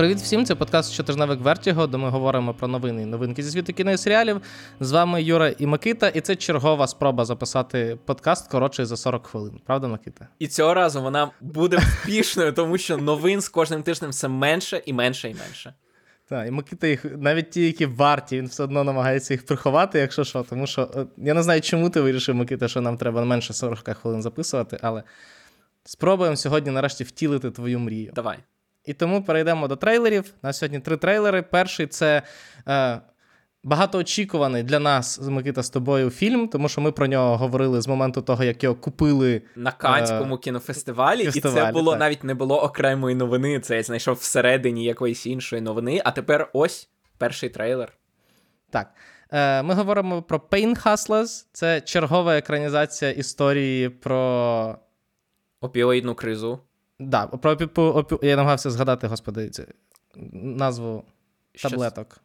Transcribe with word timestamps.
Привіт 0.00 0.18
всім! 0.18 0.46
Це 0.46 0.54
подкаст 0.54 0.92
щотижневик 0.92 1.40
Вертіго, 1.40 1.86
де 1.86 1.98
ми 1.98 2.08
говоримо 2.08 2.54
про 2.54 2.68
новини 2.68 3.02
і 3.02 3.06
новинки 3.06 3.42
зі 3.42 3.50
світу 3.50 3.72
кіно 3.72 3.92
і 3.92 3.98
серіалів. 3.98 4.40
З 4.80 4.92
вами 4.92 5.22
Юра 5.22 5.48
і 5.58 5.66
Микита, 5.66 6.08
і 6.08 6.20
це 6.20 6.36
чергова 6.36 6.86
спроба 6.86 7.24
записати 7.24 7.98
подкаст 8.04 8.50
коротший 8.50 8.84
за 8.84 8.96
40 8.96 9.26
хвилин. 9.26 9.60
Правда, 9.66 9.88
Микита? 9.88 10.28
І 10.38 10.48
цього 10.48 10.74
разу 10.74 11.02
вона 11.02 11.30
буде 11.40 11.76
успішною, 11.76 12.52
тому 12.52 12.78
що 12.78 12.96
новин 12.96 13.40
з 13.40 13.48
кожним 13.48 13.82
тижнем 13.82 14.10
все 14.10 14.28
менше 14.28 14.82
і 14.86 14.92
менше 14.92 15.30
і 15.30 15.34
менше. 15.34 15.74
Так, 16.28 16.48
і 16.48 16.50
Микита 16.50 16.86
їх, 16.86 17.04
навіть 17.18 17.50
ті, 17.50 17.66
які 17.66 17.86
варті, 17.86 18.38
він 18.38 18.46
все 18.46 18.62
одно 18.62 18.84
намагається 18.84 19.34
їх 19.34 19.46
приховати, 19.46 19.98
якщо 19.98 20.24
що. 20.24 20.42
Тому 20.42 20.66
що 20.66 21.06
я 21.16 21.34
не 21.34 21.42
знаю, 21.42 21.60
чому 21.60 21.90
ти 21.90 22.00
вирішив, 22.00 22.34
Микита, 22.34 22.68
що 22.68 22.80
нам 22.80 22.96
треба 22.96 23.24
менше 23.24 23.52
40 23.52 23.96
хвилин 23.96 24.22
записувати, 24.22 24.78
але 24.82 25.02
спробуємо 25.84 26.36
сьогодні 26.36 26.70
нарешті 26.70 27.04
втілити 27.04 27.50
твою 27.50 27.78
мрію. 27.78 28.12
Давай. 28.14 28.38
І 28.84 28.94
тому 28.94 29.22
перейдемо 29.22 29.68
до 29.68 29.76
трейлерів. 29.76 30.34
На 30.42 30.52
сьогодні 30.52 30.80
три 30.80 30.96
трейлери. 30.96 31.42
Перший 31.42 31.86
це 31.86 32.22
е, 32.68 33.00
багатоочікуваний 33.64 34.62
для 34.62 34.78
нас 34.78 35.20
Микита 35.20 35.62
з 35.62 35.70
тобою 35.70 36.10
фільм, 36.10 36.48
тому 36.48 36.68
що 36.68 36.80
ми 36.80 36.92
про 36.92 37.06
нього 37.06 37.36
говорили 37.36 37.80
з 37.80 37.88
моменту 37.88 38.22
того, 38.22 38.44
як 38.44 38.64
його 38.64 38.76
купили 38.76 39.42
на 39.56 39.72
Канському 39.72 40.34
е, 40.34 40.38
кінофестивалі, 40.38 41.24
фестивалі, 41.24 41.62
і 41.62 41.66
це 41.66 41.72
було 41.72 41.90
так. 41.90 42.00
навіть 42.00 42.24
не 42.24 42.34
було 42.34 42.62
окремої 42.62 43.16
новини. 43.16 43.60
Це 43.60 43.76
я 43.76 43.82
знайшов 43.82 44.16
всередині 44.16 44.84
якоїсь 44.84 45.26
іншої 45.26 45.62
новини. 45.62 46.02
А 46.04 46.10
тепер 46.10 46.50
ось 46.52 46.88
перший 47.18 47.48
трейлер. 47.48 47.92
Так. 48.70 48.94
Е, 49.32 49.62
Ми 49.62 49.74
говоримо 49.74 50.22
про 50.22 50.38
Pain 50.38 50.84
Hustlers. 50.84 51.46
Це 51.52 51.80
чергова 51.80 52.36
екранізація 52.36 53.10
історії 53.10 53.88
про 53.88 54.78
опіоїдну 55.60 56.14
кризу. 56.14 56.60
Да, 57.00 57.26
про 57.26 57.50
опі... 57.50 57.68
я 58.22 58.36
намагався 58.36 58.70
згадати, 58.70 59.06
господи, 59.06 59.50
це 59.50 59.66
назву 60.32 61.04
таблеток. 61.62 62.20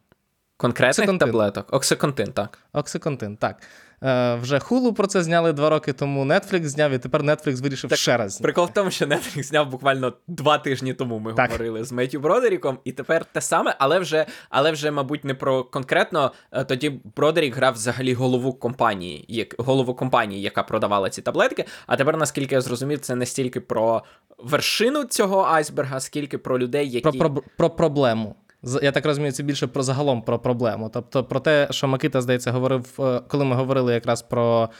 Конкретних 0.56 1.08
Оксиконтин. 1.08 1.28
таблеток. 1.28 1.72
Оксиконтин, 1.72 2.32
так. 2.32 2.58
Оксиконтин, 2.72 3.36
так. 3.36 3.62
Е, 4.02 4.34
Вже 4.34 4.58
Hulu 4.58 4.92
про 4.92 5.06
це 5.06 5.22
зняли 5.22 5.52
два 5.52 5.70
роки 5.70 5.92
тому. 5.92 6.24
Netflix 6.24 6.64
зняв, 6.64 6.92
і 6.92 6.98
тепер 6.98 7.22
Netflix 7.22 7.62
вирішив 7.62 7.90
так, 7.90 7.98
ще 7.98 8.16
раз. 8.16 8.32
Зняти. 8.32 8.42
Прикол 8.42 8.64
в 8.64 8.72
тому, 8.72 8.90
що 8.90 9.06
Netflix 9.06 9.42
зняв 9.42 9.70
буквально 9.70 10.12
два 10.26 10.58
тижні 10.58 10.94
тому. 10.94 11.18
Ми 11.18 11.32
так. 11.32 11.50
говорили 11.50 11.84
з 11.84 11.92
Меттю 11.92 12.20
Бродеріком, 12.20 12.78
і 12.84 12.92
тепер 12.92 13.24
те 13.24 13.40
саме, 13.40 13.76
але 13.78 13.98
вже, 13.98 14.26
але 14.50 14.72
вже, 14.72 14.90
мабуть, 14.90 15.24
не 15.24 15.34
про 15.34 15.64
конкретно. 15.64 16.32
Е, 16.52 16.64
тоді 16.64 17.00
Бродерік 17.16 17.56
грав 17.56 17.74
взагалі 17.74 18.14
голову 18.14 18.52
компанії, 18.52 19.24
як 19.28 19.54
голову 19.58 19.94
компанії, 19.94 20.42
яка 20.42 20.62
продавала 20.62 21.10
ці 21.10 21.22
таблетки. 21.22 21.64
А 21.86 21.96
тепер, 21.96 22.16
наскільки 22.16 22.54
я 22.54 22.60
зрозумів, 22.60 23.00
це 23.00 23.14
не 23.14 23.26
стільки 23.26 23.60
про 23.60 24.02
вершину 24.38 25.04
цього 25.04 25.42
айсберга, 25.42 26.00
скільки 26.00 26.38
про 26.38 26.58
людей, 26.58 26.90
які 26.90 27.18
про, 27.18 27.30
про, 27.30 27.42
про 27.56 27.70
проблему. 27.70 28.36
Я 28.82 28.92
так 28.92 29.06
розумію, 29.06 29.32
це 29.32 29.42
більше 29.42 29.66
про 29.66 29.82
загалом 29.82 30.22
про 30.22 30.38
проблему. 30.38 30.90
Тобто 30.94 31.24
про 31.24 31.40
те, 31.40 31.68
що 31.70 31.88
Микита, 31.88 32.20
здається, 32.22 32.52
говорив, 32.52 32.94
е, 32.98 33.20
коли 33.28 33.44
ми 33.44 33.56
говорили 33.56 33.94
якраз 33.94 34.22
про. 34.22 34.70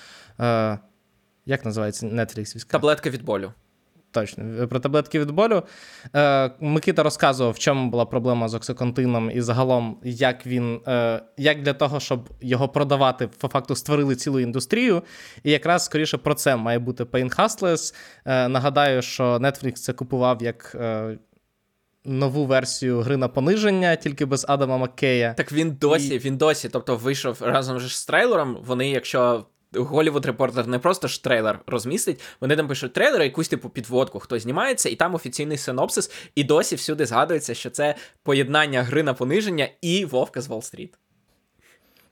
Е, 0.40 0.78
Як 1.46 1.64
називається 1.64 2.06
Netflix? 2.06 2.70
Таблетка 2.70 3.10
від 3.10 3.22
болю. 3.24 3.52
Точно, 4.10 4.68
про 4.68 4.80
таблетки 4.80 5.20
від 5.20 5.30
болю. 5.30 5.62
Е, 6.14 6.50
Микита 6.60 7.02
розказував, 7.02 7.52
в 7.52 7.58
чому 7.58 7.90
була 7.90 8.04
проблема 8.04 8.48
з 8.48 8.54
оксиконтином, 8.54 9.30
і 9.30 9.40
загалом, 9.40 9.98
як 10.04 10.46
він, 10.46 10.80
е, 10.88 11.22
як 11.36 11.62
для 11.62 11.72
того, 11.72 12.00
щоб 12.00 12.28
його 12.40 12.68
продавати, 12.68 13.28
по 13.28 13.48
факту 13.48 13.74
створили 13.74 14.16
цілу 14.16 14.40
індустрію. 14.40 15.02
І 15.42 15.50
якраз 15.50 15.84
скоріше 15.84 16.18
про 16.18 16.34
це 16.34 16.56
має 16.56 16.78
бути 16.78 17.04
Pain 17.04 17.36
Hustlers. 17.36 17.94
Е, 18.24 18.48
Нагадаю, 18.48 19.02
що 19.02 19.24
Netflix 19.24 19.72
це 19.72 19.92
купував 19.92 20.42
як. 20.42 20.76
Е, 20.80 21.18
нову 22.06 22.46
версію 22.46 23.00
гри 23.00 23.16
на 23.16 23.28
пониження, 23.28 23.96
тільки 23.96 24.24
без 24.24 24.46
Адама 24.48 24.78
Маккея. 24.78 25.34
Так 25.34 25.52
він 25.52 25.70
досі, 25.70 26.14
і... 26.14 26.18
він 26.18 26.36
досі, 26.36 26.68
тобто 26.68 26.96
вийшов 26.96 27.36
разом 27.40 27.80
ж 27.80 27.98
з 27.98 28.06
трейлером. 28.06 28.58
Вони, 28.66 28.90
якщо. 28.90 29.46
Голівуд 29.74 30.26
репортер 30.26 30.66
не 30.66 30.78
просто 30.78 31.08
ж 31.08 31.24
трейлер 31.24 31.58
розмістить, 31.66 32.20
вони 32.40 32.56
там 32.56 32.68
пишуть 32.68 32.92
трейлер, 32.92 33.22
якусь 33.22 33.48
типу 33.48 33.68
підводку, 33.68 34.18
хто 34.18 34.38
знімається, 34.38 34.88
і 34.88 34.94
там 34.94 35.14
офіційний 35.14 35.58
синопсис, 35.58 36.10
і 36.34 36.44
досі 36.44 36.76
всюди 36.76 37.06
згадується, 37.06 37.54
що 37.54 37.70
це 37.70 37.94
поєднання 38.22 38.82
гри 38.82 39.02
на 39.02 39.14
пониження 39.14 39.68
і 39.80 40.04
Вовка 40.04 40.40
з 40.40 40.50
Уолл-стріт. 40.50 40.90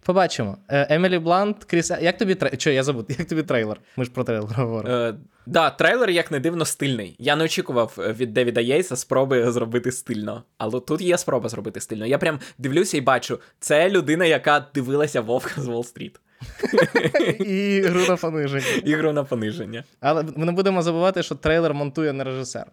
Побачимо. 0.04 0.58
Е, 0.68 0.86
Емілі 0.90 1.18
Блант, 1.18 1.64
Кріс. 1.64 1.90
Як 2.00 2.18
тобі 2.18 2.34
трейлер? 2.34 2.60
Що, 2.60 2.70
я 2.70 2.82
забув, 2.82 3.04
як 3.18 3.28
тобі 3.28 3.42
трейлер? 3.42 3.80
Ми 3.96 4.04
ж 4.04 4.10
про 4.10 4.24
трейлер 4.24 4.56
говоримо. 4.56 4.94
Е, 4.94 5.14
Да, 5.46 5.70
трейлер, 5.70 6.10
як 6.10 6.30
не 6.30 6.40
дивно, 6.40 6.64
стильний. 6.64 7.16
Я 7.18 7.36
не 7.36 7.44
очікував 7.44 7.96
е, 7.98 8.12
від 8.12 8.32
Девіда 8.32 8.60
Єйса 8.60 8.96
спроби 8.96 9.50
зробити 9.52 9.92
стильно. 9.92 10.42
Але 10.58 10.80
тут 10.80 11.00
є 11.00 11.18
спроба 11.18 11.48
зробити 11.48 11.80
стильно. 11.80 12.06
Я 12.06 12.18
прям 12.18 12.38
дивлюся 12.58 12.96
і 12.96 13.00
бачу, 13.00 13.40
це 13.60 13.90
людина, 13.90 14.24
яка 14.24 14.66
дивилася 14.74 15.20
Вовка 15.20 15.60
з 15.62 15.68
Уолл-стріт. 15.68 16.20
І 17.46 17.82
гру 17.82 18.00
на 18.08 18.16
пониження. 18.16 18.82
І 18.84 18.94
гру 18.94 19.12
на 19.12 19.24
пониження. 19.24 19.84
Але 20.00 20.22
ми 20.36 20.46
не 20.46 20.52
будемо 20.52 20.82
забувати, 20.82 21.22
що 21.22 21.34
трейлер 21.34 21.74
монтує 21.74 22.12
не 22.12 22.24
режисер. 22.24 22.66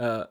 Е, 0.00 0.26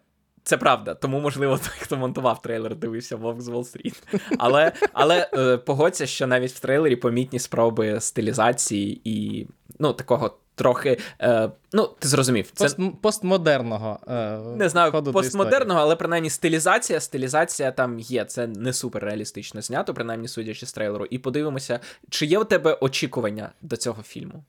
це 0.48 0.58
правда, 0.58 0.94
тому, 0.94 1.20
можливо, 1.20 1.58
той, 1.64 1.74
хто 1.80 1.98
монтував 1.98 2.42
трейлер, 2.42 2.76
дивився 2.76 3.16
Вовк 3.16 3.42
з 3.42 3.50
Уолл-стріт. 3.50 4.04
Але 4.38 4.72
але 4.94 5.30
е, 5.34 5.58
погодься, 5.58 6.06
що 6.06 6.28
навіть 6.28 6.52
в 6.52 6.60
трейлері 6.60 6.96
помітні 6.96 7.40
спроби 7.40 8.02
стилізації 8.02 9.02
і 9.04 9.48
ну, 9.80 9.94
такого 9.94 10.38
трохи. 10.56 10.98
Е, 11.22 11.52
Ну, 11.74 11.90
ти 12.00 12.08
зрозумів. 12.08 12.52
Це... 12.54 12.64
Пост, 12.64 12.80
постмодерного. 13.02 14.00
Е, 14.08 14.38
Не 14.58 14.70
знаю, 14.70 14.92
постмодерного, 14.92 15.80
але 15.80 15.96
принаймні 15.96 16.30
стилізація. 16.30 17.00
Стилізація 17.00 17.72
там 17.72 18.00
є. 18.00 18.26
Це 18.26 18.48
не 18.48 18.74
супер 18.74 19.04
реалістично 19.04 19.62
знято, 19.62 19.94
принаймні 19.94 20.28
судячи 20.28 20.66
з 20.66 20.74
трейлеру. 20.74 21.06
І 21.06 21.18
подивимося, 21.18 21.80
чи 22.10 22.26
є 22.26 22.40
у 22.40 22.44
тебе 22.44 22.78
очікування 22.82 23.50
до 23.62 23.78
цього 23.78 24.04
фільму? 24.04 24.44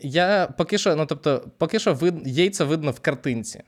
Я 0.00 0.54
поки 0.58 0.78
що, 0.78 0.96
ну 0.96 1.06
тобто, 1.06 1.44
поки 1.58 1.78
що 1.78 1.94
вид... 1.94 2.14
яйця 2.24 2.64
видно 2.64 2.90
в 2.90 3.00
картинці 3.00 3.62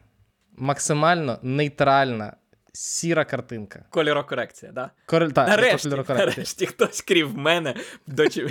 максимально 0.56 1.38
нейтральна. 1.42 2.36
Сіра 2.74 3.24
картинка. 3.24 3.84
Кольорокорекція, 3.90 4.72
да? 4.72 4.90
Кор... 5.06 5.32
Та, 5.32 5.46
нарешті, 5.46 5.88
нарешті 5.88 6.66
хтось 6.66 7.00
крів 7.00 7.38
мене 7.38 7.74
дочі... 8.06 8.46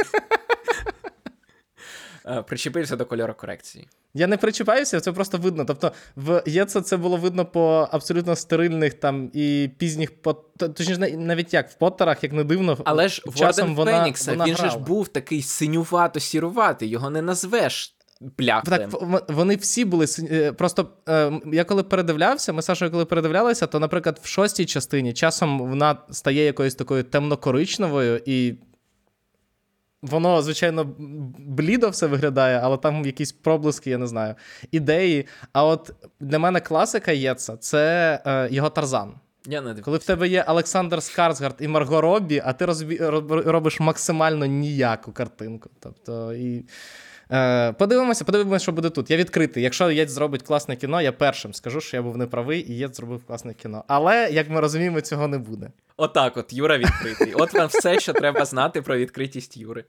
Е, 2.25 2.41
причепився 2.41 2.95
до 2.95 3.05
кольорокорекції. 3.05 3.87
Я 4.13 4.27
не 4.27 4.37
причіпаюся, 4.37 4.99
це 4.99 5.11
просто 5.11 5.37
видно. 5.37 5.65
Тобто, 5.65 5.91
в 6.15 6.43
ЄЦ 6.45 6.77
це 6.83 6.97
було 6.97 7.17
видно 7.17 7.45
по 7.45 7.89
абсолютно 7.91 8.35
стерильних 8.35 8.93
там 8.93 9.29
і 9.33 9.69
пізніх 9.77 10.21
пот... 10.21 10.57
точніше, 10.57 10.97
навіть 11.17 11.53
як 11.53 11.69
в 11.69 11.73
Поттерах, 11.73 12.23
як 12.23 12.33
не 12.33 12.43
дивно. 12.43 12.77
Але 12.85 13.07
ж 13.07 13.23
Ворден 13.25 13.75
Фенікса, 13.75 14.35
він 14.45 14.57
же 14.57 14.69
ж 14.69 14.77
був 14.77 15.07
такий 15.07 15.41
синювато-сіруватий, 15.41 16.87
його 16.87 17.09
не 17.09 17.21
назвеш 17.21 17.95
Пляхтем. 18.35 18.89
Так, 18.91 19.23
вони 19.29 19.55
всі 19.55 19.85
були 19.85 20.05
е, 20.19 20.51
просто 20.51 20.89
е, 21.09 21.31
я 21.53 21.63
коли 21.63 21.83
передивлявся, 21.83 22.53
ми 22.53 22.61
Сашою, 22.61 22.91
коли 22.91 23.05
передивлялися, 23.05 23.67
то, 23.67 23.79
наприклад, 23.79 24.19
в 24.23 24.27
шостій 24.27 24.65
частині 24.65 25.13
часом 25.13 25.59
вона 25.59 25.97
стає 26.11 26.45
якоюсь 26.45 26.75
такою 26.75 27.03
темно-коричневою, 27.03 28.21
і 28.25 28.55
воно, 30.01 30.41
звичайно, 30.41 30.95
блідо 31.39 31.89
все 31.89 32.07
виглядає, 32.07 32.59
але 32.63 32.77
там 32.77 33.05
якісь 33.05 33.31
проблиски, 33.31 33.89
я 33.89 33.97
не 33.97 34.07
знаю, 34.07 34.35
ідеї. 34.71 35.27
А 35.53 35.65
от 35.65 35.91
для 36.19 36.39
мене 36.39 36.59
класика 36.59 37.11
є 37.11 37.35
це 37.35 37.57
це 37.57 38.21
е, 38.25 38.47
його 38.51 38.69
Тарзан. 38.69 39.13
Я 39.45 39.61
не 39.61 39.75
Коли 39.75 39.97
в 39.97 40.03
тебе 40.03 40.27
є 40.27 40.45
Олександр 40.47 41.03
Скарсгард 41.03 41.55
і 41.59 41.67
Марго 41.67 42.01
Робі, 42.01 42.41
а 42.45 42.53
ти 42.53 42.65
розбі... 42.65 42.97
робиш 43.29 43.79
максимально 43.79 44.45
ніяку 44.45 45.11
картинку. 45.11 45.69
Тобто, 45.79 46.33
і 46.33 46.65
Е, 47.31 47.71
Подивимося, 47.73 48.25
подивимося, 48.25 48.63
що 48.63 48.71
буде 48.71 48.89
тут. 48.89 49.11
Я 49.11 49.17
відкритий. 49.17 49.63
Якщо 49.63 49.91
Єць 49.91 50.11
зробить 50.11 50.41
класне 50.41 50.75
кіно, 50.75 51.01
я 51.01 51.11
першим 51.11 51.53
скажу, 51.53 51.81
що 51.81 51.97
я 51.97 52.03
був 52.03 52.17
неправий, 52.17 52.71
і 52.71 52.77
Єць 52.77 52.97
зробив 52.97 53.23
класне 53.25 53.53
кіно. 53.53 53.83
Але, 53.87 54.29
як 54.31 54.49
ми 54.49 54.59
розуміємо, 54.59 55.01
цього 55.01 55.27
не 55.27 55.37
буде. 55.37 55.71
Отак, 55.97 56.37
от, 56.37 56.53
Юра 56.53 56.77
відкритий. 56.77 57.33
От 57.33 57.53
вам 57.53 57.67
все, 57.67 57.99
що 57.99 58.13
треба 58.13 58.45
знати 58.45 58.81
про 58.81 58.97
відкритість 58.97 59.57
Юри. 59.57 59.85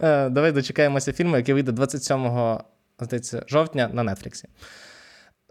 Е, 0.00 0.28
Давай 0.28 0.52
дочекаємося 0.52 1.12
фільму, 1.12 1.36
який 1.36 1.54
вийде 1.54 1.72
27 1.72 2.58
здається, 3.00 3.44
жовтня 3.48 3.90
на 3.92 4.14
Нетфліксі. 4.14 4.48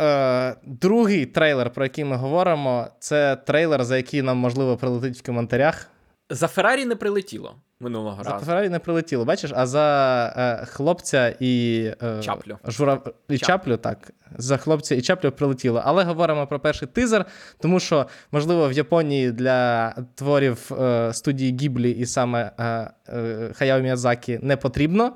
Е, 0.02 0.56
Другий 0.66 1.26
трейлер, 1.26 1.70
про 1.70 1.86
який 1.86 2.04
ми 2.04 2.16
говоримо, 2.16 2.88
це 3.00 3.36
трейлер, 3.36 3.84
за 3.84 3.98
який 3.98 4.22
нам 4.22 4.38
можливо 4.38 4.78
прилетить 4.78 5.18
в 5.18 5.26
коментарях. 5.26 5.88
За 6.30 6.48
Феррарі 6.48 6.86
не 6.86 6.96
прилетіло 6.96 7.56
минулого 7.84 8.24
за 8.24 8.30
разу. 8.30 8.46
За 8.46 8.52
Феррарі 8.52 8.70
не 8.70 8.80
прилетіло, 8.80 9.26
бачиш, 9.26 9.52
а 9.56 9.66
за 9.66 10.26
е, 10.38 10.66
хлопця 10.66 11.36
і 11.40 11.84
е, 12.04 12.22
Чаплю. 12.22 12.58
Жура... 12.68 13.02
і 13.30 13.38
Чаплю. 13.38 13.54
Чаплю, 13.54 13.78
так. 13.78 14.12
За 14.38 14.58
хлопця 14.58 14.96
і 14.96 15.02
Чаплю 15.02 15.32
прилетіло. 15.32 15.82
Але 15.86 16.04
говоримо 16.04 16.48
про 16.48 16.60
перший 16.60 16.88
тизер, 16.88 17.26
тому 17.60 17.80
що, 17.80 18.08
можливо, 18.32 18.70
в 18.70 18.72
Японії 18.72 19.32
для 19.32 19.90
творів 20.16 20.72
е, 20.82 21.14
студії 21.14 21.58
Гіблі 21.62 21.92
і 21.92 22.06
саме 22.06 22.52
е, 22.60 22.92
е, 23.10 23.52
Хаяо 23.54 23.80
Міядзакі 23.80 24.40
не 24.42 24.58
потрібно 24.58 25.14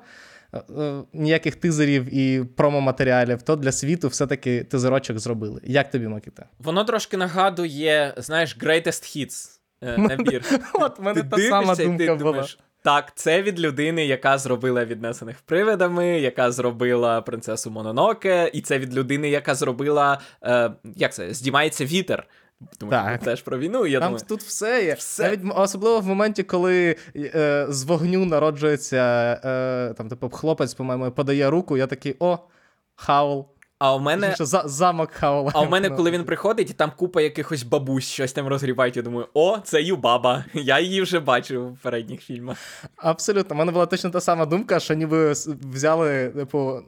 е, 0.54 0.60
ніяких 1.14 1.56
тизерів 1.56 2.16
і 2.16 2.44
промо-матеріалів, 2.44 3.42
то 3.42 3.56
для 3.56 3.72
світу 3.72 4.08
все-таки 4.08 4.64
тизерочок 4.64 5.20
зробили. 5.20 5.62
Як 5.64 5.92
тобі, 5.92 6.08
Макіта? 6.08 6.46
Воно 6.60 6.84
трошки 6.84 7.18
нагадує, 7.18 8.14
знаєш, 8.18 8.58
Greatest 8.58 9.18
Hits 9.18 9.57
е, 9.82 9.98
набір. 9.98 10.42
От 10.74 11.00
мене 11.00 11.24
та 11.24 11.38
сама 11.38 11.76
думка 11.76 12.16
була. 12.16 12.46
Так, 12.82 13.12
це 13.16 13.42
від 13.42 13.60
людини, 13.60 14.06
яка 14.06 14.38
зробила 14.38 14.86
віднесених 14.86 15.42
привидами, 15.42 16.08
яка 16.08 16.52
зробила 16.52 17.22
принцесу 17.22 17.72
Мононоке, 17.72 18.52
і 18.54 18.62
це 18.62 18.80
від 18.80 18.94
людини, 18.94 19.30
яка 19.30 19.56
зробила 19.56 20.20
е, 20.44 20.72
як 20.96 21.14
це, 21.14 21.34
здіймається 21.34 21.86
вітер. 21.86 22.28
Тому 22.78 22.92
так. 22.92 23.16
що 23.16 23.26
теж 23.26 23.42
про 23.42 23.58
війну. 23.58 23.88
Я 23.88 24.00
Там 24.00 24.08
думаю, 24.08 24.26
тут 24.28 24.42
все 24.42 24.84
є. 24.86 24.94
Все. 24.94 25.24
Навіть 25.24 25.40
особливо 25.56 26.00
в 26.00 26.08
моменті, 26.08 26.44
коли 26.44 26.96
е, 27.16 27.66
з 27.70 27.84
вогню 27.84 28.26
народжується 28.26 28.98
е, 29.46 29.94
там, 29.94 30.10
типу, 30.10 30.30
хлопець, 30.30 30.74
по-моєму, 30.74 31.12
подає 31.12 31.50
руку, 31.50 31.78
я 31.78 31.88
такий 31.88 32.16
о, 32.20 32.40
хаул. 32.96 33.48
А 33.80 33.96
у 33.96 34.00
мене 34.00 34.36
Що, 34.36 34.46
за, 34.46 34.64
замок 34.66 35.12
Хаула. 35.12 35.52
А 35.56 35.62
у 35.62 35.70
мене, 35.70 35.90
коли 35.90 36.12
він 36.12 36.24
приходить, 36.24 36.78
там 36.78 36.92
купа 36.96 37.22
якихось 37.22 37.64
бабусь, 37.64 38.08
щось 38.08 38.34
там 38.34 38.48
розгрібають, 38.48 38.98
я 38.98 39.04
думаю, 39.04 39.28
о, 39.34 39.58
це 39.64 39.82
Юбаба. 39.82 40.46
Я 40.54 40.80
її 40.80 41.02
вже 41.02 41.20
бачив 41.20 41.74
в 41.74 41.78
передніх 41.78 42.22
фільмах. 42.22 42.58
Абсолютно, 42.96 43.56
у 43.56 43.60
мене 43.60 43.72
була 43.72 43.86
точно 43.86 44.10
та 44.10 44.22
сама 44.22 44.46
думка, 44.46 44.80
що 44.80 44.94
ніби 44.94 45.34
взяли, 45.72 46.30
типу. 46.30 46.80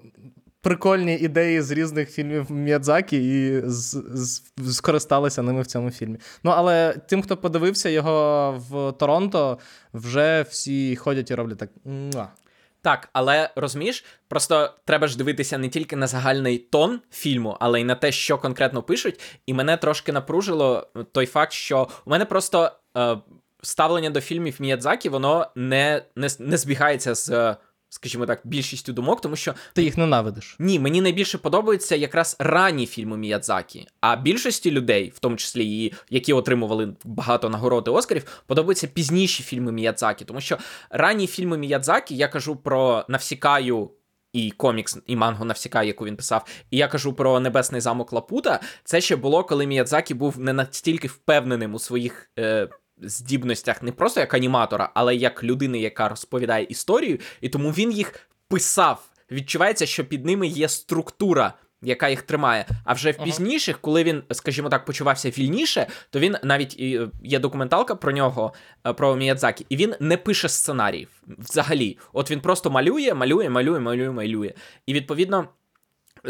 Прикольні 0.61 1.15
ідеї 1.15 1.61
з 1.61 1.71
різних 1.71 2.11
фільмів 2.11 2.51
Міядзакі 2.51 3.17
і 3.17 3.61
з, 3.65 4.03
з, 4.13 4.41
скористалися 4.75 5.41
ними 5.41 5.61
в 5.61 5.65
цьому 5.65 5.91
фільмі. 5.91 6.17
Ну, 6.43 6.51
але 6.51 6.93
тим, 6.93 7.21
хто 7.21 7.37
подивився 7.37 7.89
його 7.89 8.51
в 8.69 8.91
Торонто, 8.91 9.57
вже 9.93 10.45
всі 10.49 10.95
ходять 10.95 11.31
і 11.31 11.35
роблять 11.35 11.57
так. 11.57 11.69
Так, 12.81 13.09
але 13.13 13.49
розумієш, 13.55 14.05
просто 14.27 14.73
треба 14.85 15.07
ж 15.07 15.17
дивитися 15.17 15.57
не 15.57 15.69
тільки 15.69 15.95
на 15.95 16.07
загальний 16.07 16.57
тон 16.57 17.01
фільму, 17.11 17.57
але 17.59 17.81
й 17.81 17.83
на 17.83 17.95
те, 17.95 18.11
що 18.11 18.37
конкретно 18.37 18.83
пишуть. 18.83 19.19
І 19.45 19.53
мене 19.53 19.77
трошки 19.77 20.11
напружило 20.11 20.87
той 21.11 21.25
факт, 21.25 21.53
що 21.53 21.87
у 22.05 22.09
мене 22.09 22.25
просто 22.25 22.71
е, 22.97 23.17
ставлення 23.61 24.09
до 24.09 24.21
фільмів 24.21 24.55
Міядзакі, 24.59 25.09
воно 25.09 25.47
не, 25.55 26.05
не, 26.15 26.27
не 26.39 26.57
збігається 26.57 27.15
з 27.15 27.55
скажімо 27.89 28.25
так, 28.25 28.41
більшістю 28.43 28.93
думок, 28.93 29.21
тому 29.21 29.35
що 29.35 29.53
ти 29.73 29.83
їх 29.83 29.97
ненавидиш. 29.97 30.55
Ні, 30.59 30.79
мені 30.79 31.01
найбільше 31.01 31.37
подобаються 31.37 31.95
якраз 31.95 32.35
ранні 32.39 32.85
фільми 32.85 33.17
Міядзакі. 33.17 33.87
А 34.01 34.15
більшості 34.15 34.71
людей, 34.71 35.13
в 35.15 35.19
тому 35.19 35.35
числі 35.35 35.85
і 35.85 35.93
які 36.09 36.33
отримували 36.33 36.93
багато 37.03 37.49
нагороди 37.49 37.91
Оскарів, 37.91 38.43
подобаються 38.45 38.87
пізніші 38.87 39.43
фільми 39.43 39.71
Міядзакі. 39.71 40.25
Тому 40.25 40.41
що 40.41 40.57
ранні 40.89 41.27
фільми 41.27 41.57
Міядзакі, 41.57 42.15
я 42.15 42.27
кажу 42.27 42.55
про 42.55 43.05
Навсікаю. 43.07 43.89
І 44.33 44.51
комікс, 44.51 44.97
і 45.07 45.15
мангу 45.15 45.45
Навсіка, 45.45 45.83
яку 45.83 46.05
він 46.05 46.15
писав, 46.15 46.45
і 46.71 46.77
я 46.77 46.87
кажу 46.87 47.13
про 47.13 47.39
небесний 47.39 47.81
замок 47.81 48.13
Лапута. 48.13 48.59
Це 48.83 49.01
ще 49.01 49.15
було, 49.15 49.43
коли 49.43 49.67
Міядзакі 49.67 50.13
був 50.13 50.39
не 50.39 50.53
настільки 50.53 51.07
впевненим 51.07 51.73
у 51.73 51.79
своїх 51.79 52.31
е, 52.39 52.67
здібностях 53.01 53.83
не 53.83 53.91
просто 53.91 54.19
як 54.19 54.33
аніматора, 54.33 54.89
але 54.93 55.15
як 55.15 55.43
людини, 55.43 55.79
яка 55.79 56.09
розповідає 56.09 56.65
історію, 56.65 57.17
і 57.41 57.49
тому 57.49 57.71
він 57.71 57.91
їх 57.91 58.29
писав. 58.47 59.05
Відчувається, 59.31 59.85
що 59.85 60.05
під 60.05 60.25
ними 60.25 60.47
є 60.47 60.69
структура. 60.69 61.53
Яка 61.81 62.09
їх 62.09 62.21
тримає. 62.21 62.65
А 62.83 62.93
вже 62.93 63.11
в 63.11 63.17
пізніших, 63.17 63.79
коли 63.81 64.03
він, 64.03 64.23
скажімо 64.31 64.69
так, 64.69 64.85
почувався 64.85 65.29
вільніше, 65.29 65.87
то 66.09 66.19
він 66.19 66.35
навіть 66.43 66.79
є 67.23 67.39
документалка 67.39 67.95
про 67.95 68.11
нього, 68.11 68.53
е, 68.87 68.93
про 68.93 69.15
Міядзакі, 69.15 69.65
і 69.69 69.75
він 69.75 69.95
не 69.99 70.17
пише 70.17 70.49
сценаріїв 70.49 71.09
взагалі. 71.27 71.97
От 72.13 72.31
він 72.31 72.41
просто 72.41 72.71
малює, 72.71 73.13
малює, 73.13 73.49
малює, 73.49 73.79
малює, 73.79 74.11
малює. 74.11 74.53
І 74.85 74.93
відповідно 74.93 75.47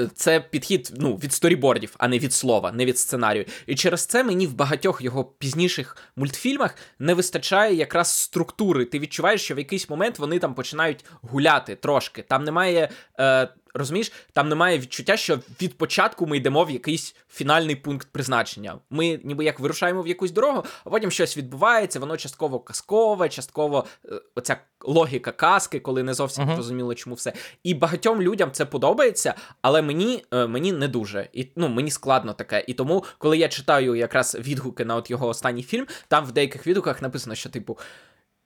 це 0.08 0.40
підхід 0.40 0.94
ну, 0.98 1.16
від 1.16 1.34
сторібордів, 1.34 1.96
а 1.98 2.08
не 2.08 2.20
від 2.20 2.34
слова, 2.34 2.72
не 2.72 2.86
від 2.86 2.98
сценарію. 2.98 3.46
І 3.68 3.76
через 3.76 4.06
це 4.06 4.24
мені 4.24 4.48
в 4.48 4.54
багатьох 4.54 5.02
його 5.02 5.26
пізніших 5.26 5.98
мультфільмах 6.16 6.76
не 7.00 7.14
вистачає 7.14 7.76
якраз 7.76 8.12
структури. 8.12 8.86
Ти 8.86 9.00
відчуваєш, 9.00 9.42
що 9.42 9.56
в 9.56 9.58
якийсь 9.58 9.90
момент 9.90 10.20
вони 10.20 10.40
там 10.40 10.54
починають 10.54 11.06
гуляти 11.22 11.76
трошки. 11.76 12.22
Там 12.22 12.44
немає 12.44 12.90
е, 13.20 13.50
Розумієш, 13.74 14.12
там 14.34 14.50
немає 14.50 14.80
відчуття, 14.80 15.18
що 15.18 15.40
від 15.62 15.78
початку 15.78 16.28
ми 16.28 16.38
йдемо 16.38 16.64
в 16.64 16.72
якийсь 16.72 17.16
фінальний 17.30 17.76
пункт 17.76 18.08
призначення. 18.12 18.78
Ми 18.90 19.20
ніби 19.24 19.46
як 19.46 19.60
вирушаємо 19.60 20.02
в 20.02 20.08
якусь 20.08 20.32
дорогу, 20.32 20.64
а 20.86 20.90
потім 20.90 21.12
щось 21.12 21.38
відбувається, 21.38 22.00
воно 22.00 22.18
частково 22.18 22.60
казкове, 22.60 23.30
частково 23.30 23.86
е, 24.06 24.22
оця 24.36 24.58
логіка 24.82 25.32
казки, 25.32 25.80
коли 25.80 26.04
не 26.04 26.14
зовсім 26.14 26.46
uh-huh. 26.46 26.56
зрозуміло, 26.56 26.96
чому 26.96 27.16
все. 27.16 27.34
І 27.64 27.74
багатьом 27.74 28.22
людям 28.22 28.52
це 28.52 28.66
подобається, 28.66 29.34
але 29.62 29.82
мені 29.82 30.26
е, 30.34 30.48
мені 30.48 30.72
не 30.72 30.88
дуже. 30.88 31.30
І 31.34 31.48
ну 31.56 31.68
мені 31.68 31.92
складно 31.92 32.34
таке. 32.34 32.64
І 32.68 32.74
тому, 32.74 33.04
коли 33.18 33.38
я 33.38 33.48
читаю 33.48 33.96
якраз 33.96 34.38
відгуки 34.40 34.86
на 34.86 34.96
от 34.96 35.10
його 35.10 35.28
останній 35.28 35.64
фільм, 35.64 35.88
там 36.08 36.26
в 36.26 36.32
деяких 36.32 36.68
відгуках 36.68 37.02
написано, 37.02 37.36
що 37.36 37.50
типу. 37.50 37.78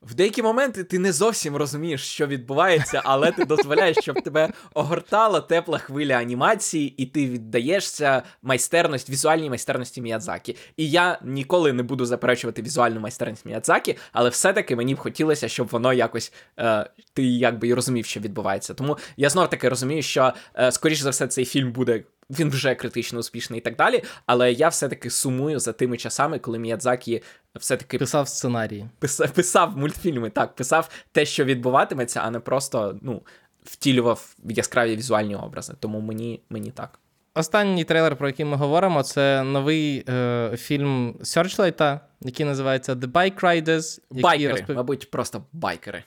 В 0.06 0.14
деякі 0.14 0.42
моменти 0.42 0.84
ти 0.84 1.00
не 1.00 1.12
зовсім 1.12 1.56
розумієш, 1.56 2.02
що 2.02 2.28
відбувається, 2.28 3.02
але 3.06 3.32
ти 3.32 3.46
дозволяєш, 3.46 3.98
щоб 4.02 4.22
тебе 4.22 4.50
огортала 4.74 5.42
тепла 5.42 5.78
хвиля 5.78 6.14
анімації, 6.14 6.94
і 6.98 7.06
ти 7.06 7.28
віддаєшся 7.28 8.24
майстерність, 8.42 9.10
візуальній 9.10 9.50
майстерності 9.50 10.02
Міядзакі. 10.02 10.56
І 10.78 10.90
я 10.90 11.20
ніколи 11.24 11.74
не 11.74 11.84
буду 11.84 12.06
заперечувати 12.06 12.62
візуальну 12.62 13.00
майстерність 13.00 13.46
Міядзакі, 13.46 13.98
але 14.12 14.30
все-таки 14.30 14.76
мені 14.76 14.96
б 14.96 14.98
хотілося, 14.98 15.48
щоб 15.48 15.68
воно 15.68 15.94
якось 15.94 16.34
е, 16.60 16.90
ти 17.14 17.24
якби 17.24 17.68
і 17.68 17.74
розумів, 17.74 18.06
що 18.06 18.20
відбувається. 18.20 18.74
Тому 18.74 18.98
я 19.18 19.30
знов 19.30 19.50
таки 19.50 19.70
розумію, 19.70 20.02
що 20.02 20.34
е, 20.56 20.72
скоріш 20.72 21.00
за 21.00 21.10
все 21.10 21.28
цей 21.28 21.46
фільм 21.46 21.72
буде 21.72 22.04
він 22.30 22.50
вже 22.50 22.76
критично 22.76 23.20
успішний 23.20 23.60
і 23.60 23.62
так 23.62 23.76
далі. 23.76 24.04
Але 24.26 24.52
я 24.52 24.70
все-таки 24.70 25.10
сумую 25.10 25.60
за 25.60 25.74
тими 25.74 25.98
часами, 25.98 26.40
коли 26.40 26.60
Міядзакі 26.60 27.22
все-таки 27.56 27.98
писав 27.98 28.28
сценарії. 28.28 28.90
Писав, 29.00 29.32
писав 29.32 29.78
мультфільми, 29.78 30.30
так, 30.30 30.56
писав 30.56 30.90
те, 31.12 31.26
що 31.26 31.46
відбуватиметься, 31.46 32.22
а 32.24 32.32
не 32.32 32.40
просто 32.40 33.00
ну, 33.02 33.22
втілював 33.64 34.36
яскраві 34.44 34.96
візуальні 34.96 35.36
образи. 35.36 35.74
Тому 35.80 36.00
мені, 36.00 36.42
мені 36.50 36.72
так. 36.72 37.00
Останній 37.36 37.84
трейлер, 37.84 38.16
про 38.16 38.28
який 38.28 38.46
ми 38.46 38.58
говоримо, 38.58 39.04
це 39.04 39.44
новий 39.44 40.06
е, 40.10 40.52
фільм 40.58 41.16
Searchlight, 41.22 42.00
який 42.22 42.46
називається 42.46 42.96
The 42.96 43.12
Bike 43.12 43.40
Riders. 43.40 44.00
Байкери, 44.12 44.52
розпов... 44.52 44.76
мабуть, 44.76 45.12
просто 45.12 45.44
байкери. 45.54 46.04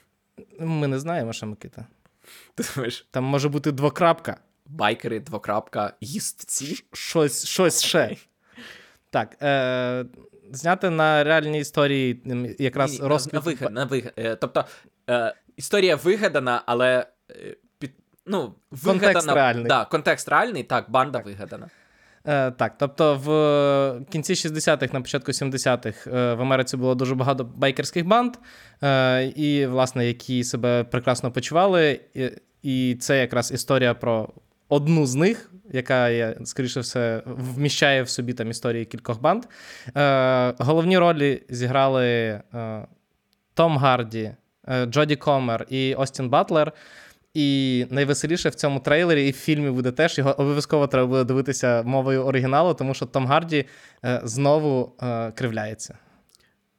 Ми 0.59 0.87
не 0.87 0.99
знаємо, 0.99 1.33
що 1.33 1.47
Микита. 1.47 1.85
Ти 2.55 2.63
думаєш? 2.75 3.07
Там 3.11 3.23
може 3.23 3.49
бути 3.49 3.71
двокрапка 3.71 4.37
байкери, 4.69 5.19
двокрапка, 5.19 5.93
їстці. 6.01 6.83
Щось 6.93 7.45
щось 7.45 7.83
ще. 7.83 8.15
Так. 9.09 9.37
е, 9.41 10.05
Зняти 10.51 10.89
на 10.89 11.23
реальній 11.23 11.59
історії 11.59 12.21
якраз 12.59 12.99
Ні, 12.99 13.07
розквіт... 13.07 13.33
На, 13.33 13.39
вигад, 13.39 13.73
на 13.73 13.85
вигад. 13.85 14.13
Е, 14.17 14.35
тобто 14.35 14.65
е, 15.09 15.33
історія 15.57 15.95
вигадана, 15.95 16.63
але 16.65 17.07
е, 17.31 17.55
під, 17.79 17.91
ну, 18.25 18.53
вигадана, 18.71 19.03
контекст 19.03 19.31
реальний. 19.35 19.65
Да, 19.65 19.85
контекст 19.85 20.29
реальний, 20.29 20.63
так, 20.63 20.89
банда 20.89 21.19
вигадана. 21.19 21.69
Е, 22.27 22.51
Так, 22.51 22.73
тобто 22.77 23.15
в 23.15 24.11
кінці 24.11 24.33
60-х, 24.33 24.93
на 24.93 25.01
початку 25.01 25.31
70-х 25.31 26.07
е, 26.07 26.33
в 26.33 26.41
Америці 26.41 26.77
було 26.77 26.95
дуже 26.95 27.15
багато 27.15 27.43
байкерських 27.43 28.05
банд, 28.05 28.35
е, 28.83 29.23
і, 29.23 29.65
власне, 29.65 30.07
які 30.07 30.43
себе 30.43 30.83
прекрасно 30.83 31.31
почували. 31.31 31.99
І, 32.13 32.29
і 32.63 32.95
це 32.95 33.19
якраз 33.19 33.51
історія 33.51 33.93
про 33.93 34.29
одну 34.69 35.05
з 35.05 35.15
них, 35.15 35.51
яка 35.71 36.09
є, 36.09 36.37
скоріше 36.43 36.79
все, 36.79 37.21
вміщає 37.25 38.03
в 38.03 38.09
собі 38.09 38.33
там 38.33 38.49
історії 38.49 38.85
кількох 38.85 39.21
банд. 39.21 39.43
Е, 39.97 40.53
Головні 40.59 40.97
ролі 40.97 41.43
зіграли 41.49 42.05
е, 42.07 42.41
Том 43.53 43.77
Гарді, 43.77 44.31
е, 44.67 44.85
Джоді 44.85 45.15
Комер 45.15 45.65
і 45.69 45.93
Остін 45.95 46.29
Батлер. 46.29 46.73
І 47.33 47.85
найвеселіше 47.89 48.49
в 48.49 48.55
цьому 48.55 48.79
трейлері 48.79 49.27
і 49.27 49.31
в 49.31 49.35
фільмі 49.35 49.69
буде 49.69 49.91
теж 49.91 50.17
його 50.17 50.41
обов'язково 50.41 50.87
треба 50.87 51.07
буде 51.07 51.23
дивитися 51.23 51.83
мовою 51.83 52.25
оригіналу, 52.25 52.73
тому 52.73 52.93
що 52.93 53.05
Том 53.05 53.25
Гарді 53.25 53.65
е, 54.05 54.21
знову 54.23 54.95
е, 55.01 55.31
кривляється. 55.31 55.97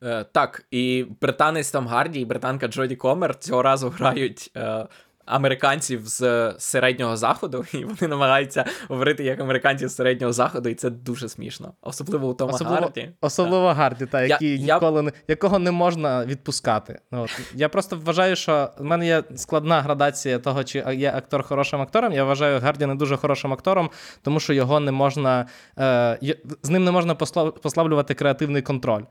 Е, 0.03 0.25
так, 0.25 0.67
і 0.71 1.07
британець 1.21 1.71
Том 1.71 1.87
Гарді, 1.87 2.21
і 2.21 2.25
британка 2.25 2.69
Джоді 2.69 2.97
Комер 2.97 3.39
цього 3.39 3.63
разу 3.63 3.89
грають 3.89 4.51
е, 4.57 4.87
американців 5.29 6.03
з 6.05 6.55
середнього 6.59 7.17
заходу, 7.17 7.65
і 7.73 7.85
вони 7.85 8.09
намагаються 8.09 8.65
говорити 8.89 9.25
як 9.25 9.41
американці 9.41 9.89
з 9.89 9.95
середнього 9.95 10.33
заходу, 10.33 10.69
і 10.69 10.75
це 10.75 10.91
дуже 10.91 11.29
смішно. 11.29 11.73
Особливо 11.83 12.29
у 12.29 12.35
Тома 12.35 12.53
особливо, 12.53 12.81
Гарді. 12.81 13.11
Особливо 13.21 13.69
Гарді, 13.73 14.07
та, 14.07 14.23
який 14.23 14.65
я, 14.65 14.75
ніколи 14.75 15.03
не 15.03 15.13
якого 15.29 15.59
не 15.59 15.71
можна 15.71 16.25
відпускати. 16.25 16.99
Ну, 17.13 17.23
от. 17.23 17.41
Я 17.55 17.69
просто 17.69 17.97
вважаю, 18.05 18.37
що 18.37 18.71
в 18.79 18.85
мене 18.85 19.07
є 19.07 19.23
складна 19.37 19.83
градація 19.83 20.39
того, 20.39 20.65
чи 20.65 20.85
є 20.95 21.13
актор 21.17 21.43
хорошим 21.43 21.81
актором. 21.81 22.13
Я 22.13 22.25
вважаю 22.25 22.61
Гарді 22.61 22.87
не 22.87 22.95
дуже 22.95 23.17
хорошим 23.17 23.53
актором, 23.53 23.91
тому 24.23 24.41
що 24.41 24.53
його 24.53 24.81
не 24.81 24.93
можна 24.93 25.47
е, 25.79 26.37
з 26.63 26.71
ним 26.71 26.85
не 26.85 26.91
можна 26.91 27.15
послаблювати 27.63 28.15
креативний 28.15 28.63
контроль. 28.63 29.03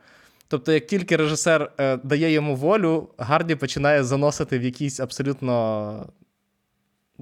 Тобто, 0.48 0.72
як 0.72 0.88
тільки 0.88 1.16
режисер 1.16 1.72
е, 1.80 1.98
дає 1.98 2.32
йому 2.32 2.56
волю, 2.56 3.10
Гарді 3.18 3.56
починає 3.56 4.04
заносити 4.04 4.60
в 4.60 4.64
якісь 4.64 5.00
абсолютно 5.00 6.10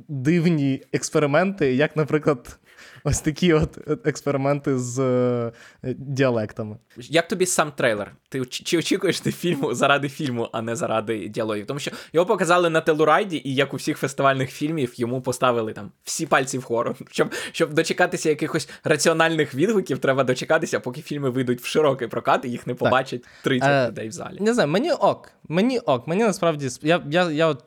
дивні 0.07 0.81
експерименти, 0.93 1.73
як, 1.75 1.95
наприклад, 1.95 2.59
ось 3.03 3.19
такі 3.19 3.53
от 3.53 3.77
експерименти 4.05 4.77
з 4.77 4.99
е, 4.99 5.51
діалектами. 5.97 6.77
Як 6.97 7.27
тобі 7.27 7.45
сам 7.45 7.71
трейлер? 7.71 8.11
Ти 8.29 8.45
чи 8.45 8.77
очікуєш 8.77 9.19
ти 9.19 9.31
фільму 9.31 9.73
заради 9.73 10.09
фільму, 10.09 10.49
а 10.51 10.61
не 10.61 10.75
заради 10.75 11.27
діалогів? 11.27 11.65
Тому 11.65 11.79
що 11.79 11.91
його 12.13 12.25
показали 12.25 12.69
на 12.69 12.81
телурайді, 12.81 13.41
і 13.45 13.55
як 13.55 13.73
у 13.73 13.77
всіх 13.77 13.97
фестивальних 13.97 14.51
фільмів 14.51 14.93
йому 14.95 15.21
поставили 15.21 15.73
там 15.73 15.91
всі 16.03 16.25
пальці 16.25 16.57
вгору. 16.57 16.95
Щоб 17.11 17.33
щоб 17.51 17.73
дочекатися 17.73 18.29
якихось 18.29 18.69
раціональних 18.83 19.55
відгуків, 19.55 19.99
треба 19.99 20.23
дочекатися, 20.23 20.79
поки 20.79 21.01
фільми 21.01 21.29
вийдуть 21.29 21.61
в 21.61 21.65
широкий 21.65 22.07
прокат, 22.07 22.45
і 22.45 22.49
їх 22.49 22.67
не 22.67 22.73
побачать 22.73 23.23
30 23.43 23.69
Е, 23.69 23.87
людей 23.87 24.07
в 24.07 24.11
залі. 24.11 24.37
Не 24.39 24.53
знаю, 24.53 24.69
мені 24.69 24.91
ок. 24.91 25.31
Мені 25.47 25.79
ок. 25.79 26.07
Мені 26.07 26.23
насправді 26.23 26.69
я, 26.81 27.03
я, 27.09 27.31
я 27.31 27.47
от 27.47 27.63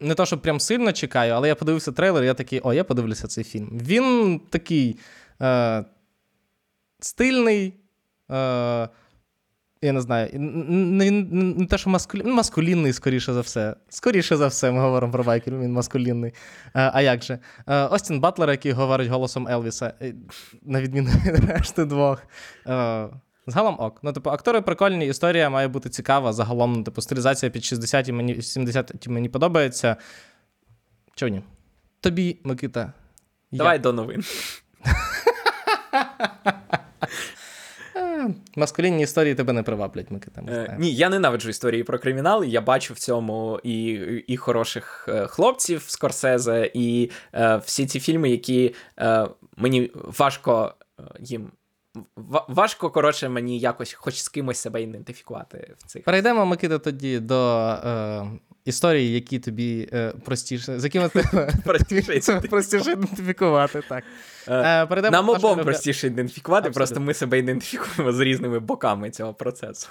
не 0.00 0.14
то, 0.14 0.26
що 0.26 0.38
прям 0.38 0.60
сильно 0.60 0.92
чекаю, 0.92 1.34
але 1.34 1.48
я 1.48 1.54
подивився 1.54 1.92
трейлер, 1.92 2.22
і 2.22 2.26
я 2.26 2.34
такий, 2.34 2.60
о, 2.64 2.72
я 2.72 2.84
подивлюся 2.84 3.26
цей 3.26 3.44
фільм. 3.44 3.80
Він 3.82 4.40
такий 4.50 4.98
е, 5.42 5.84
стильний. 7.00 7.74
Е, 8.30 8.88
я 9.82 9.92
не 9.92 10.00
знаю, 10.00 10.30
не, 10.34 11.10
не, 11.10 11.42
не 11.42 11.66
те, 11.66 11.78
що 11.78 11.90
маскулі... 11.90 12.22
ну, 12.24 12.34
маскулінний, 12.34 12.92
скоріше 12.92 13.32
за 13.32 13.40
все. 13.40 13.76
Скоріше 13.88 14.36
за 14.36 14.46
все, 14.46 14.70
ми 14.70 14.80
говоримо 14.80 15.12
про 15.12 15.24
байкерів, 15.24 15.60
він 15.60 15.72
маскулінний. 15.72 16.32
А, 16.72 16.90
а 16.94 17.02
як 17.02 17.22
же? 17.22 17.38
Е, 17.66 17.82
Остін 17.84 18.20
Батлер, 18.20 18.50
який 18.50 18.72
говорить 18.72 19.08
голосом 19.08 19.48
Елвіса, 19.48 19.94
е, 20.02 20.14
на 20.62 20.82
відміну 20.82 21.10
від 21.26 21.44
решти 21.50 21.84
двох. 21.84 22.22
Е, 22.66 23.08
Загалом 23.48 23.76
ок. 23.78 23.98
Ну, 24.02 24.12
типу, 24.12 24.30
актори 24.30 24.60
прикольні, 24.60 25.06
історія 25.06 25.50
має 25.50 25.68
бути 25.68 25.88
цікава. 25.88 26.32
Загалом, 26.32 26.72
ну, 26.72 26.82
типу, 26.82 27.00
стилізація 27.00 27.50
під 27.50 27.64
60 27.64 28.08
мені 28.08 28.42
70 28.42 29.08
мені 29.08 29.28
подобається. 29.28 29.96
Чого 31.14 31.30
ні? 31.30 31.42
Тобі, 32.00 32.38
Микита. 32.44 32.92
Давай 33.52 33.74
як? 33.74 33.82
до 33.82 33.92
новин. 33.92 34.24
Маскулінні 38.56 39.02
історії 39.02 39.34
тебе 39.34 39.52
не 39.52 39.62
приваблять, 39.62 40.10
Микита. 40.10 40.42
ми 40.42 40.52
Е, 40.52 40.76
ні, 40.78 40.94
я 40.94 41.08
ненавиджу 41.08 41.48
історії 41.48 41.84
про 41.84 41.98
кримінал. 41.98 42.44
Я 42.44 42.60
бачу 42.60 42.94
в 42.94 42.98
цьому 42.98 43.60
і, 43.62 43.90
і 44.26 44.36
хороших 44.36 45.06
е, 45.08 45.26
хлопців 45.26 45.84
Скорсезе, 45.86 46.70
і 46.74 47.10
е, 47.34 47.56
всі 47.56 47.86
ці 47.86 48.00
фільми, 48.00 48.30
які 48.30 48.74
е, 48.98 49.28
мені 49.56 49.90
важко 49.94 50.74
е, 51.00 51.02
їм. 51.20 51.50
Ва- 52.16 52.46
Важко, 52.48 52.90
коротше, 52.90 53.28
мені 53.28 53.58
якось 53.58 53.92
хоч 53.92 54.22
з 54.22 54.28
кимось 54.28 54.58
себе 54.58 54.82
ідентифікувати 54.82 55.74
в 55.78 55.82
цих. 55.86 56.04
Перейдемо, 56.04 56.46
Микита, 56.46 56.78
тоді 56.78 57.18
до 57.18 57.66
е, 57.68 58.26
історії, 58.64 59.12
які 59.14 59.38
тобі 59.38 59.88
е, 59.92 60.12
простіше, 60.24 60.80
з 60.80 60.84
якими 60.84 61.08
ти 61.08 61.22
Простіше 61.64 62.40
простіше 62.50 62.92
ідентифікувати. 62.92 63.82
Так. 63.88 64.04
Е, 64.48 64.82
Е, 64.82 64.86
перейдемо 64.86 65.12
Нам 65.16 65.28
обом 65.28 65.60
простіше 65.64 66.06
ідентифікувати, 66.06 66.68
Абсолютно. 66.68 66.78
просто 66.80 67.00
ми 67.00 67.14
себе 67.14 67.38
ідентифікуємо 67.38 68.12
з 68.12 68.20
різними 68.20 68.58
боками 68.58 69.10
цього 69.10 69.34
процесу. 69.34 69.88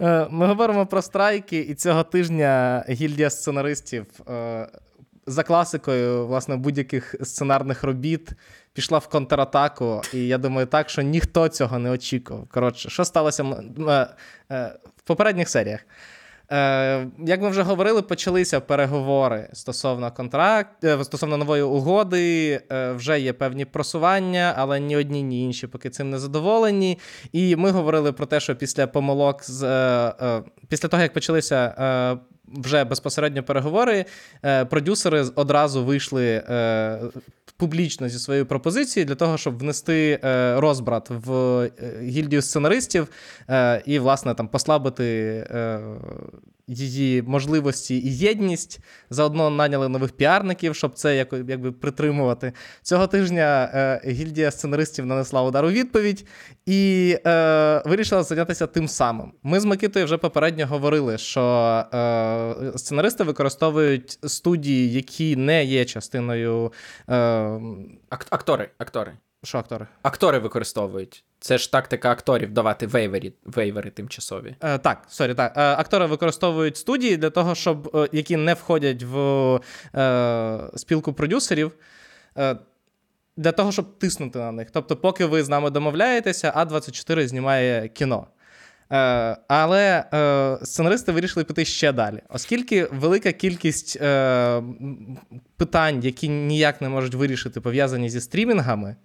Е, 0.00 0.26
Ми 0.30 0.46
говоримо 0.46 0.86
про 0.86 1.02
страйки, 1.02 1.58
і 1.58 1.74
цього 1.74 2.02
тижня 2.02 2.84
гільдія 2.88 3.30
сценаристів 3.30 4.06
е, 4.28 4.68
за 5.26 5.42
класикою 5.42 6.26
власне 6.26 6.56
будь-яких 6.56 7.14
сценарних 7.22 7.84
робіт 7.84 8.30
пішла 8.72 8.98
в 8.98 9.06
контратаку. 9.06 10.02
І 10.12 10.26
я 10.26 10.38
думаю, 10.38 10.66
так, 10.66 10.90
що 10.90 11.02
ніхто 11.02 11.48
цього 11.48 11.78
не 11.78 11.90
очікував. 11.90 12.46
Коротше, 12.48 12.90
що 12.90 13.04
сталося 13.04 13.44
е, 13.88 14.06
е, 14.50 14.72
в 14.96 15.02
попередніх 15.02 15.48
серіях? 15.48 15.80
Е, 16.52 17.06
як 17.18 17.42
ми 17.42 17.48
вже 17.48 17.62
говорили, 17.62 18.02
почалися 18.02 18.60
переговори 18.60 19.48
стосовно 19.52 20.12
контракт, 20.12 20.84
стосовно 21.02 21.36
нової 21.36 21.62
угоди. 21.62 22.60
Вже 22.96 23.20
є 23.20 23.32
певні 23.32 23.64
просування, 23.64 24.54
але 24.56 24.80
ні 24.80 24.96
одні, 24.96 25.22
ні 25.22 25.44
інші 25.44 25.66
поки 25.66 25.90
цим 25.90 26.10
не 26.10 26.18
задоволені. 26.18 26.98
І 27.32 27.56
ми 27.56 27.70
говорили 27.70 28.12
про 28.12 28.26
те, 28.26 28.40
що 28.40 28.56
після 28.56 28.86
помилок 28.86 29.44
з 29.44 29.60
після 30.68 30.88
того, 30.88 31.02
як 31.02 31.12
почалися. 31.12 31.74
Вже 32.48 32.84
безпосередньо 32.84 33.42
переговори, 33.42 34.04
е, 34.42 34.64
продюсери 34.64 35.24
одразу 35.34 35.84
вийшли 35.84 36.26
е, 36.26 36.98
публічно 37.56 38.08
зі 38.08 38.18
своєю 38.18 38.46
пропозицією 38.46 39.06
для 39.06 39.14
того, 39.14 39.38
щоб 39.38 39.58
внести 39.58 40.20
е, 40.24 40.60
розбрат 40.60 41.10
в 41.10 41.32
е, 41.32 41.70
гільдію 42.02 42.42
сценаристів 42.42 43.08
е, 43.50 43.82
і, 43.86 43.98
власне, 43.98 44.34
там 44.34 44.48
послабити 44.48 45.04
її 46.66 47.22
можливості 47.22 47.96
і 47.96 48.16
єдність. 48.16 48.80
Заодно 49.10 49.50
наняли 49.50 49.88
нових 49.88 50.12
піарників, 50.12 50.74
щоб 50.74 50.94
це 50.94 51.16
якби 51.16 51.72
притримувати. 51.72 52.52
Цього 52.82 53.06
тижня 53.06 54.00
гільдія 54.06 54.50
сценаристів 54.50 55.06
нанесла 55.06 55.42
удар 55.42 55.64
у 55.64 55.70
відповідь 55.70 56.26
і 56.66 57.16
е, 57.26 57.82
вирішила 57.84 58.22
зайнятися 58.22 58.66
тим 58.66 58.88
самим. 58.88 59.32
Ми 59.42 59.60
з 59.60 59.64
Микитою 59.64 60.04
вже 60.04 60.16
попередньо 60.16 60.66
говорили, 60.66 61.18
що 61.18 61.42
е, 61.94 62.78
сценаристи 62.78 63.24
використовують 63.24 64.18
студії, 64.22 64.92
які 64.92 65.36
не 65.36 65.64
є 65.64 65.84
частиною. 65.84 66.72
Е, 67.10 67.43
Ак- 68.10 68.26
актори, 68.30 68.70
актори. 68.78 69.12
що 69.42 69.58
актори? 69.58 69.86
Актори 70.02 70.38
використовують. 70.38 71.24
Це 71.40 71.58
ж 71.58 71.72
тактика 71.72 72.10
акторів 72.10 72.52
давати 72.52 72.86
waiver'и, 72.86 73.32
waiver'и 73.44 73.90
тимчасові. 73.90 74.56
Е, 74.60 74.78
так, 74.78 75.02
sorry, 75.08 75.34
так. 75.34 75.52
Е, 75.56 75.60
актори 75.60 76.06
використовують 76.06 76.76
студії 76.76 77.16
для 77.16 77.30
того, 77.30 77.54
щоб 77.54 77.96
е, 77.96 78.08
які 78.12 78.36
не 78.36 78.54
входять 78.54 79.02
в 79.02 79.16
е, 79.94 80.70
спілку 80.76 81.12
продюсерів. 81.12 81.72
Е, 82.38 82.56
для 83.36 83.52
того, 83.52 83.72
щоб 83.72 83.98
тиснути 83.98 84.38
на 84.38 84.52
них. 84.52 84.70
Тобто, 84.70 84.96
поки 84.96 85.26
ви 85.26 85.42
з 85.42 85.48
нами 85.48 85.70
домовляєтеся, 85.70 86.52
А24 86.56 87.26
знімає 87.26 87.88
кіно. 87.88 88.26
Е, 88.92 89.36
але 89.48 90.04
е, 90.14 90.58
сценаристи 90.66 91.12
вирішили 91.12 91.44
піти 91.44 91.64
ще 91.64 91.92
далі, 91.92 92.18
оскільки 92.28 92.84
велика 92.84 93.32
кількість 93.32 93.98
е, 94.02 94.62
питань, 95.56 96.00
які 96.02 96.28
ніяк 96.28 96.80
не 96.80 96.88
можуть 96.88 97.14
вирішити, 97.14 97.60
пов'язані 97.60 98.10
зі 98.10 98.20
стрімінгами, 98.20 98.96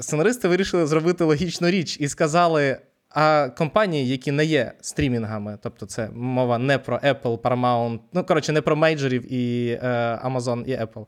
сценаристи 0.00 0.48
вирішили 0.48 0.86
зробити 0.86 1.24
логічну 1.24 1.70
річ 1.70 1.96
і 2.00 2.08
сказали: 2.08 2.78
а 3.10 3.48
компанії, 3.48 4.08
які 4.08 4.32
не 4.32 4.44
є 4.44 4.72
стрімінгами, 4.80 5.58
тобто 5.62 5.86
це 5.86 6.08
мова 6.14 6.58
не 6.58 6.78
про 6.78 6.98
Apple, 6.98 7.38
Paramount, 7.38 7.98
ну 8.12 8.24
коротше, 8.24 8.52
не 8.52 8.60
про 8.60 8.76
мейджорів 8.76 9.32
і 9.32 9.76
Amazon 10.24 10.64
і 10.64 10.70
Apple. 10.70 11.06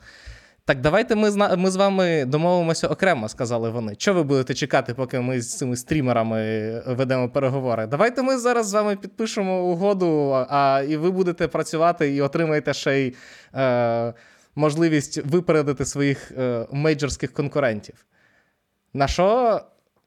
Так, 0.66 0.80
давайте 0.80 1.14
ми 1.14 1.30
з, 1.30 1.56
ми 1.56 1.70
з 1.70 1.76
вами 1.76 2.24
домовимося 2.24 2.88
окремо, 2.88 3.28
сказали 3.28 3.70
вони. 3.70 3.94
Що 3.98 4.14
ви 4.14 4.22
будете 4.22 4.54
чекати, 4.54 4.94
поки 4.94 5.20
ми 5.20 5.40
з 5.40 5.58
цими 5.58 5.76
стрімерами 5.76 6.82
ведемо 6.86 7.28
переговори? 7.28 7.86
Давайте 7.86 8.22
ми 8.22 8.38
зараз 8.38 8.68
з 8.68 8.72
вами 8.72 8.96
підпишемо 8.96 9.62
угоду, 9.64 10.30
а 10.50 10.84
і 10.88 10.96
ви 10.96 11.10
будете 11.10 11.48
працювати 11.48 12.14
і 12.14 12.20
отримаєте 12.20 12.74
ще 12.74 13.00
й 13.00 13.14
е, 13.54 14.14
можливість 14.54 15.18
випередити 15.24 15.84
своїх 15.84 16.32
е, 16.32 16.66
мейджорських 16.72 17.32
конкурентів. 17.32 18.06
На 18.94 19.08
що 19.08 19.60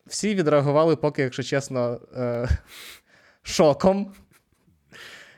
всі 0.07 0.35
відреагували, 0.35 0.95
поки, 0.95 1.21
якщо 1.21 1.43
чесно, 1.43 1.99
е, 2.17 2.47
шоком, 3.43 4.13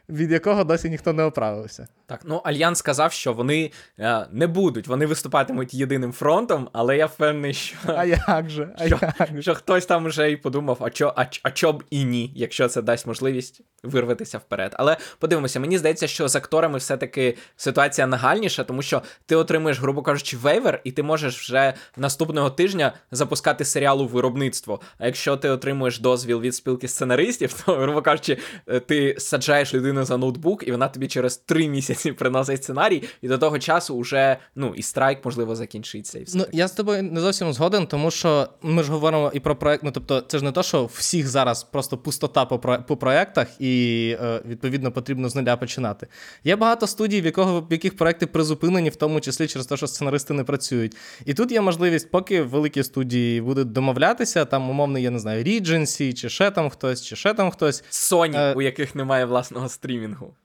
від 0.09 0.31
якого 0.31 0.63
досі 0.63 0.89
ніхто 0.89 1.13
не 1.13 1.23
оправився. 1.23 1.87
Так, 2.05 2.21
ну 2.23 2.35
Альянс 2.35 2.79
сказав, 2.79 3.11
що 3.11 3.33
вони 3.33 3.71
е, 3.99 4.27
не 4.31 4.47
будуть, 4.47 4.87
вони 4.87 5.05
виступатимуть 5.05 5.73
єдиним 5.73 6.11
фронтом, 6.11 6.69
але 6.73 6.97
я 6.97 7.05
впевнений, 7.05 7.53
що, 7.53 7.77
А 7.87 8.05
як 8.05 8.49
же? 8.49 8.69
А 8.77 8.87
що, 8.87 8.99
як 9.19 9.29
же? 9.35 9.41
що 9.41 9.55
хтось 9.55 9.85
там 9.85 10.05
вже 10.05 10.31
і 10.31 10.37
подумав, 10.37 10.77
а 10.81 10.89
чо, 10.89 11.13
а, 11.15 11.25
а 11.43 11.51
чо 11.51 11.73
б 11.73 11.83
і 11.89 12.03
ні, 12.03 12.31
якщо 12.35 12.67
це 12.67 12.81
дасть 12.81 13.07
можливість 13.07 13.61
вирватися 13.83 14.37
вперед. 14.37 14.75
Але 14.77 14.97
подивимося, 15.19 15.59
мені 15.59 15.77
здається, 15.77 16.07
що 16.07 16.27
з 16.27 16.35
акторами 16.35 16.77
все-таки 16.77 17.37
ситуація 17.55 18.07
нагальніша, 18.07 18.63
тому 18.63 18.81
що 18.81 19.01
ти 19.25 19.35
отримуєш, 19.35 19.79
грубо 19.79 20.01
кажучи, 20.01 20.37
вейвер, 20.37 20.81
і 20.83 20.91
ти 20.91 21.03
можеш 21.03 21.39
вже 21.39 21.73
наступного 21.97 22.49
тижня 22.49 22.93
запускати 23.11 23.65
серіал 23.65 24.01
у 24.01 24.07
виробництво. 24.07 24.81
А 24.97 25.05
якщо 25.05 25.37
ти 25.37 25.49
отримуєш 25.49 25.99
дозвіл 25.99 26.41
від 26.41 26.55
спілки 26.55 26.87
сценаристів, 26.87 27.63
то, 27.65 27.75
грубо 27.75 28.01
кажучи, 28.01 28.37
е, 28.67 28.79
ти 28.79 29.15
саджаєш 29.19 29.73
людину 29.73 29.98
за 30.05 30.17
ноутбук, 30.17 30.67
і 30.67 30.71
вона 30.71 30.87
тобі 30.87 31.07
через 31.07 31.37
три 31.37 31.67
місяці 31.69 32.11
приносить 32.19 32.63
сценарій, 32.63 33.03
і 33.21 33.27
до 33.27 33.37
того 33.37 33.59
часу 33.59 33.99
вже 33.99 34.37
ну 34.55 34.73
і 34.75 34.81
страйк 34.81 35.25
можливо 35.25 35.55
закінчиться. 35.55 36.19
І 36.19 36.23
все 36.23 36.37
Ну, 36.37 36.43
таке. 36.43 36.57
я 36.57 36.67
з 36.67 36.71
тобою 36.71 37.03
не 37.03 37.21
зовсім 37.21 37.53
згоден, 37.53 37.87
тому 37.87 38.11
що 38.11 38.47
ми 38.61 38.83
ж 38.83 38.91
говоримо 38.91 39.31
і 39.33 39.39
про 39.39 39.55
проект. 39.55 39.83
Ну, 39.83 39.91
тобто, 39.91 40.21
це 40.21 40.37
ж 40.37 40.43
не 40.43 40.51
то, 40.51 40.63
що 40.63 40.85
всіх 40.85 41.27
зараз 41.27 41.63
просто 41.63 41.97
пустота 41.97 42.45
по, 42.45 42.59
про- 42.59 42.83
по 42.87 42.97
проектах, 42.97 43.47
і 43.61 44.15
е, 44.21 44.41
відповідно 44.45 44.91
потрібно 44.91 45.29
з 45.29 45.35
нуля 45.35 45.57
починати. 45.57 46.07
Є 46.43 46.55
багато 46.55 46.87
студій, 46.87 47.21
в, 47.21 47.25
якого, 47.25 47.61
в 47.61 47.67
яких 47.71 47.97
проекти 47.97 48.27
призупинені, 48.27 48.89
в 48.89 48.95
тому 48.95 49.19
числі 49.21 49.47
через 49.47 49.67
те, 49.67 49.77
що 49.77 49.87
сценаристи 49.87 50.33
не 50.33 50.43
працюють. 50.43 50.95
І 51.25 51.33
тут 51.33 51.51
є 51.51 51.61
можливість, 51.61 52.11
поки 52.11 52.41
великі 52.41 52.83
студії 52.83 53.41
будуть 53.41 53.71
домовлятися, 53.71 54.45
там 54.45 54.69
умовно, 54.69 54.99
я 54.99 55.09
не 55.11 55.19
знаю, 55.19 55.43
Regency, 55.43 56.13
чи 56.13 56.29
ще 56.29 56.51
там 56.51 56.69
хтось, 56.69 57.03
чи 57.05 57.15
ще 57.15 57.33
там 57.33 57.51
хтось. 57.51 57.83
Sony, 57.91 58.37
Е, 58.37 58.53
у 58.53 58.61
яких 58.61 58.95
немає 58.95 59.25
власного 59.25 59.69
стрімінгу. 59.89 60.35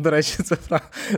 До 0.00 0.10
речі, 0.10 0.42
це 0.42 0.56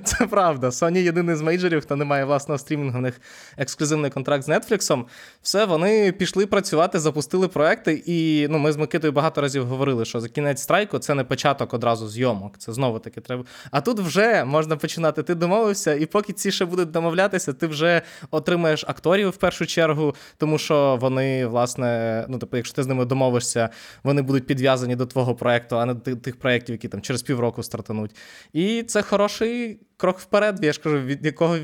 це 0.05 0.27
правда. 0.27 0.67
Sony 0.67 0.99
єдиний 0.99 1.37
з 1.37 1.41
мейджорів, 1.41 1.81
хто 1.81 1.97
не 1.97 2.05
має 2.05 2.25
власного 2.25 2.59
стрімінгу, 2.59 2.99
у 2.99 3.03
них 3.03 3.21
ексклюзивний 3.57 4.11
контракт 4.11 4.45
з 4.45 4.49
Netflix. 4.49 5.05
Все, 5.43 5.65
вони 5.65 6.13
пішли 6.13 6.47
працювати, 6.47 6.99
запустили 6.99 7.49
проекти. 7.49 8.03
І 8.07 8.49
ну, 8.51 8.59
ми 8.59 8.73
з 8.73 8.77
Микитою 8.77 9.13
багато 9.13 9.41
разів 9.41 9.67
говорили, 9.67 10.05
що 10.05 10.21
за 10.21 10.29
кінець 10.29 10.63
страйку 10.63 10.99
це 10.99 11.15
не 11.15 11.25
початок 11.25 11.75
одразу 11.75 12.09
зйомок. 12.09 12.59
Це 12.59 12.73
знову 12.73 12.99
таки 12.99 13.21
треба. 13.21 13.45
А 13.71 13.81
тут 13.81 14.01
вже 14.01 14.45
можна 14.45 14.77
починати. 14.77 15.23
Ти 15.23 15.35
домовився, 15.35 15.95
і 15.95 16.07
поки 16.07 16.33
ці 16.33 16.53
ще 16.53 16.65
будуть 16.65 16.91
домовлятися, 16.91 17.53
ти 17.53 17.67
вже 17.67 18.03
отримаєш 18.31 18.85
акторів 18.89 19.29
в 19.29 19.37
першу 19.37 19.67
чергу, 19.67 20.15
тому 20.37 20.59
що 20.59 20.99
вони, 21.01 21.47
власне, 21.47 22.25
ну 22.29 22.39
тобто, 22.39 22.57
якщо 22.57 22.75
ти 22.75 22.83
з 22.83 22.87
ними 22.87 23.05
домовишся, 23.05 23.69
вони 24.05 24.23
будуть 24.23 24.47
підв'язані 24.47 24.97
до 24.97 25.07
твого 25.07 25.35
проекту, 25.35 25.79
а 25.79 25.87
не 25.87 25.95
до 25.95 26.17
тих 26.17 26.37
проєктів, 26.37 26.75
які 26.75 26.89
там 26.89 27.01
через 27.01 27.23
півроку 27.23 27.63
стартануть. 27.63 28.17
І 28.53 28.72
це 28.83 29.03
хороший 29.03 29.81
крок 29.97 30.19
вперед, 30.19 30.59
я 30.65 30.73
ж 30.73 30.81
кажу, 30.81 30.99
від 30.99 31.27
якого 31.27 31.59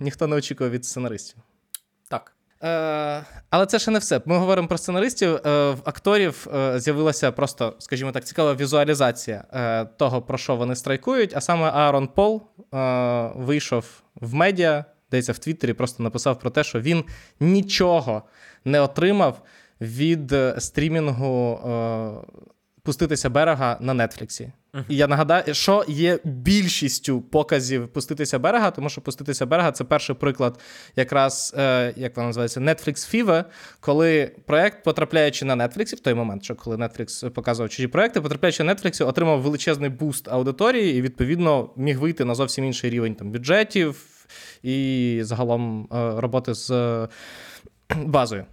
ніхто 0.00 0.26
не 0.26 0.36
очікує 0.36 0.70
від 0.70 0.84
сценаристів. 0.84 1.36
Так. 2.08 2.36
Е, 2.62 3.24
Але 3.50 3.66
це 3.66 3.78
ще 3.78 3.90
не 3.90 3.98
все. 3.98 4.20
Ми 4.24 4.36
говоримо 4.36 4.68
про 4.68 4.78
сценаристів. 4.78 5.34
Е, 5.34 5.70
В 5.70 5.78
акторів 5.84 6.46
е, 6.54 6.80
з'явилася 6.80 7.32
просто, 7.32 7.76
скажімо 7.78 8.12
так, 8.12 8.24
цікава 8.24 8.54
візуалізація 8.54 9.44
е, 9.52 9.84
того, 9.84 10.22
про 10.22 10.38
що 10.38 10.56
вони 10.56 10.76
страйкують. 10.76 11.36
А 11.36 11.40
саме 11.40 11.70
Аарон 11.70 12.08
Пол 12.08 12.42
е, 12.74 13.30
вийшов 13.36 14.02
в 14.14 14.34
медіа, 14.34 14.84
здається, 15.08 15.32
в 15.32 15.38
Твіттері, 15.38 15.72
просто 15.72 16.02
написав 16.02 16.38
про 16.38 16.50
те, 16.50 16.64
що 16.64 16.80
він 16.80 17.04
нічого 17.40 18.22
не 18.64 18.80
отримав 18.80 19.42
від 19.80 20.34
стрімінгу 20.58 21.54
е, 21.54 22.10
пуститися 22.82 23.30
берега 23.30 23.76
на 23.80 24.06
Нетфліксі. 24.06 24.52
І 24.88 24.96
я 24.96 25.06
нагадаю, 25.06 25.54
що 25.54 25.84
є 25.88 26.18
більшістю 26.24 27.20
показів 27.20 27.88
пуститися 27.88 28.38
берега, 28.38 28.70
тому 28.70 28.88
що 28.88 29.00
пуститися 29.00 29.46
берега 29.46 29.72
це 29.72 29.84
перший 29.84 30.16
приклад, 30.16 30.60
якраз 30.96 31.54
е, 31.58 31.94
як 31.96 32.16
вона 32.16 32.26
називається, 32.26 32.60
Netflix 32.60 33.14
Fever, 33.14 33.44
коли 33.80 34.30
проект, 34.46 34.84
потрапляючи 34.84 35.44
на 35.44 35.56
Netflix, 35.56 35.96
в 35.96 36.00
той 36.00 36.14
момент, 36.14 36.44
що 36.44 36.54
коли 36.54 36.76
Netflix 36.76 37.30
показував 37.30 37.70
чужі 37.70 37.86
проекти, 37.88 38.20
потрапляючи 38.20 38.64
на 38.64 38.74
Netflix, 38.74 39.08
отримав 39.08 39.40
величезний 39.40 39.90
буст 39.90 40.28
аудиторії 40.28 40.98
і 40.98 41.02
відповідно 41.02 41.70
міг 41.76 41.98
вийти 41.98 42.24
на 42.24 42.34
зовсім 42.34 42.64
інший 42.64 42.90
рівень 42.90 43.14
там 43.14 43.30
бюджетів 43.30 44.04
і 44.62 45.18
загалом 45.22 45.88
е, 45.92 46.20
роботи 46.20 46.54
з 46.54 46.70
е, 46.70 47.08
базою. 47.96 48.44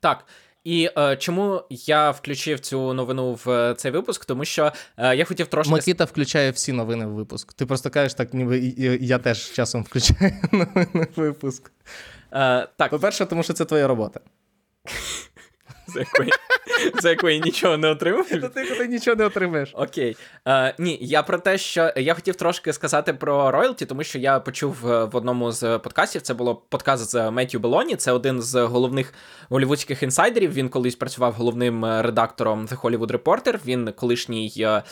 Так. 0.00 0.24
І 0.66 0.90
е, 0.98 1.16
чому 1.16 1.62
я 1.70 2.10
включив 2.10 2.60
цю 2.60 2.92
новину 2.92 3.38
в 3.44 3.50
е, 3.50 3.74
цей 3.74 3.90
випуск? 3.90 4.24
Тому 4.24 4.44
що 4.44 4.72
е, 4.96 5.16
я 5.16 5.24
хотів 5.24 5.46
трошки. 5.46 5.72
Микита 5.72 6.04
включає 6.04 6.50
всі 6.50 6.72
новини 6.72 7.06
в 7.06 7.08
випуск. 7.08 7.52
Ти 7.52 7.66
просто 7.66 7.90
кажеш, 7.90 8.14
так 8.14 8.34
ніби 8.34 8.58
я 9.00 9.18
теж 9.18 9.52
часом 9.52 9.82
включаю 9.82 10.32
новини 10.52 11.06
в 11.16 11.20
випуск. 11.20 11.72
Е, 12.32 12.68
так. 12.76 12.90
По-перше, 12.90 13.26
тому 13.26 13.42
що 13.42 13.52
це 13.52 13.64
твоя 13.64 13.86
робота 13.86 14.20
за 15.86 16.00
якої 16.00 16.30
за 17.02 17.10
якої 17.10 17.40
нічого 17.40 17.76
не 17.76 17.88
отримуєш. 17.88 18.40
За 18.40 18.48
ти, 18.48 18.64
ти 18.64 18.88
нічого 18.88 19.16
не 19.16 19.24
отримаєш. 19.24 19.70
Окей. 19.74 20.16
Е, 20.48 20.74
Ні, 20.78 20.98
я 21.00 21.22
про 21.22 21.38
те, 21.38 21.58
що 21.58 21.92
я 21.96 22.14
хотів 22.14 22.34
трошки 22.34 22.72
сказати 22.72 23.12
про 23.14 23.50
роялті, 23.50 23.86
тому 23.86 24.04
що 24.04 24.18
я 24.18 24.40
почув 24.40 24.90
е, 24.90 25.04
в 25.04 25.16
одному 25.16 25.52
з 25.52 25.78
подкастів. 25.78 26.22
Це 26.22 26.34
було 26.34 26.54
подкаст 26.54 27.10
з 27.10 27.30
Меттью 27.30 27.60
Белоні. 27.60 27.96
Це 27.96 28.12
один 28.12 28.42
з 28.42 28.62
головних 28.62 29.14
голівудських 29.48 30.02
інсайдерів. 30.02 30.52
Він 30.52 30.68
колись 30.68 30.96
працював 30.96 31.32
головним 31.32 31.84
е, 31.84 32.02
редактором 32.02 32.66
The 32.66 32.80
Hollywood 32.80 33.22
Reporter. 33.22 33.58
Він 33.66 33.92
колишній 33.92 34.52
е, 34.58 34.82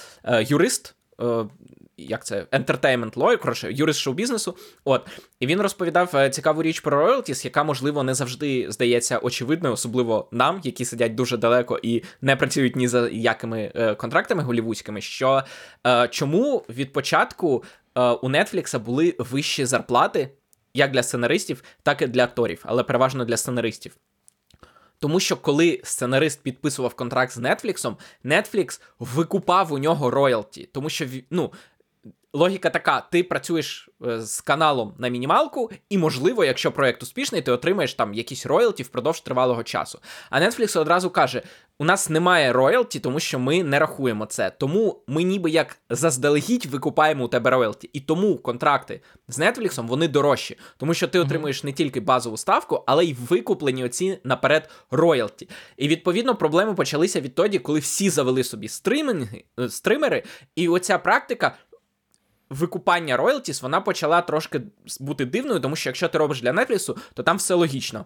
юрист. 0.49 0.95
Як 1.97 2.27
це 2.27 2.43
entertainment 2.43 3.13
law, 3.15 3.39
коротше, 3.39 3.73
юрист 3.73 4.01
шоу-бізнесу. 4.01 4.57
От 4.85 5.09
і 5.41 5.47
він 5.47 5.61
розповідав 5.61 6.11
е, 6.15 6.31
цікаву 6.31 6.63
річ 6.63 6.81
про 6.81 6.99
роялтіс, 6.99 7.45
яка 7.45 7.65
можливо 7.65 8.03
не 8.03 8.15
завжди 8.15 8.67
здається 8.71 9.19
очевидною, 9.19 9.75
особливо 9.75 10.29
нам, 10.33 10.61
які 10.65 10.85
сидять 10.85 11.15
дуже 11.15 11.37
далеко 11.37 11.81
і 11.83 12.03
не 12.23 12.37
працюють 12.37 12.77
ні 12.77 12.89
за 12.89 13.09
якими 13.09 13.73
е, 13.75 13.95
контрактами 13.95 14.43
голівудськими. 14.43 15.01
Що 15.01 15.43
е, 15.87 16.09
чому 16.09 16.65
від 16.69 16.93
початку 16.93 17.65
у 18.23 18.29
Нетфлікса 18.29 18.79
були 18.79 19.15
вищі 19.19 19.65
зарплати 19.65 20.31
як 20.75 20.91
для 20.91 21.03
сценаристів, 21.03 21.63
так 21.83 22.03
і 22.03 22.07
для 22.07 22.25
акторів, 22.25 22.63
але 22.67 22.83
переважно 22.83 23.25
для 23.25 23.37
сценаристів. 23.37 23.97
Тому 24.99 25.21
що 25.21 25.37
коли 25.37 25.81
сценарист 25.85 26.43
підписував 26.43 26.95
контракт 26.95 27.33
з 27.33 27.39
Нетфліксом, 27.39 27.97
Netflix 28.25 28.81
викупав 28.99 29.73
у 29.73 29.79
нього 29.79 30.11
роялті, 30.11 30.69
тому 30.73 30.91
що 30.91 31.07
ну, 31.31 31.53
Логіка 32.37 32.71
така: 32.71 33.01
ти 33.01 33.23
працюєш 33.23 33.91
е, 34.07 34.21
з 34.21 34.41
каналом 34.41 34.95
на 34.99 35.09
мінімалку, 35.09 35.71
і, 35.89 35.99
можливо, 35.99 36.45
якщо 36.45 36.73
проект 36.73 37.03
успішний, 37.03 37.43
ти 37.43 37.53
отримаєш 37.53 37.95
там 37.95 38.15
якісь 38.15 38.47
роялті 38.47 38.83
впродовж 38.83 39.21
тривалого 39.21 39.63
часу. 39.63 39.99
А 40.31 40.41
Netflix 40.41 40.81
одразу 40.81 41.11
каже: 41.11 41.43
у 41.79 41.85
нас 41.85 42.11
немає 42.11 42.53
роялті, 42.53 43.01
тому 43.01 43.21
що 43.21 43.39
ми 43.39 43.63
не 43.63 43.79
рахуємо 43.79 44.27
це. 44.27 44.51
Тому 44.51 45.03
ми 45.07 45.23
ніби 45.23 45.51
як 45.51 45.77
заздалегідь 45.91 46.67
викупаємо 46.67 47.25
у 47.25 47.29
тебе 47.29 47.51
роялті. 47.51 47.91
І 47.93 48.01
тому 48.01 48.37
контракти 48.39 49.01
з 49.29 49.39
Netflix 49.39 49.87
вони 49.87 50.09
дорожчі, 50.09 50.59
тому 50.77 50.95
що 50.95 51.09
ти 51.09 51.19
отримуєш 51.19 51.65
не 51.65 51.73
тільки 51.73 52.01
базову 52.01 52.37
ставку, 52.37 52.85
але 52.87 53.05
й 53.05 53.13
викуплені 53.15 53.85
оці 53.85 54.19
наперед 54.25 54.71
роялті. 54.91 55.49
І 55.77 55.89
відповідно 55.89 56.35
проблеми 56.35 56.75
почалися 56.75 57.21
відтоді, 57.21 57.59
коли 57.59 57.79
всі 57.79 58.11
завели 58.11 58.45
собі 58.45 58.69
стриминги, 58.69 59.45
е, 59.61 59.69
стримери, 59.69 60.23
і 60.57 60.69
оця 60.69 60.99
практика 60.99 61.57
викупання 62.51 63.17
роялтіс, 63.17 63.63
вона 63.63 63.81
почала 63.81 64.21
трошки 64.21 64.61
бути 65.01 65.25
дивною, 65.25 65.61
тому 65.61 65.77
що 65.77 65.89
якщо 65.89 66.09
ти 66.09 66.19
робиш 66.19 66.43
для 66.43 66.53
Netflix, 66.53 66.97
то 67.15 67.23
там 67.23 67.37
все 67.37 67.55
логічно. 67.55 68.05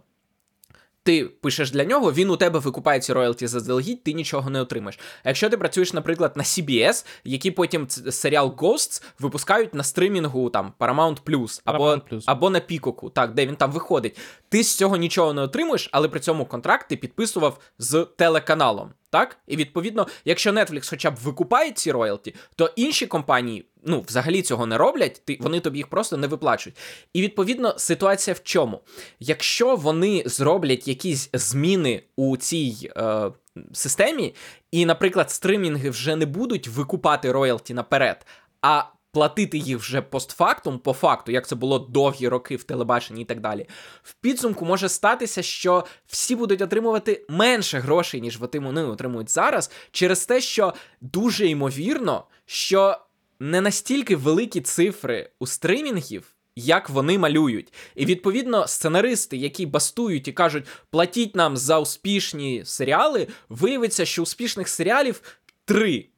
Ти 1.03 1.25
пишеш 1.25 1.71
для 1.71 1.85
нього, 1.85 2.13
він 2.13 2.31
у 2.31 2.37
тебе 2.37 2.59
викупає 2.59 3.01
ці 3.01 3.13
роялті 3.13 3.47
заздалегідь, 3.47 4.05
ти 4.05 4.13
нічого 4.13 4.51
не 4.51 4.61
отримаєш. 4.61 4.99
А 5.25 5.29
якщо 5.29 5.51
ти 5.51 5.57
працюєш, 5.57 5.93
наприклад, 5.93 6.33
на 6.37 6.43
CBS, 6.43 7.07
які 7.25 7.51
потім 7.51 7.89
серіал 7.89 8.55
Ghosts 8.59 9.03
випускають 9.19 9.75
на 9.75 9.85
стримінгу 9.85 10.51
там 10.51 10.73
Paramount 10.79 11.23
Plus 11.23 11.63
або 11.65 11.85
Paramount 11.91 12.23
або 12.27 12.51
на 12.51 12.61
Пікоку, 12.61 13.11
так, 13.11 13.35
де 13.35 13.47
він 13.47 13.57
там 13.57 13.73
виходить, 13.73 14.19
ти 14.49 14.63
з 14.63 14.77
цього 14.77 14.97
нічого 14.97 15.33
не 15.33 15.43
отримуєш, 15.43 15.89
але 15.93 16.09
при 16.09 16.21
цьому 16.21 16.47
контракт 16.47 16.89
ти 16.89 16.97
підписував 16.97 17.59
з 17.79 18.07
телеканалом. 18.17 18.91
Так? 19.11 19.39
І 19.47 19.57
відповідно, 19.57 20.07
якщо 20.25 20.53
Netflix 20.53 20.91
хоча 20.91 21.11
б 21.11 21.17
викупає 21.17 21.71
ці 21.71 21.93
роялті, 21.93 22.35
то 22.57 22.71
інші 22.77 23.07
компанії 23.07 23.65
ну, 23.85 24.05
взагалі 24.09 24.43
цього 24.43 24.67
не 24.67 24.79
роблять, 24.79 25.23
ти, 25.25 25.39
вони 25.41 25.61
тобі 25.61 25.79
їх 25.79 25.87
просто 25.87 26.17
не 26.17 26.27
виплачують. 26.27 26.79
І 27.13 27.23
відповідно 27.23 27.79
ситуація 27.79 28.35
в 28.35 28.43
чому? 28.43 28.81
Якщо 29.21 29.77
вони 29.77 30.23
зроблять 30.27 30.89
якісь 30.89 31.31
зміни 31.33 32.03
у 32.17 32.37
цій 32.37 32.91
е, 32.97 33.31
системі, 33.73 34.35
і, 34.71 34.87
наприклад, 34.87 35.31
стримінги 35.31 35.91
вже 35.91 36.17
не 36.17 36.27
будуть 36.27 36.69
викупати 36.69 37.33
роялті 37.33 37.75
наперед, 37.75 38.27
а 38.63 38.83
платити 39.13 39.59
їх 39.59 39.79
вже 39.79 40.03
постфактум, 40.03 40.79
по 40.79 40.93
факту, 40.93 41.33
як 41.33 41.47
це 41.47 41.55
було 41.55 41.79
довгі 41.79 42.29
роки 42.29 42.57
в 42.57 42.65
телебаченні 42.65 43.23
і 43.23 43.25
так 43.25 43.41
далі. 43.41 43.67
В 44.03 44.15
підсумку 44.15 44.65
може 44.65 44.89
статися, 44.89 45.43
що 45.43 45.85
всі 46.07 46.37
будуть 46.37 46.63
отримувати 46.63 47.27
менше 47.29 47.79
грошей, 47.79 48.21
ніж 48.21 48.39
вони 48.39 48.83
отримують 48.83 49.31
зараз, 49.31 49.71
через 49.91 50.27
те, 50.27 50.41
що 50.41 50.75
дуже 51.01 51.47
ймовірно, 51.47 52.25
що 52.47 52.99
не 53.41 53.61
настільки 53.61 54.17
великі 54.17 54.61
цифри 54.61 55.31
у 55.39 55.47
стримінгів. 55.47 56.35
Як 56.61 56.91
вони 56.91 57.19
малюють. 57.19 57.73
І 57.95 58.05
відповідно 58.05 58.67
сценаристи, 58.67 59.37
які 59.37 59.67
бастують 59.67 60.29
і 60.29 60.33
кажуть, 60.33 60.67
платіть 60.91 61.37
нам 61.37 61.57
за 61.57 61.79
успішні 61.79 62.63
серіали, 62.65 63.29
виявиться, 63.49 64.05
що 64.05 64.23
успішних 64.23 64.69
серіалів 64.69 65.23
три. 65.65 66.09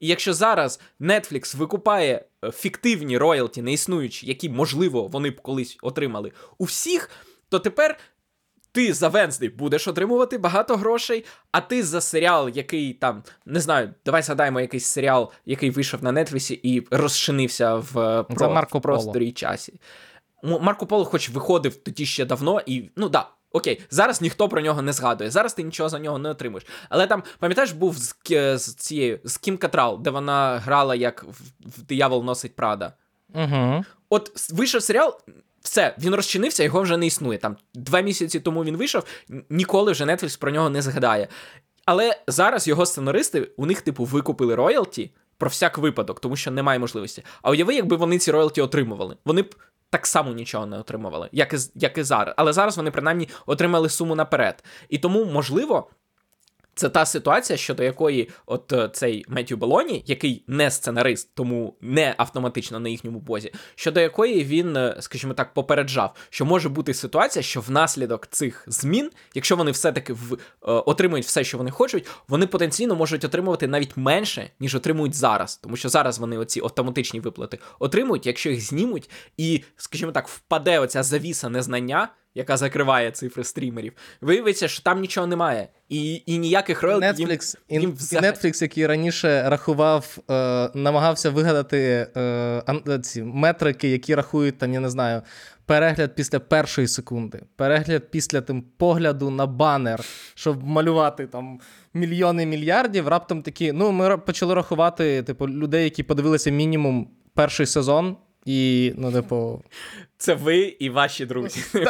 І 0.00 0.06
якщо 0.06 0.34
зараз 0.34 0.80
Netflix 1.00 1.56
викупає 1.56 2.24
е, 2.44 2.50
фіктивні 2.50 3.18
роялті, 3.18 3.62
неіснуючі, 3.62 4.26
які, 4.26 4.48
можливо, 4.48 5.06
вони 5.06 5.30
б 5.30 5.40
колись 5.40 5.78
отримали 5.82 6.32
у 6.58 6.64
всіх, 6.64 7.10
то 7.48 7.58
тепер 7.58 7.98
ти 8.72 8.92
за 8.92 9.08
Венсдей 9.08 9.48
будеш 9.48 9.88
отримувати 9.88 10.38
багато 10.38 10.76
грошей, 10.76 11.24
а 11.52 11.60
ти 11.60 11.82
за 11.82 12.00
серіал, 12.00 12.50
який 12.54 12.92
там, 12.92 13.22
не 13.46 13.60
знаю, 13.60 13.94
давай 14.06 14.22
згадаємо 14.22 14.60
якийсь 14.60 14.86
серіал, 14.86 15.32
який 15.46 15.70
вийшов 15.70 16.04
на 16.04 16.12
Нетфлісі 16.12 16.54
і 16.54 16.86
розчинився 16.90 17.74
в, 17.74 17.98
е, 17.98 18.22
про, 18.22 18.50
Марко 18.50 18.78
в 18.78 18.82
просторі 18.82 19.28
і 19.28 19.32
часі. 19.32 19.80
Марко 20.42 20.86
Поло, 20.86 21.04
хоч 21.04 21.28
виходив 21.28 21.76
тоді 21.76 22.06
ще 22.06 22.24
давно, 22.24 22.62
і 22.66 22.90
ну 22.96 23.08
да. 23.08 23.28
Окей, 23.52 23.80
зараз 23.90 24.20
ніхто 24.20 24.48
про 24.48 24.60
нього 24.60 24.82
не 24.82 24.92
згадує. 24.92 25.30
Зараз 25.30 25.54
ти 25.54 25.62
нічого 25.62 25.88
за 25.88 25.98
нього 25.98 26.18
не 26.18 26.28
отримуєш. 26.28 26.66
Але 26.88 27.06
там, 27.06 27.22
пам'ятаєш, 27.38 27.72
був 27.72 27.98
з, 27.98 28.14
з 28.56 28.74
цією 28.74 29.20
з 29.24 29.36
Кім 29.36 29.56
Катрал, 29.56 30.00
де 30.02 30.10
вона 30.10 30.58
грала 30.58 30.94
як 30.94 31.24
в, 31.24 31.42
в 31.78 31.82
Диявол 31.82 32.24
носить 32.24 32.56
Прада. 32.56 32.92
Угу. 33.34 33.84
От 34.08 34.50
вийшов 34.50 34.82
серіал, 34.82 35.20
все, 35.62 35.94
він 35.98 36.14
розчинився, 36.14 36.64
його 36.64 36.82
вже 36.82 36.96
не 36.96 37.06
існує. 37.06 37.38
Там 37.38 37.56
два 37.74 38.00
місяці 38.00 38.40
тому 38.40 38.64
він 38.64 38.76
вийшов, 38.76 39.04
ніколи 39.50 39.92
вже 39.92 40.04
Netflix 40.04 40.38
про 40.38 40.50
нього 40.50 40.70
не 40.70 40.82
згадає. 40.82 41.28
Але 41.84 42.18
зараз 42.26 42.68
його 42.68 42.86
сценаристи, 42.86 43.50
у 43.56 43.66
них, 43.66 43.80
типу, 43.80 44.04
викупили 44.04 44.54
роялті 44.54 45.10
про 45.38 45.50
всяк 45.50 45.78
випадок, 45.78 46.20
тому 46.20 46.36
що 46.36 46.50
немає 46.50 46.78
можливості. 46.78 47.24
А 47.42 47.50
уяви, 47.50 47.74
якби 47.74 47.96
вони 47.96 48.18
ці 48.18 48.30
роялті 48.30 48.60
отримували. 48.60 49.16
Вони 49.24 49.42
б 49.42 49.54
так 49.90 50.06
само 50.06 50.32
нічого 50.32 50.66
не 50.66 50.78
отримували, 50.78 51.28
як 51.32 51.54
і, 51.54 51.56
як 51.74 51.98
і 51.98 52.02
зараз. 52.02 52.34
Але 52.38 52.52
зараз 52.52 52.76
вони 52.76 52.90
принаймні 52.90 53.28
отримали 53.46 53.88
суму 53.88 54.14
наперед. 54.14 54.64
І 54.88 54.98
тому, 54.98 55.24
можливо. 55.24 55.90
Це 56.80 56.88
та 56.88 57.06
ситуація, 57.06 57.56
щодо 57.56 57.82
якої 57.82 58.28
от 58.46 58.72
е, 58.72 58.90
цей 58.92 59.24
Меттю 59.28 59.56
Белоні, 59.56 60.04
який 60.06 60.44
не 60.46 60.70
сценарист, 60.70 61.34
тому 61.34 61.76
не 61.80 62.14
автоматично 62.18 62.80
на 62.80 62.88
їхньому 62.88 63.18
бозі, 63.18 63.52
щодо 63.74 64.00
якої 64.00 64.44
він, 64.44 64.76
е, 64.76 64.96
скажімо 65.00 65.34
так, 65.34 65.54
попереджав, 65.54 66.14
що 66.30 66.44
може 66.44 66.68
бути 66.68 66.94
ситуація, 66.94 67.42
що 67.42 67.60
внаслідок 67.60 68.26
цих 68.26 68.64
змін, 68.66 69.10
якщо 69.34 69.56
вони 69.56 69.70
все-таки 69.70 70.12
в, 70.12 70.32
е, 70.32 70.38
отримують 70.62 71.26
все, 71.26 71.44
що 71.44 71.58
вони 71.58 71.70
хочуть, 71.70 72.06
вони 72.28 72.46
потенційно 72.46 72.96
можуть 72.96 73.24
отримувати 73.24 73.66
навіть 73.66 73.96
менше, 73.96 74.50
ніж 74.60 74.74
отримують 74.74 75.14
зараз. 75.14 75.56
Тому 75.56 75.76
що 75.76 75.88
зараз 75.88 76.18
вони 76.18 76.38
оці 76.38 76.60
автоматичні 76.60 77.20
виплати 77.20 77.58
отримують, 77.78 78.26
якщо 78.26 78.50
їх 78.50 78.60
знімуть, 78.60 79.10
і, 79.36 79.62
скажімо 79.76 80.12
так, 80.12 80.28
впаде 80.28 80.78
оця 80.78 81.02
завіса 81.02 81.48
незнання 81.48 82.08
яка 82.34 82.56
закриває 82.56 83.10
цифри 83.10 83.44
стрімерів, 83.44 83.92
виявиться, 84.20 84.68
що 84.68 84.82
там 84.82 85.00
нічого 85.00 85.26
немає. 85.26 85.68
І 85.88 86.22
і 86.26 86.38
ніяких 86.38 86.82
роялті 86.82 87.26
Netflix, 87.26 87.56
їм, 87.68 87.82
їм 87.82 87.92
взагалі... 87.92 88.26
і 88.26 88.30
Netflix, 88.30 88.62
який 88.62 88.86
раніше 88.86 89.48
рахував, 89.48 90.18
е, 90.30 90.70
намагався 90.74 91.30
вигадати 91.30 92.06
е, 92.16 92.98
ці 93.02 93.22
метрики, 93.22 93.88
які 93.88 94.14
рахують, 94.14 94.58
там, 94.58 94.74
я 94.74 94.80
не 94.80 94.90
знаю, 94.90 95.22
перегляд 95.66 96.14
після 96.14 96.40
першої 96.40 96.88
секунди, 96.88 97.42
перегляд 97.56 98.10
після 98.10 98.40
тим 98.40 98.62
погляду 98.62 99.30
на 99.30 99.46
банер, 99.46 100.00
щоб 100.34 100.64
малювати 100.64 101.26
там 101.26 101.60
мільйони 101.94 102.46
мільярдів. 102.46 103.08
Раптом 103.08 103.42
такі, 103.42 103.72
ну, 103.72 103.92
ми 103.92 104.18
почали 104.18 104.54
рахувати, 104.54 105.22
типу, 105.22 105.48
людей, 105.48 105.84
які 105.84 106.02
подивилися 106.02 106.50
мінімум 106.50 107.10
перший 107.34 107.66
сезон. 107.66 108.16
І, 108.46 108.92
ну, 108.96 109.12
типу. 109.12 109.62
Це 110.18 110.34
ви 110.34 110.58
і 110.58 110.90
ваші 110.90 111.26
друзі. 111.26 111.60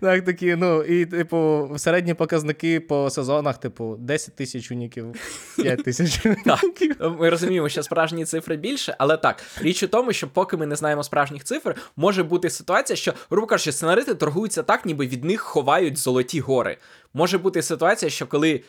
Так, 0.00 0.24
такі, 0.24 0.56
ну, 0.56 0.82
і, 0.82 1.06
типу, 1.06 1.70
середні 1.76 2.14
показники 2.14 2.80
по 2.80 3.10
сезонах, 3.10 3.58
типу, 3.58 3.96
10 3.98 4.36
тисяч 4.36 4.70
уніків, 4.70 5.06
5 5.56 5.84
тисяч 5.84 6.26
уніків. 6.64 6.96
Ми 7.20 7.30
розуміємо, 7.30 7.68
що 7.68 7.82
справжні 7.82 8.24
цифри 8.24 8.56
більше, 8.56 8.96
але 8.98 9.16
так, 9.16 9.42
річ 9.60 9.82
у 9.82 9.88
тому, 9.88 10.12
що 10.12 10.28
поки 10.28 10.56
ми 10.56 10.66
не 10.66 10.76
знаємо 10.76 11.02
справжніх 11.02 11.44
цифр, 11.44 11.76
може 11.96 12.22
бути 12.22 12.50
ситуація, 12.50 12.96
що, 12.96 13.14
грубо 13.30 13.46
кажучи, 13.46 13.72
сценаристи 13.72 14.14
торгуються 14.14 14.62
так, 14.62 14.86
ніби 14.86 15.06
від 15.06 15.24
них 15.24 15.40
ховають 15.40 15.98
золоті 15.98 16.40
гори. 16.40 16.76
Може 17.14 17.38
бути 17.38 17.62
ситуація, 17.62 18.10
що 18.10 18.26
коли 18.26 18.62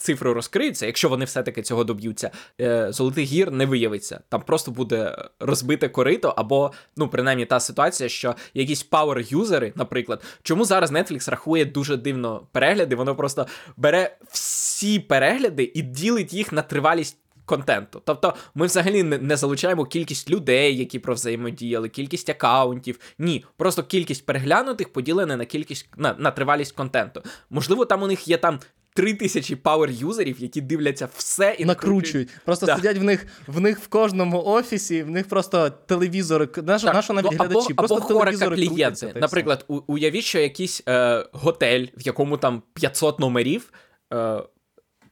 цифри 0.00 0.32
розкриються, 0.32 0.86
якщо 0.86 1.08
вони 1.08 1.24
все-таки 1.24 1.62
цього 1.62 1.84
доб'ються, 1.84 2.30
е, 2.60 2.92
золотих 2.92 3.24
гір 3.24 3.50
не 3.50 3.66
виявиться. 3.66 4.20
Там 4.28 4.42
просто 4.42 4.70
буде 4.70 5.16
розбите 5.40 5.88
корито, 5.88 6.34
або, 6.36 6.72
ну, 6.96 7.08
принаймні, 7.08 7.46
та 7.46 7.60
ситуація, 7.60 8.08
що 8.08 8.34
якісь 8.54 8.86
пауер-юзери, 8.90 9.72
наприклад, 9.74 10.22
чому 10.42 10.64
зараз 10.64 10.92
Netflix 10.92 11.30
рахує 11.30 11.64
дуже 11.64 11.96
дивно 11.96 12.46
перегляди, 12.52 12.96
воно 12.96 13.16
просто 13.16 13.46
бере 13.76 14.16
всі 14.30 14.98
перегляди 14.98 15.72
і 15.74 15.82
ділить 15.82 16.32
їх 16.32 16.52
на 16.52 16.62
тривалість. 16.62 17.16
Контенту. 17.44 18.02
Тобто 18.04 18.34
ми 18.54 18.66
взагалі 18.66 19.02
не, 19.02 19.18
не 19.18 19.36
залучаємо 19.36 19.84
кількість 19.84 20.30
людей, 20.30 20.76
які 20.76 20.98
про 20.98 21.14
взаємодіяли, 21.14 21.88
кількість 21.88 22.30
акаунтів. 22.30 23.00
Ні, 23.18 23.44
просто 23.56 23.82
кількість 23.82 24.26
переглянутих 24.26 24.92
поділена 24.92 25.36
на 25.36 25.44
кількість 25.44 25.88
на, 25.96 26.14
на 26.18 26.30
тривалість 26.30 26.72
контенту. 26.72 27.22
Можливо, 27.50 27.84
там 27.84 28.02
у 28.02 28.06
них 28.06 28.28
є 28.28 28.36
там 28.36 28.60
три 28.94 29.14
тисячі 29.14 29.56
power 29.56 29.87
user 29.87 30.11
'ів, 30.11 30.36
які 30.38 30.60
дивляться 30.60 31.08
все 31.16 31.56
і 31.58 31.64
накручують. 31.64 32.28
Просто 32.44 32.66
да. 32.66 32.76
сидять 32.76 32.98
в 32.98 33.02
них 33.02 33.26
в 33.46 33.60
них 33.60 33.78
в 33.80 33.86
кожному 33.86 34.42
офісі, 34.44 35.02
в 35.02 35.10
них 35.10 35.28
просто 35.28 35.70
телевізори. 35.70 36.48
Наш, 36.62 36.82
так. 36.82 36.94
Наша 36.94 37.12
навіть 37.12 37.30
ну, 37.32 37.38
глядачі? 37.38 37.74
Просто 37.74 37.96
або 37.96 38.08
телевізори 38.08 38.56
клієнти. 38.56 39.12
Наприклад, 39.16 39.64
у, 39.68 39.80
уявіть, 39.86 40.24
що 40.24 40.38
якийсь 40.38 40.82
е, 40.88 41.26
готель, 41.32 41.86
в 41.96 42.06
якому 42.06 42.36
там 42.36 42.62
500 42.74 43.18
номерів, 43.18 43.72
е, 44.12 44.42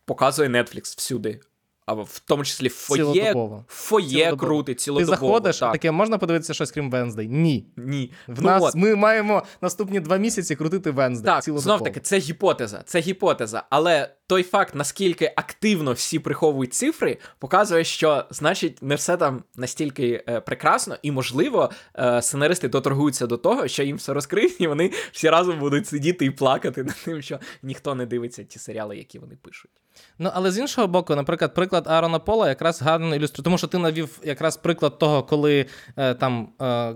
показує 0.05 0.49
Netflix 0.49 0.97
всюди 0.97 1.41
а 1.89 1.93
в 1.93 2.23
тому 2.25 2.45
числі 2.45 2.69
фоє, 2.69 3.35
фоє 3.69 4.37
крути 4.37 4.75
цілодобово. 4.75 5.17
Ти 5.17 5.21
заходиш, 5.21 5.59
так. 5.59 5.73
таке 5.73 5.91
можна 5.91 6.19
подивитися 6.19 6.55
щось 6.55 6.71
крім 6.71 6.91
Венздей? 6.91 7.29
Ні. 7.29 7.67
Ні. 7.77 8.13
В 8.27 8.43
ну, 8.43 8.47
нас 8.47 8.63
от. 8.63 8.75
Ми 8.75 8.95
маємо 8.95 9.43
наступні 9.61 10.01
два 10.01 10.17
місяці 10.17 10.57
крутити 10.57 10.91
Венздей. 10.91 11.35
Так, 11.35 11.45
знов 11.45 11.85
таки, 11.85 12.01
це 12.01 12.19
гіпотеза. 12.19 12.83
Це 12.87 13.01
гіпотеза. 13.01 13.63
Але 13.71 14.11
той 14.27 14.43
факт, 14.43 14.75
наскільки 14.75 15.33
активно 15.37 15.93
всі 15.93 16.19
приховують 16.19 16.75
цифри, 16.75 17.19
показує, 17.39 17.85
що 17.85 18.25
значить 18.31 18.83
не 18.83 18.95
все 18.95 19.17
там 19.17 19.43
настільки 19.57 20.25
е, 20.29 20.41
прекрасно, 20.41 20.97
і, 21.03 21.11
можливо, 21.11 21.71
е, 21.99 22.23
сценаристи 22.23 22.69
доторгуються 22.69 23.27
до 23.27 23.37
того, 23.37 23.69
що 23.69 23.83
їм 23.83 23.97
все 23.97 24.13
розкриють, 24.13 24.61
і 24.61 24.67
вони 24.67 24.91
всі 25.13 25.31
разом 25.31 25.59
будуть 25.59 25.87
сидіти 25.87 26.25
і 26.25 26.31
плакати 26.31 26.85
над 26.85 26.97
тим, 27.05 27.23
що 27.23 27.39
ніхто 27.63 27.95
не 27.95 28.07
дивиться 28.07 28.45
ті 28.45 28.59
серіали, 28.59 28.97
які 28.97 29.19
вони 29.19 29.37
пишуть. 29.43 29.71
Ну, 30.19 30.31
але 30.35 30.51
з 30.51 30.59
іншого 30.59 30.87
боку, 30.87 31.15
наприклад, 31.15 31.55
приклад 31.55 31.87
Аарона 31.87 32.19
Пола 32.19 32.49
якраз 32.49 32.83
гарно 32.83 33.15
ілюструє, 33.17 33.45
тому 33.45 33.59
що 33.59 33.67
ти 33.67 33.79
навів 33.79 34.21
якраз 34.25 34.57
приклад 34.57 34.99
того, 34.99 35.23
коли 35.23 35.67
е, 35.97 36.15
там, 36.15 36.49
е, 36.63 36.95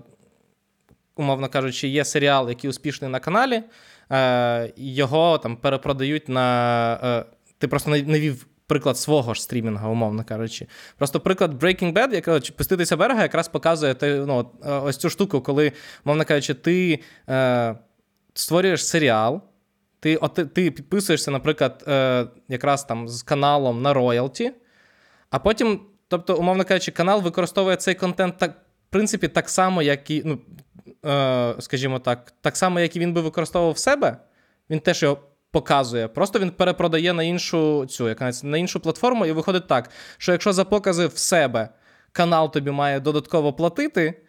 умовно 1.17 1.49
кажучи, 1.49 1.89
є 1.89 2.05
серіал, 2.05 2.49
який 2.49 2.71
успішний 2.71 3.11
на 3.11 3.21
каналі, 3.21 3.63
е, 4.13 4.73
його 4.77 5.39
там 5.39 5.57
перепродають 5.57 6.29
на. 6.29 6.95
Е, 7.03 7.25
ти 7.59 7.69
просто 7.69 7.91
навів. 7.91 8.47
Приклад 8.67 8.99
свого 8.99 9.35
ж 9.35 9.43
стрімінга, 9.43 9.89
умовно 9.89 10.25
кажучи. 10.25 10.67
Просто 10.99 11.21
приклад 11.21 11.63
Breaking 11.63 11.93
Bad, 11.93 12.15
який 12.15 12.51
пуститися 12.57 12.97
берега, 12.97 13.23
якраз 13.23 13.49
показує 13.49 13.97
ну, 14.03 14.51
е, 14.65 14.73
ось 14.73 14.97
цю 14.97 15.11
штуку, 15.11 15.41
коли, 15.41 15.73
умовно 16.05 16.25
кажучи, 16.25 16.55
ти 16.55 17.01
е, 17.29 17.75
створюєш 18.35 18.87
серіал, 18.87 19.43
ти 20.03 20.17
от, 20.17 20.35
ти 20.35 20.71
підписуєшся, 20.71 21.31
наприклад, 21.31 21.85
е, 21.89 22.27
якраз 22.49 22.85
там 22.85 23.09
з 23.09 23.23
каналом 23.23 23.83
на 23.83 23.93
роялті, 23.93 24.53
а 25.31 25.39
потім, 25.39 25.81
тобто, 26.09 26.37
умовно 26.37 26.65
кажучи, 26.65 26.93
канал 26.93 27.23
використовує 27.23 27.77
цей 27.77 27.95
контент 27.95 28.39
так, 28.39 28.51
в 28.89 28.91
принципі, 28.91 29.29
так 29.29 29.49
само, 29.49 29.83
як 29.83 30.11
і, 30.11 30.23
ну, 30.25 30.39
е, 31.11 31.55
скажімо 31.59 31.99
так, 31.99 32.33
так 32.41 32.57
само, 32.57 32.81
як 32.81 32.97
і 32.97 33.01
він 33.01 33.13
би 33.13 33.21
використовував 33.21 33.75
в 33.75 33.79
себе. 33.79 34.17
Він 34.71 34.81
теж 34.81 35.03
його 35.03 35.19
показує. 35.51 36.09
Просто 36.09 36.39
він 36.39 36.51
перепродає 36.51 37.13
на 37.13 37.23
іншу 37.23 37.87
цю, 37.87 38.09
як 38.09 38.43
на 38.43 38.59
іншу 38.59 38.81
платформу, 38.81 39.27
і 39.27 39.33
виходить 39.33 39.69
так, 39.69 39.91
що 40.19 40.33
якщо 40.33 40.53
за 40.53 40.65
покази 40.65 41.07
в 41.07 41.19
себе 41.19 41.69
канал 42.13 42.53
тобі 42.53 42.71
має 42.71 43.01
додатково 43.01 43.53
платити, 43.53 44.23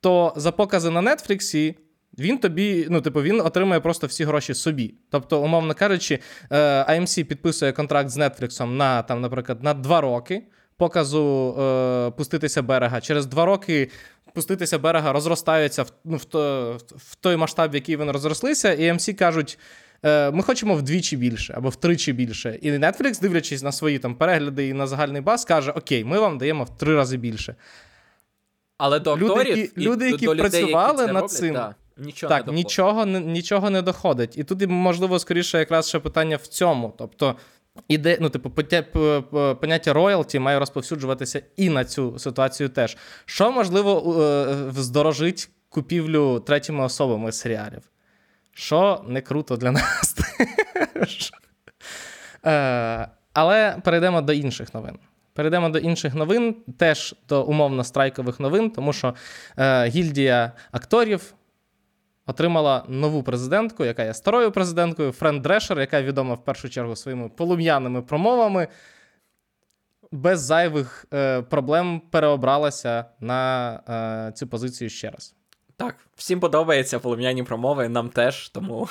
то 0.00 0.32
за 0.36 0.52
покази 0.52 0.90
на 0.90 1.16
Нетфліксі 1.16 1.76
він 2.18 2.38
тобі, 2.38 2.86
ну, 2.90 3.00
типу, 3.00 3.22
він 3.22 3.40
отримує 3.40 3.80
просто 3.80 4.06
всі 4.06 4.24
гроші 4.24 4.54
собі. 4.54 4.94
Тобто, 5.10 5.42
умовно 5.42 5.74
кажучи, 5.74 6.18
е, 6.50 6.58
AMC 6.82 7.24
підписує 7.24 7.72
контракт 7.72 8.10
з 8.10 8.18
Netflix 8.18 8.66
на, 8.66 9.02
там, 9.02 9.20
наприклад, 9.20 9.62
на 9.62 9.74
два 9.74 10.00
роки 10.00 10.42
показу 10.76 11.54
е, 11.60 12.10
пуститися 12.10 12.62
берега. 12.62 13.00
Через 13.00 13.26
два 13.26 13.44
роки 13.44 13.90
пуститися 14.34 14.78
берега 14.78 15.12
розростаються 15.12 15.82
в, 15.82 15.92
ну, 16.04 16.16
в, 16.16 16.24
то, 16.24 16.76
в 16.96 17.14
той 17.14 17.36
масштаб, 17.36 17.70
в 17.70 17.74
який 17.74 17.96
вони 17.96 18.12
розрослися, 18.12 18.72
і 18.72 18.92
AMC 18.92 19.14
кажуть. 19.14 19.58
Е, 20.04 20.30
ми 20.30 20.42
хочемо 20.42 20.74
вдвічі 20.74 21.16
більше 21.16 21.54
або 21.56 21.68
втричі 21.68 22.12
більше. 22.12 22.58
І 22.62 22.72
Netflix, 22.72 23.20
дивлячись 23.20 23.62
на 23.62 23.72
свої 23.72 23.98
там 23.98 24.14
перегляди 24.14 24.68
і 24.68 24.72
на 24.72 24.86
загальний 24.86 25.20
бас, 25.20 25.44
каже: 25.44 25.70
Окей, 25.70 26.04
ми 26.04 26.18
вам 26.18 26.38
даємо 26.38 26.64
в 26.64 26.78
три 26.78 26.96
рази 26.96 27.16
більше. 27.16 27.54
Але 28.78 29.00
до 29.00 29.16
люди, 29.16 29.32
акторів 29.32 29.58
які, 29.58 29.80
і 29.80 29.84
люди, 29.84 30.10
які 30.10 30.26
до 30.26 30.36
працювали 30.36 30.92
людей, 30.92 31.06
які 31.06 31.12
над 31.12 31.30
цим, 31.30 31.54
да. 31.54 31.74
Нічого 31.96 32.30
так, 32.30 32.46
не 32.46 32.52
нічого 32.52 33.06
нічого 33.06 33.70
не 33.70 33.82
доходить. 33.82 34.38
І 34.38 34.44
тут, 34.44 34.66
можливо, 34.68 35.18
скоріше, 35.18 35.58
якраз 35.58 35.88
ще 35.88 35.98
питання 35.98 36.36
в 36.36 36.46
цьому. 36.46 36.94
Тобто, 36.98 37.36
іде, 37.88 38.18
ну, 38.20 38.30
типу, 38.30 38.50
поняття 39.60 39.92
роялті 39.92 40.38
має 40.38 40.58
розповсюджуватися 40.58 41.42
і 41.56 41.68
на 41.68 41.84
цю 41.84 42.18
ситуацію 42.18 42.68
теж. 42.68 42.96
Що 43.24 43.52
можливо 43.52 44.14
е, 44.22 44.72
здорожить 44.72 45.50
купівлю 45.68 46.40
третіми 46.40 46.84
особами 46.84 47.32
серіалів? 47.32 47.82
Що 48.52 49.04
не 49.08 49.20
круто 49.20 49.56
для 49.56 49.72
нас. 49.72 50.16
Е, 52.44 53.08
але 53.32 53.76
перейдемо 53.84 54.20
до 54.20 54.32
інших 54.32 54.74
новин. 54.74 54.98
Перейдемо 55.34 55.68
до 55.68 55.78
інших 55.78 56.14
новин, 56.14 56.56
теж 56.78 57.14
до 57.28 57.44
умовно 57.44 57.84
страйкових 57.84 58.40
новин, 58.40 58.70
тому 58.70 58.92
що 58.92 59.14
е, 59.56 59.88
гільдія 59.88 60.52
акторів 60.72 61.34
отримала 62.32 62.84
нову 62.88 63.22
президентку, 63.22 63.84
яка 63.84 64.04
є 64.04 64.14
старою 64.14 64.50
президенткою, 64.50 65.12
Френ 65.12 65.40
Дрешер, 65.40 65.80
яка 65.80 66.02
відома 66.02 66.34
в 66.34 66.44
першу 66.44 66.68
чергу 66.68 66.96
своїми 66.96 67.28
полум'яними 67.28 68.02
промовами, 68.02 68.68
без 70.12 70.40
зайвих 70.40 71.06
е, 71.14 71.42
проблем 71.42 72.00
переобралася 72.10 73.04
на 73.20 73.72
е, 74.28 74.32
цю 74.32 74.46
позицію 74.46 74.90
ще 74.90 75.10
раз. 75.10 75.34
Так, 75.76 75.96
всім 76.16 76.40
подобаються 76.40 76.98
полум'яні 76.98 77.42
промови, 77.42 77.88
нам 77.88 78.08
теж, 78.08 78.48
тому 78.48 78.88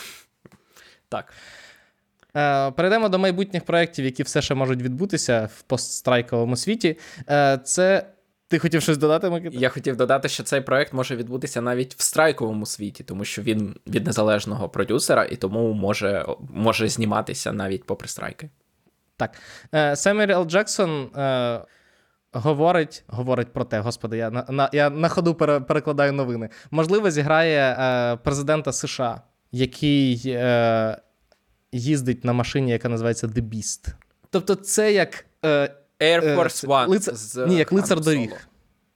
так. 1.09 1.33
Е, 2.35 2.71
перейдемо 2.71 3.09
до 3.09 3.19
майбутніх 3.19 3.65
проєктів, 3.65 4.05
які 4.05 4.23
все 4.23 4.41
ще 4.41 4.55
можуть 4.55 4.81
відбутися 4.81 5.49
в 5.55 5.61
постстрайковому 5.61 6.55
світі. 6.55 6.97
Е, 7.29 7.59
це 7.63 8.05
ти 8.51 8.59
хотів 8.59 8.81
щось 8.81 8.97
додати, 8.97 9.29
Микита? 9.29 9.57
Я 9.57 9.69
хотів 9.69 9.95
додати, 9.95 10.29
що 10.29 10.43
цей 10.43 10.61
проект 10.61 10.93
може 10.93 11.15
відбутися 11.15 11.61
навіть 11.61 11.95
в 11.95 12.01
страйковому 12.01 12.65
світі, 12.65 13.03
тому 13.03 13.25
що 13.25 13.41
він 13.41 13.75
від 13.87 14.05
незалежного 14.05 14.69
продюсера 14.69 15.23
і 15.25 15.35
тому 15.35 15.73
може 15.73 16.25
може 16.53 16.87
зніматися 16.87 17.51
навіть 17.53 17.83
попри 17.83 18.07
страйки. 18.07 18.49
Так. 19.17 19.31
Е, 19.75 19.95
Семюель 19.95 20.27
Л. 20.27 20.45
Джексон 20.45 21.03
е, 21.15 21.61
говорить 22.31 23.03
говорить 23.07 23.53
про 23.53 23.63
те, 23.63 23.79
господи, 23.79 24.17
я 24.17 24.29
на 24.29 24.45
на, 24.49 24.69
я 24.73 24.89
на 24.89 25.09
ходу 25.09 25.35
пере, 25.35 25.59
перекладаю 25.59 26.13
новини. 26.13 26.49
Можливо, 26.71 27.11
зіграє 27.11 27.77
е, 27.79 28.17
президента 28.17 28.71
США, 28.71 29.21
який 29.51 30.23
е, 30.25 30.97
їздить 31.71 32.25
на 32.25 32.33
машині, 32.33 32.71
яка 32.71 32.89
називається 32.89 33.27
The 33.27 33.41
Beast. 33.41 33.87
Тобто, 34.29 34.55
це 34.55 34.93
як. 34.93 35.25
Е, 35.45 35.75
Air 36.01 36.25
е, 36.25 36.37
Force 36.37 36.67
One. 36.67 36.87
Лицар, 36.87 37.15
з 37.15 37.47
ні, 37.47 37.57
як 37.57 37.71
лицар 37.71 38.01
доріг. 38.01 38.47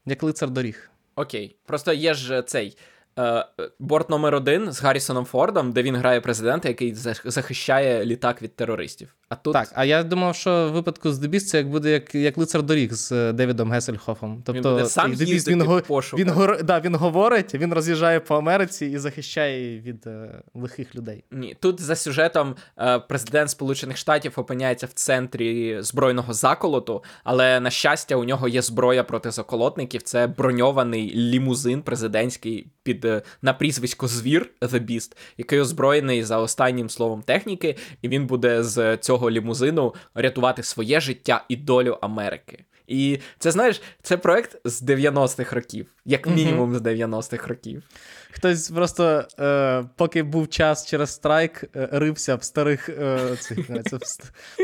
Як 0.06 0.24
лицар 0.24 0.50
доріг. 0.50 0.90
Окей. 1.16 1.56
Просто 1.66 1.94
є 1.94 2.14
ж 2.14 2.42
цей 2.42 2.78
е, 3.20 3.46
борт 3.80 4.10
номер 4.10 4.36
один 4.36 4.72
з 4.72 4.82
Гаррісоном 4.82 5.26
Фордом, 5.26 5.72
де 5.72 5.84
він 5.84 5.96
грає 5.96 6.22
президента, 6.22 6.68
який 6.68 6.94
захищає 7.26 8.06
літак 8.06 8.42
від 8.42 8.56
терористів. 8.56 9.16
А 9.30 9.36
тут... 9.36 9.54
Так, 9.54 9.72
а 9.76 9.86
я 9.86 10.04
думав, 10.04 10.36
що 10.36 10.70
в 10.70 10.72
випадку 10.72 11.12
з 11.12 11.20
Дебіс 11.20 11.48
це 11.48 11.58
як 11.58 11.70
буде 11.70 11.92
як 11.92 12.16
як 12.16 12.38
лицар 12.38 12.64
доріг 12.64 12.94
з 12.94 13.12
е, 13.12 13.34
Девідом 13.34 13.72
Гесельхофом. 13.72 14.42
Тобто 14.46 14.78
він 14.78 14.86
сам 14.86 15.16
Дебіс, 15.16 15.48
він, 15.48 15.62
го... 15.62 15.82
він, 16.18 16.30
го... 16.30 16.56
да, 16.56 16.80
він 16.80 16.96
говорить, 16.96 17.54
він 17.54 17.74
роз'їжджає 17.74 18.20
по 18.20 18.36
Америці 18.36 18.86
і 18.86 18.98
захищає 18.98 19.80
від 19.80 20.08
е, 20.08 20.42
лихих 20.54 20.96
людей. 20.96 21.24
Ні, 21.32 21.56
тут 21.60 21.82
за 21.82 21.96
сюжетом 21.96 22.56
е, 22.80 23.00
президент 23.00 23.50
Сполучених 23.50 23.98
Штатів 23.98 24.34
опиняється 24.36 24.86
в 24.86 24.94
центрі 24.94 25.78
збройного 25.82 26.34
заколоту, 26.34 27.04
але 27.24 27.60
на 27.60 27.70
щастя, 27.70 28.16
у 28.16 28.24
нього 28.24 28.48
є 28.48 28.62
зброя 28.62 29.04
проти 29.04 29.32
заколотників. 29.32 30.02
Це 30.02 30.28
броньований 30.28 31.16
лімузин 31.16 31.82
президентський 31.82 32.68
під 32.84 33.06
е, 33.06 33.22
на 33.42 33.54
прізвисько 33.54 34.08
Звір 34.08 34.50
The 34.62 34.86
Beast, 34.90 35.18
який 35.38 35.60
озброєний 35.60 36.24
за 36.24 36.38
останнім 36.38 36.90
словом 36.90 37.22
техніки, 37.22 37.76
і 38.02 38.08
він 38.08 38.28
буде 38.28 38.64
з 38.64 38.98
цього 38.98 39.15
цього 39.16 39.32
лімузину 39.32 39.94
рятувати 40.16 40.64
своє 40.64 41.00
життя 41.00 41.46
і 41.50 41.56
долю 41.56 41.98
Америки. 42.02 42.66
І 42.88 43.20
це 43.40 43.52
знаєш, 43.52 43.82
це 44.02 44.18
проект 44.18 44.62
з 44.66 44.84
90-х 44.84 45.56
років, 45.56 45.88
як 46.06 46.28
мінімум 46.28 46.74
mm-hmm. 46.74 46.78
з 46.78 46.82
90-х 46.82 47.48
років. 47.48 47.84
Хтось 48.32 48.70
просто, 48.70 49.28
е, 49.40 49.84
поки 49.96 50.24
був 50.24 50.50
час 50.50 50.86
через 50.86 51.10
страйк, 51.10 51.64
е, 51.64 51.90
рився 51.92 52.36
в 52.36 52.44
старих 52.44 52.90
е, 52.90 53.36
цих, 53.40 53.70
це, 53.86 54.00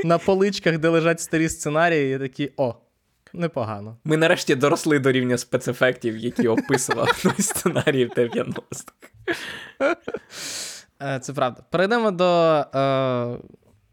на 0.04 0.18
поличках, 0.18 0.78
де 0.78 0.90
лежать 0.90 1.20
старі 1.20 1.50
сценарії, 1.50 2.16
і 2.16 2.20
такі 2.20 2.52
о. 2.58 2.76
Непогано. 3.34 3.98
Ми 4.04 4.18
нарешті 4.18 4.56
доросли 4.56 5.00
до 5.00 5.12
рівня 5.12 5.38
спецефектів, 5.38 6.18
які 6.18 6.48
описував 6.48 7.22
той 7.24 7.44
сценарій 7.44 8.06
в 8.06 8.10
90-х. 8.10 8.94
Е, 11.02 11.20
це 11.20 11.34
правда. 11.34 11.64
Перейдемо 11.70 12.12
до 12.12 12.26
е, 12.76 13.38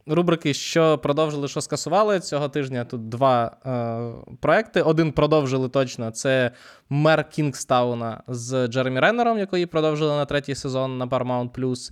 рубрики, 0.09 0.55
що 0.55 0.99
продовжили, 0.99 1.49
що 1.49 1.61
скасували 1.61 2.21
цього 2.21 2.49
тижня. 2.49 2.85
Тут 2.85 3.09
два 3.09 3.57
е, 3.67 4.37
проекти. 4.41 4.83
Один 4.83 5.13
продовжили 5.13 5.69
точно. 5.69 6.11
Це 6.11 6.51
Мер 6.91 7.29
Кінгстауна 7.29 8.23
з 8.29 8.67
Джеремі 8.67 9.01
Реннером, 9.01 9.39
якої 9.39 9.67
продовжили 9.67 10.17
на 10.17 10.25
третій 10.25 10.55
сезон 10.55 10.99
на 10.99 11.07
Paramount+. 11.07 11.91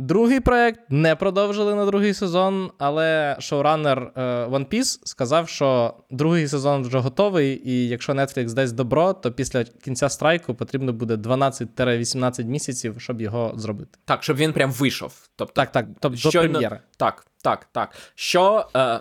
Другий 0.00 0.40
проект 0.40 0.80
не 0.88 1.16
продовжили 1.16 1.74
на 1.74 1.86
другий 1.86 2.14
сезон, 2.14 2.70
але 2.78 3.36
шоураннер 3.38 4.12
е, 4.16 4.20
One 4.46 4.66
Piece 4.66 4.98
сказав, 5.04 5.48
що 5.48 5.94
другий 6.10 6.48
сезон 6.48 6.82
вже 6.82 6.98
готовий, 6.98 7.70
і 7.70 7.88
якщо 7.88 8.12
Netflix 8.12 8.52
дасть 8.52 8.74
добро, 8.74 9.12
то 9.12 9.32
після 9.32 9.64
кінця 9.64 10.08
страйку 10.08 10.54
потрібно 10.54 10.92
буде 10.92 11.14
12-18 11.14 12.44
місяців, 12.44 12.94
щоб 12.98 13.20
його 13.20 13.52
зробити. 13.56 13.98
Так, 14.04 14.22
щоб 14.22 14.36
він 14.36 14.52
прям 14.52 14.72
вийшов. 14.72 15.28
Тобто, 15.36 15.54
Так, 15.54 15.72
так, 15.72 15.86
тобто 16.00 16.30
до 16.30 16.38
прем'єри. 16.38 16.80
Так, 16.96 17.26
так, 17.42 17.68
так. 17.72 17.90
Що 18.14 18.66
е, 18.76 19.00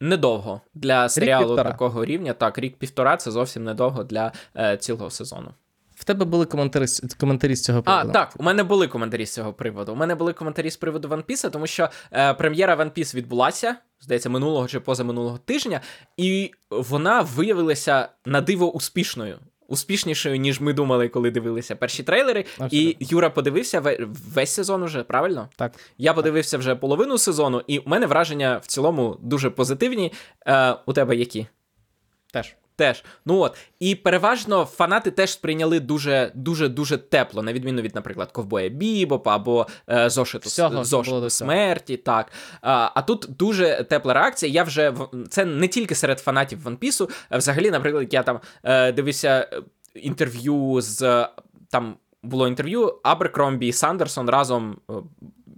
недовго 0.00 0.60
для 0.74 1.08
серіалу 1.08 1.56
такого 1.56 2.04
рівня. 2.04 2.32
Так, 2.32 2.58
рік-півтора 2.58 3.16
це 3.16 3.30
зовсім 3.30 3.64
недовго 3.64 4.04
для 4.04 4.32
е, 4.56 4.76
цілого 4.76 5.10
сезону. 5.10 5.54
В 6.02 6.04
тебе 6.04 6.24
були 6.24 6.46
коментарі 6.46 6.86
коментарі 7.18 7.56
з 7.56 7.64
цього 7.64 7.82
приводу? 7.82 8.08
А, 8.10 8.12
так, 8.12 8.34
у 8.38 8.42
мене 8.42 8.62
були 8.62 8.88
коментарі 8.88 9.26
з 9.26 9.34
цього 9.34 9.52
приводу. 9.52 9.92
У 9.92 9.96
мене 9.96 10.14
були 10.14 10.32
коментарі 10.32 10.70
з 10.70 10.76
приводу 10.76 11.08
One 11.08 11.24
Piece, 11.24 11.50
тому 11.50 11.66
що 11.66 11.88
е, 12.12 12.34
прем'єра 12.34 12.76
One 12.76 12.98
Piece 12.98 13.14
відбулася, 13.14 13.76
здається, 14.00 14.30
минулого 14.30 14.68
чи 14.68 14.80
позаминулого 14.80 15.38
тижня, 15.38 15.80
і 16.16 16.50
вона 16.70 17.20
виявилася 17.20 18.08
на 18.26 18.40
диво 18.40 18.72
успішною. 18.72 19.38
Успішнішою, 19.68 20.36
ніж 20.36 20.60
ми 20.60 20.72
думали, 20.72 21.08
коли 21.08 21.30
дивилися 21.30 21.76
перші 21.76 22.02
трейлери. 22.02 22.40
Абсолютно. 22.40 22.78
І 22.78 22.96
Юра 23.00 23.30
подивився 23.30 23.96
весь 24.34 24.50
сезон 24.50 24.82
уже, 24.82 25.02
правильно? 25.02 25.48
Так. 25.56 25.72
Я 25.98 26.12
подивився 26.14 26.58
вже 26.58 26.74
половину 26.74 27.18
сезону, 27.18 27.62
і 27.66 27.78
у 27.78 27.88
мене 27.88 28.06
враження 28.06 28.56
в 28.56 28.66
цілому 28.66 29.18
дуже 29.20 29.50
позитивні. 29.50 30.12
Е, 30.46 30.76
У 30.86 30.92
тебе 30.92 31.16
які? 31.16 31.46
Теж. 32.32 32.56
Теж, 32.76 33.04
ну 33.26 33.38
от 33.38 33.56
і 33.80 33.94
переважно 33.94 34.64
фанати 34.64 35.10
теж 35.10 35.32
сприйняли 35.32 35.80
дуже 35.80 36.32
дуже 36.34 36.68
дуже 36.68 36.98
тепло, 36.98 37.42
на 37.42 37.52
відміну 37.52 37.82
від, 37.82 37.94
наприклад, 37.94 38.32
ковбоя 38.32 38.68
Бібопа 38.68 39.34
або 39.34 39.66
е, 39.90 40.10
зошиту 40.10 40.48
Всього, 40.48 40.84
зошиту 40.84 41.30
смерті. 41.30 41.96
Так 41.96 42.32
а 42.62 42.90
а 42.94 43.02
тут 43.02 43.26
дуже 43.38 43.86
тепла 43.90 44.14
реакція. 44.14 44.52
Я 44.52 44.62
вже 44.62 44.94
це 45.28 45.44
не 45.44 45.68
тільки 45.68 45.94
серед 45.94 46.18
фанатів 46.20 46.66
One 46.66 46.78
Piece, 46.78 47.10
взагалі, 47.30 47.70
наприклад, 47.70 48.14
я 48.14 48.22
там 48.22 48.40
е, 48.64 48.92
дивився 48.92 49.48
е, 49.52 49.62
інтерв'ю 49.94 50.80
з 50.80 51.28
там. 51.70 51.96
Було 52.24 52.48
інтерв'ю 52.48 53.00
Аберкромбі 53.02 53.66
і 53.66 53.72
Сандерсон 53.72 54.30
разом 54.30 54.76
е, 54.90 54.92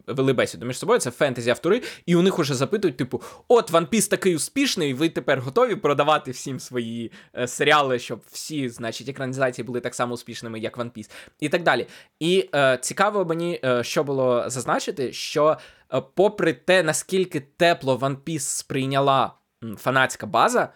вели 0.06 0.32
бесіду 0.32 0.66
між 0.66 0.78
собою, 0.78 1.00
це 1.00 1.10
фентезі-автори, 1.10 1.82
і 2.06 2.16
у 2.16 2.22
них 2.22 2.38
уже 2.38 2.54
запитують, 2.54 2.96
типу, 2.96 3.22
от 3.48 3.72
One 3.72 3.88
Piece 3.88 4.10
такий 4.10 4.36
успішний, 4.36 4.94
ви 4.94 5.08
тепер 5.08 5.40
готові 5.40 5.74
продавати 5.74 6.30
всім 6.30 6.60
свої 6.60 7.12
е, 7.38 7.46
серіали, 7.46 7.98
щоб 7.98 8.20
всі, 8.30 8.68
значить, 8.68 9.08
екранізації 9.08 9.64
були 9.64 9.80
так 9.80 9.94
само 9.94 10.14
успішними, 10.14 10.60
як 10.60 10.78
One 10.78 10.90
Piece, 10.90 11.10
і 11.40 11.48
так 11.48 11.62
далі. 11.62 11.86
І 12.20 12.48
е, 12.54 12.78
цікаво 12.80 13.24
мені, 13.24 13.60
е, 13.64 13.84
що 13.84 14.04
було 14.04 14.44
зазначити, 14.46 15.12
що, 15.12 15.56
е, 15.94 16.02
попри 16.14 16.52
те, 16.52 16.82
наскільки 16.82 17.40
тепло 17.40 17.96
One 17.96 18.16
Piece 18.16 18.38
сприйняла 18.38 19.32
фанатська 19.76 20.26
база, 20.26 20.68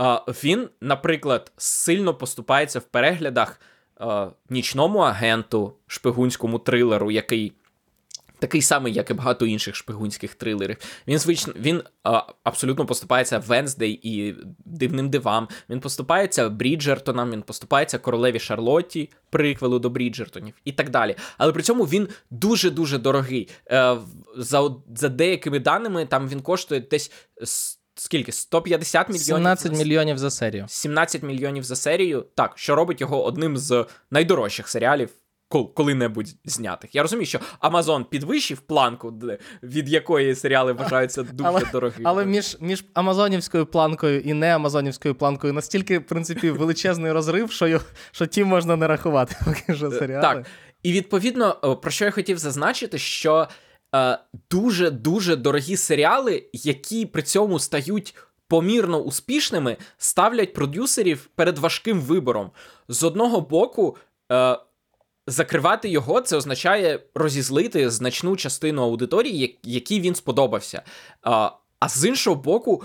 е, 0.00 0.20
він, 0.28 0.68
наприклад, 0.80 1.52
сильно 1.56 2.14
поступається 2.14 2.78
в 2.78 2.84
переглядах. 2.84 3.60
Е, 4.00 4.28
нічному 4.50 4.98
агенту, 4.98 5.72
шпигунському 5.86 6.58
трилеру, 6.58 7.10
який 7.10 7.52
Такий 8.40 8.62
самий, 8.62 8.92
як 8.92 9.10
і 9.10 9.14
багато 9.14 9.46
інших 9.46 9.74
шпигунських 9.74 10.34
трилерів. 10.34 10.76
Він 11.08 11.18
звично 11.18 11.52
він 11.56 11.82
а, 12.04 12.22
абсолютно 12.44 12.86
поступається 12.86 13.38
Венздей 13.38 14.00
і 14.02 14.34
дивним 14.64 15.10
дивам. 15.10 15.48
Він 15.68 15.80
поступається 15.80 16.48
Бріджертонам, 16.48 17.30
він 17.30 17.42
поступається 17.42 17.98
королеві 17.98 18.38
Шарлотті, 18.38 19.10
приквелу 19.30 19.78
до 19.78 19.90
Бріджертонів 19.90 20.54
і 20.64 20.72
так 20.72 20.90
далі. 20.90 21.16
Але 21.38 21.52
при 21.52 21.62
цьому 21.62 21.84
він 21.84 22.08
дуже-дуже 22.30 22.98
дорогий. 22.98 23.48
Е, 23.70 23.96
За 24.36 24.70
за 24.96 25.08
деякими 25.08 25.58
даними, 25.58 26.06
там 26.06 26.28
він 26.28 26.40
коштує 26.40 26.80
десь. 26.80 27.12
Скільки? 27.94 28.32
150 28.32 29.08
мільйонів? 29.08 29.24
17 29.24 29.72
мільйонів 29.72 30.18
за 30.18 30.30
серію. 30.30 30.64
17 30.68 31.22
мільйонів 31.22 31.64
за 31.64 31.76
серію. 31.76 32.26
Так, 32.34 32.52
що 32.58 32.74
робить 32.74 33.00
його 33.00 33.24
одним 33.24 33.56
з 33.56 33.86
найдорожчих 34.10 34.68
серіалів 34.68 35.10
коли-небудь 35.50 36.34
знятих. 36.44 36.94
Я 36.94 37.02
розумію, 37.02 37.26
що 37.26 37.40
Амазон 37.60 38.04
підвищив 38.04 38.60
планку, 38.60 39.14
від 39.62 39.88
якої 39.88 40.34
серіали 40.34 40.72
вважаються 40.72 41.22
дуже 41.22 41.48
але, 41.48 41.62
дорогими. 41.72 42.10
Але 42.10 42.24
між 42.24 42.56
між 42.60 42.84
Амазонівською 42.94 43.66
планкою 43.66 44.20
і 44.20 44.32
не 44.32 44.54
Амазонівською 44.54 45.14
планкою 45.14 45.52
настільки, 45.52 45.98
в 45.98 46.06
принципі, 46.06 46.50
величезний 46.50 47.12
розрив, 47.12 47.52
що 47.52 47.80
що 48.12 48.26
ті 48.26 48.44
можна 48.44 48.76
не 48.76 48.86
рахувати, 48.86 49.36
поки 49.44 49.74
що 49.74 49.90
серіали. 49.90 50.22
Так. 50.22 50.46
І 50.82 50.92
відповідно, 50.92 51.78
про 51.82 51.90
що 51.90 52.04
я 52.04 52.10
хотів 52.10 52.38
зазначити, 52.38 52.98
що 52.98 53.48
е, 53.94 54.18
дуже 54.50 54.90
дуже 54.90 55.36
дорогі 55.36 55.76
серіали, 55.76 56.44
які 56.52 57.06
при 57.06 57.22
цьому 57.22 57.58
стають. 57.58 58.14
Помірно 58.48 58.98
успішними 58.98 59.76
ставлять 59.98 60.52
продюсерів 60.52 61.30
перед 61.34 61.58
важким 61.58 62.00
вибором. 62.00 62.50
З 62.88 63.04
одного 63.04 63.40
боку, 63.40 63.96
е, 64.32 64.58
закривати 65.26 65.88
його 65.88 66.20
це 66.20 66.36
означає 66.36 67.00
розізлити 67.14 67.90
значну 67.90 68.36
частину 68.36 68.82
аудиторії, 68.82 69.58
якій 69.62 70.00
він 70.00 70.14
сподобався. 70.14 70.82
А, 71.22 71.50
а 71.80 71.88
з 71.88 72.04
іншого 72.04 72.36
боку, 72.36 72.84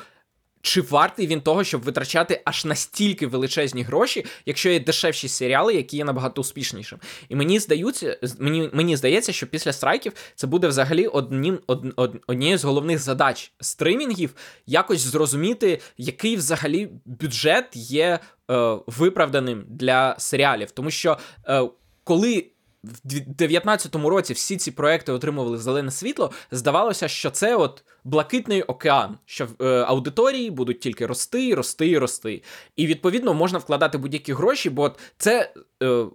чи 0.61 0.81
вартий 0.81 1.27
він 1.27 1.41
того, 1.41 1.63
щоб 1.63 1.81
витрачати 1.81 2.41
аж 2.45 2.65
настільки 2.65 3.27
величезні 3.27 3.83
гроші, 3.83 4.25
якщо 4.45 4.69
є 4.69 4.79
дешевші 4.79 5.27
серіали, 5.27 5.73
які 5.73 5.97
є 5.97 6.05
набагато 6.05 6.41
успішнішим. 6.41 6.99
І 7.29 7.35
мені 7.35 7.59
здається, 7.59 8.17
мені 8.39 8.69
мені 8.73 8.97
здається, 8.97 9.33
що 9.33 9.47
після 9.47 9.73
страйків 9.73 10.13
це 10.35 10.47
буде 10.47 10.67
взагалі 10.67 11.07
однім 11.07 11.59
од, 11.67 11.85
од, 11.95 12.21
однією 12.27 12.57
з 12.57 12.63
головних 12.63 12.99
задач 12.99 13.51
стримінгів 13.59 14.35
якось 14.65 15.01
зрозуміти, 15.01 15.81
який 15.97 16.35
взагалі 16.35 16.89
бюджет 17.05 17.65
є 17.73 18.19
е, 18.51 18.77
виправданим 18.87 19.65
для 19.69 20.15
серіалів, 20.19 20.71
тому 20.71 20.91
що 20.91 21.17
е, 21.47 21.61
коли 22.05 22.51
в 22.83 23.07
2019 23.07 23.95
році 23.95 24.33
всі 24.33 24.57
ці 24.57 24.71
проекти 24.71 25.11
отримували 25.11 25.57
зелене 25.57 25.91
світло, 25.91 26.31
здавалося, 26.51 27.07
що 27.07 27.29
це 27.29 27.55
от 27.55 27.83
блакитний 28.03 28.61
океан, 28.61 29.17
що 29.25 29.47
е, 29.61 29.65
аудиторії 29.67 30.51
будуть 30.51 30.79
тільки 30.79 31.05
рости, 31.05 31.55
рости, 31.55 31.99
рости. 31.99 32.43
І 32.75 32.87
відповідно 32.87 33.33
можна 33.33 33.59
вкладати 33.59 33.97
будь-які 33.97 34.33
гроші, 34.33 34.69
бо 34.69 34.91
це. 35.17 35.53
Е, 35.83 36.05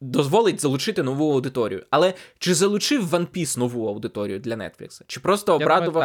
Дозволить 0.00 0.60
залучити 0.60 1.02
нову 1.02 1.32
аудиторію. 1.32 1.86
Але 1.90 2.14
чи 2.38 2.54
залучив 2.54 3.14
One 3.14 3.26
Piece 3.26 3.58
нову 3.58 3.88
аудиторію 3.88 4.38
для 4.38 4.54
Netflix? 4.54 5.02
Чи 5.06 5.20
просто 5.20 5.54
обрадував 5.54 6.02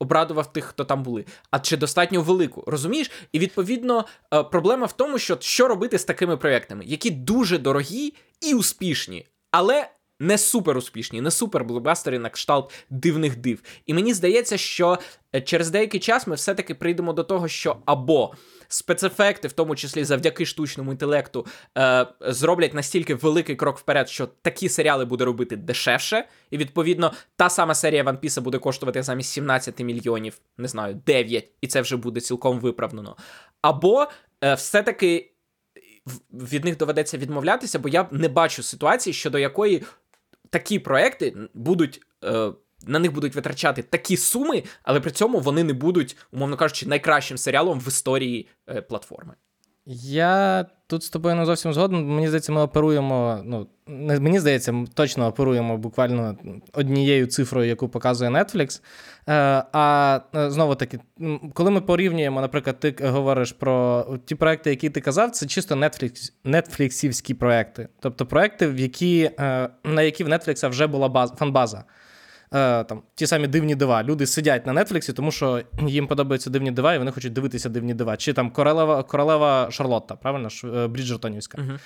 обрадував 0.00 0.52
тих, 0.52 0.64
хто 0.64 0.84
там 0.84 1.02
були, 1.02 1.24
а 1.50 1.58
чи 1.58 1.76
достатньо 1.76 2.22
велику, 2.22 2.64
розумієш? 2.66 3.10
І 3.32 3.38
відповідно 3.38 4.04
е, 4.34 4.42
проблема 4.42 4.86
в 4.86 4.92
тому, 4.92 5.18
що 5.18 5.36
що 5.40 5.68
робити 5.68 5.98
з 5.98 6.04
такими 6.04 6.36
проектами, 6.36 6.84
які 6.86 7.10
дуже 7.10 7.58
дорогі 7.58 8.14
і 8.40 8.54
успішні, 8.54 9.26
але 9.50 9.88
не 10.20 10.38
супер 10.38 10.76
успішні, 10.76 11.20
не 11.20 11.30
супер 11.30 11.64
блокбастери 11.64 12.18
на 12.18 12.28
кшталт 12.28 12.72
дивних 12.90 13.36
див. 13.36 13.62
І 13.86 13.94
мені 13.94 14.14
здається, 14.14 14.58
що 14.58 14.98
е, 15.34 15.40
через 15.40 15.70
деякий 15.70 16.00
час 16.00 16.26
ми 16.26 16.34
все-таки 16.34 16.74
прийдемо 16.74 17.12
до 17.12 17.24
того, 17.24 17.48
що 17.48 17.76
або 17.86 18.34
спецефекти, 18.68 19.48
в 19.48 19.52
тому 19.52 19.76
числі 19.76 20.04
завдяки 20.04 20.46
штучному 20.46 20.90
інтелекту, 20.90 21.46
е, 21.78 22.06
зроблять 22.20 22.74
настільки 22.74 23.14
великий 23.14 23.56
крок 23.56 23.78
вперед, 23.78 24.08
що 24.08 24.26
такі 24.42 24.68
серіали 24.68 25.04
буде 25.04 25.24
робити 25.24 25.56
дешевше, 25.56 26.28
і 26.50 26.56
відповідно 26.56 27.12
та 27.36 27.50
сама 27.50 27.74
серія 27.74 28.04
One 28.04 28.20
Piece 28.20 28.40
буде 28.40 28.58
коштувати 28.58 29.02
замість 29.02 29.30
17 29.30 29.80
мільйонів, 29.80 30.38
не 30.58 30.68
знаю, 30.68 31.02
9, 31.06 31.50
і 31.60 31.66
це 31.66 31.80
вже 31.80 31.96
буде 31.96 32.20
цілком 32.20 32.60
виправдано. 32.60 33.16
Або 33.62 34.06
е, 34.44 34.54
все-таки 34.54 35.30
від 36.32 36.64
них 36.64 36.76
доведеться 36.76 37.18
відмовлятися, 37.18 37.78
бо 37.78 37.88
я 37.88 38.08
не 38.10 38.28
бачу 38.28 38.62
ситуації, 38.62 39.14
щодо 39.14 39.38
якої 39.38 39.82
такі 40.50 40.78
проекти 40.78 41.36
будуть. 41.54 42.00
Е, 42.24 42.52
на 42.86 42.98
них 42.98 43.12
будуть 43.12 43.34
витрачати 43.34 43.82
такі 43.82 44.16
суми, 44.16 44.62
але 44.82 45.00
при 45.00 45.10
цьому 45.10 45.40
вони 45.40 45.64
не 45.64 45.72
будуть, 45.72 46.16
умовно 46.32 46.56
кажучи, 46.56 46.86
найкращим 46.86 47.38
серіалом 47.38 47.80
в 47.80 47.88
історії 47.88 48.48
е, 48.68 48.82
платформи. 48.82 49.34
Я 49.86 50.66
тут 50.86 51.02
з 51.02 51.10
тобою 51.10 51.34
не 51.34 51.46
зовсім 51.46 51.72
згоден. 51.72 52.06
Мені 52.06 52.28
здається, 52.28 52.52
ми 52.52 52.60
оперуємо. 52.60 53.40
Ну, 53.44 53.66
не 53.86 54.20
мені 54.20 54.40
здається, 54.40 54.72
ми 54.72 54.86
точно 54.94 55.26
оперуємо 55.26 55.78
буквально 55.78 56.36
однією 56.72 57.26
цифрою, 57.26 57.68
яку 57.68 57.88
показує 57.88 58.30
Netflix. 58.30 58.82
Е, 59.28 59.64
а 59.72 60.20
е, 60.34 60.50
знову 60.50 60.74
таки, 60.74 60.98
коли 61.54 61.70
ми 61.70 61.80
порівнюємо, 61.80 62.40
наприклад, 62.40 62.80
ти 62.80 62.94
говориш 63.02 63.52
про 63.52 64.06
ті 64.24 64.34
проекти, 64.34 64.70
які 64.70 64.90
ти 64.90 65.00
казав, 65.00 65.30
це 65.30 65.46
чисто 65.46 65.74
Netflix, 65.74 66.32
Netflixівські 66.44 67.34
проекти. 67.34 67.88
Тобто 68.00 68.26
проекти, 68.26 68.66
в 68.66 68.80
які, 68.80 69.30
е, 69.40 69.68
на 69.84 70.02
які 70.02 70.24
в 70.24 70.28
Netflix 70.28 70.68
вже 70.68 70.86
була 70.86 71.08
база, 71.08 71.34
фанбаза 71.34 71.84
е, 72.54 72.84
там 72.84 73.02
ті 73.14 73.26
самі 73.26 73.46
дивні 73.46 73.74
дива. 73.74 74.02
Люди 74.02 74.26
сидять 74.26 74.66
на 74.66 74.84
Нетфліксі, 74.84 75.12
тому 75.12 75.32
що 75.32 75.62
їм 75.86 76.06
подобаються 76.06 76.50
дивні 76.50 76.70
дива, 76.70 76.94
і 76.94 76.98
вони 76.98 77.10
хочуть 77.10 77.32
дивитися 77.32 77.68
дивні 77.68 77.94
дива. 77.94 78.16
Чи 78.16 78.32
там 78.32 78.50
королева 78.50 79.02
королева 79.02 79.68
Шарлотта, 79.70 80.16
правильно 80.16 80.48
ж 80.48 80.66
е, 80.66 80.86
Бріджертонівська. 80.86 81.58
Uh-huh. 81.58 81.78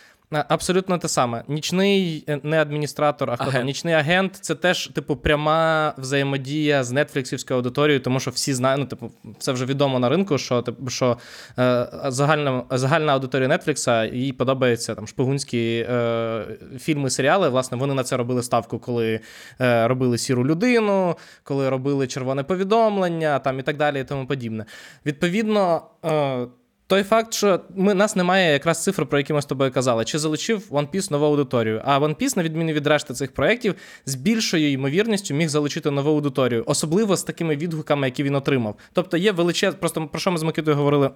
Абсолютно 0.48 0.98
те 0.98 1.08
саме. 1.08 1.44
Нічний 1.48 2.24
е, 2.28 2.40
не 2.42 2.60
адміністратор, 2.60 3.30
а 3.30 3.36
хто 3.36 3.52
там, 3.52 3.66
нічний 3.66 3.94
агент 3.94 4.38
це 4.40 4.54
теж, 4.54 4.86
типу, 4.86 5.16
пряма 5.16 5.94
взаємодія 5.98 6.84
з 6.84 7.04
нетфліксівською 7.04 7.58
аудиторією, 7.58 8.00
тому 8.00 8.20
що 8.20 8.30
всі 8.30 8.54
знають, 8.54 8.80
ну, 8.80 8.86
типу, 8.86 9.10
це 9.38 9.52
вже 9.52 9.64
відомо 9.64 9.98
на 9.98 10.08
ринку, 10.08 10.38
що 10.38 10.62
типу, 10.62 10.90
що 10.90 11.18
е, 11.58 11.88
загальна 12.06 12.62
загальна 12.70 13.12
аудиторія 13.12 13.48
Нетфлікса, 13.48 14.04
їй 14.04 14.32
подобаються 14.32 14.94
там 14.94 15.06
шпигунські 15.06 15.86
е, 15.90 16.44
фільми, 16.78 17.10
серіали. 17.10 17.48
Власне, 17.48 17.78
вони 17.78 17.94
на 17.94 18.04
це 18.04 18.16
робили 18.16 18.42
ставку, 18.42 18.78
коли 18.78 19.20
е, 19.60 19.88
робили 19.88 20.18
сіру 20.18 20.44
людину, 20.54 21.16
коли 21.42 21.70
робили 21.70 22.06
червоне 22.06 22.42
повідомлення 22.42 23.38
там 23.38 23.58
і 23.58 23.62
так 23.62 23.76
далі, 23.76 24.00
і 24.00 24.04
тому 24.04 24.26
подібне. 24.26 24.64
Відповідно. 25.06 25.82
Е, 26.04 26.46
той 26.86 27.02
факт, 27.02 27.34
що 27.34 27.60
ми, 27.74 27.94
нас 27.94 28.16
немає 28.16 28.52
якраз 28.52 28.82
цифр, 28.82 29.06
про 29.06 29.18
які 29.18 29.32
ми 29.32 29.42
з 29.42 29.46
тобою 29.46 29.72
казали, 29.72 30.04
чи 30.04 30.18
залучив 30.18 30.66
One 30.70 30.88
Piece 30.88 31.12
нову 31.12 31.24
аудиторію. 31.26 31.82
А 31.84 31.98
One 31.98 32.22
Piece, 32.22 32.36
на 32.36 32.42
відміну 32.42 32.72
від 32.72 32.86
решти 32.86 33.14
цих 33.14 33.34
проєктів, 33.34 33.74
з 34.06 34.14
більшою 34.14 34.72
ймовірністю 34.72 35.34
міг 35.34 35.48
залучити 35.48 35.90
нову 35.90 36.10
аудиторію, 36.10 36.64
особливо 36.66 37.16
з 37.16 37.22
такими 37.22 37.56
відгуками, 37.56 38.06
які 38.06 38.22
він 38.22 38.34
отримав. 38.34 38.76
Тобто 38.92 39.16
є 39.16 39.32
величез, 39.32 39.74
просто 39.74 40.06
про 40.06 40.20
що 40.20 40.30
ми 40.30 40.38
з 40.38 40.42
Микитою 40.42 40.76
говорили 40.76 41.10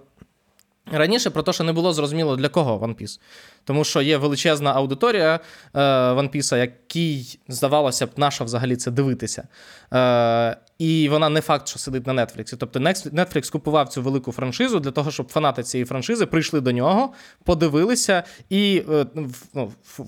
Раніше 0.92 1.30
про 1.30 1.42
те, 1.42 1.52
що 1.52 1.64
не 1.64 1.72
було 1.72 1.92
зрозуміло 1.92 2.36
для 2.36 2.48
кого 2.48 2.86
One 2.86 3.02
Piece. 3.02 3.20
Тому 3.64 3.84
що 3.84 4.02
є 4.02 4.16
величезна 4.16 4.72
аудиторія 4.72 5.40
е, 5.74 5.80
One 6.12 6.36
Piece, 6.36 6.56
якій 6.56 7.38
здавалося 7.48 8.06
б, 8.06 8.10
наша 8.16 8.44
взагалі 8.44 8.76
це 8.76 8.90
дивитися. 8.90 9.48
Е, 9.92 10.56
І 10.78 11.08
вона 11.08 11.28
не 11.28 11.40
факт, 11.40 11.68
що 11.68 11.78
сидить 11.78 12.06
на 12.06 12.14
Netflix. 12.14 12.56
Тобто 12.58 12.78
Netflix 12.78 13.52
купував 13.52 13.88
цю 13.88 14.02
велику 14.02 14.32
франшизу 14.32 14.80
для 14.80 14.90
того, 14.90 15.10
щоб 15.10 15.28
фанати 15.28 15.62
цієї 15.62 15.84
франшизи 15.84 16.26
прийшли 16.26 16.60
до 16.60 16.72
нього, 16.72 17.12
подивилися 17.44 18.22
і 18.50 18.82
е, 18.90 19.06
ну, 19.54 19.72
в 19.84 20.04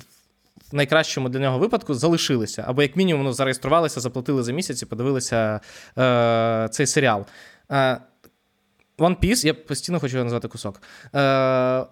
найкращому 0.73 1.29
для 1.29 1.39
нього 1.39 1.59
випадку 1.59 1.95
залишилися. 1.95 2.65
Або, 2.67 2.83
як 2.83 2.97
мінімум, 2.97 3.25
ну, 3.25 3.33
зареєструвалися, 3.33 4.01
заплатили 4.01 4.43
за 4.43 4.53
місяць 4.53 4.83
і 4.83 4.87
подивилися 4.87 5.61
е, 5.99 6.69
цей 6.71 6.87
серіал. 6.87 7.27
Е, 7.73 8.01
One 9.01 9.17
Piece, 9.17 9.47
я 9.47 9.55
постійно 9.55 10.01
хочу 10.01 10.17
його 10.17 10.25
назвати 10.25 10.49
кусок. 10.49 10.83
Е, 11.15 11.19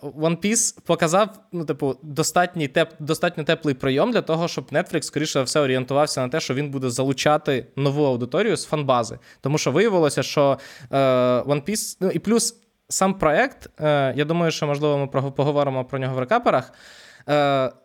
One 0.03 0.37
Piece 0.45 0.79
показав, 0.85 1.29
ну, 1.53 1.65
типу, 1.65 1.97
достатній 2.03 2.69
теп, 2.69 2.93
достатньо 2.99 3.45
теплий 3.45 3.75
прийом 3.75 4.13
для 4.13 4.23
того, 4.23 4.49
щоб 4.49 4.65
Netflix, 4.73 5.03
скоріше 5.03 5.43
все, 5.43 5.61
орієнтувався 5.61 6.21
на 6.21 6.29
те, 6.29 6.41
що 6.41 6.55
він 6.55 6.71
буде 6.71 6.91
залучати 6.91 7.67
нову 7.77 8.05
аудиторію 8.05 8.57
з 8.57 8.65
фанбази. 8.65 9.19
Тому 9.41 9.59
що 9.59 9.71
виявилося, 9.71 10.23
що 10.23 10.59
е, 10.91 10.97
One 11.41 11.71
Piece, 11.71 11.97
ну 12.01 12.11
і 12.11 12.19
плюс 12.19 12.57
сам 12.89 13.15
проект, 13.15 13.81
е, 13.81 14.15
я 14.17 14.25
думаю, 14.25 14.53
що, 14.53 14.67
можливо, 14.67 14.99
ми 14.99 15.31
поговоримо 15.31 15.85
про 15.85 15.99
нього 15.99 16.15
в 16.15 16.19
рекаперах. 16.19 16.73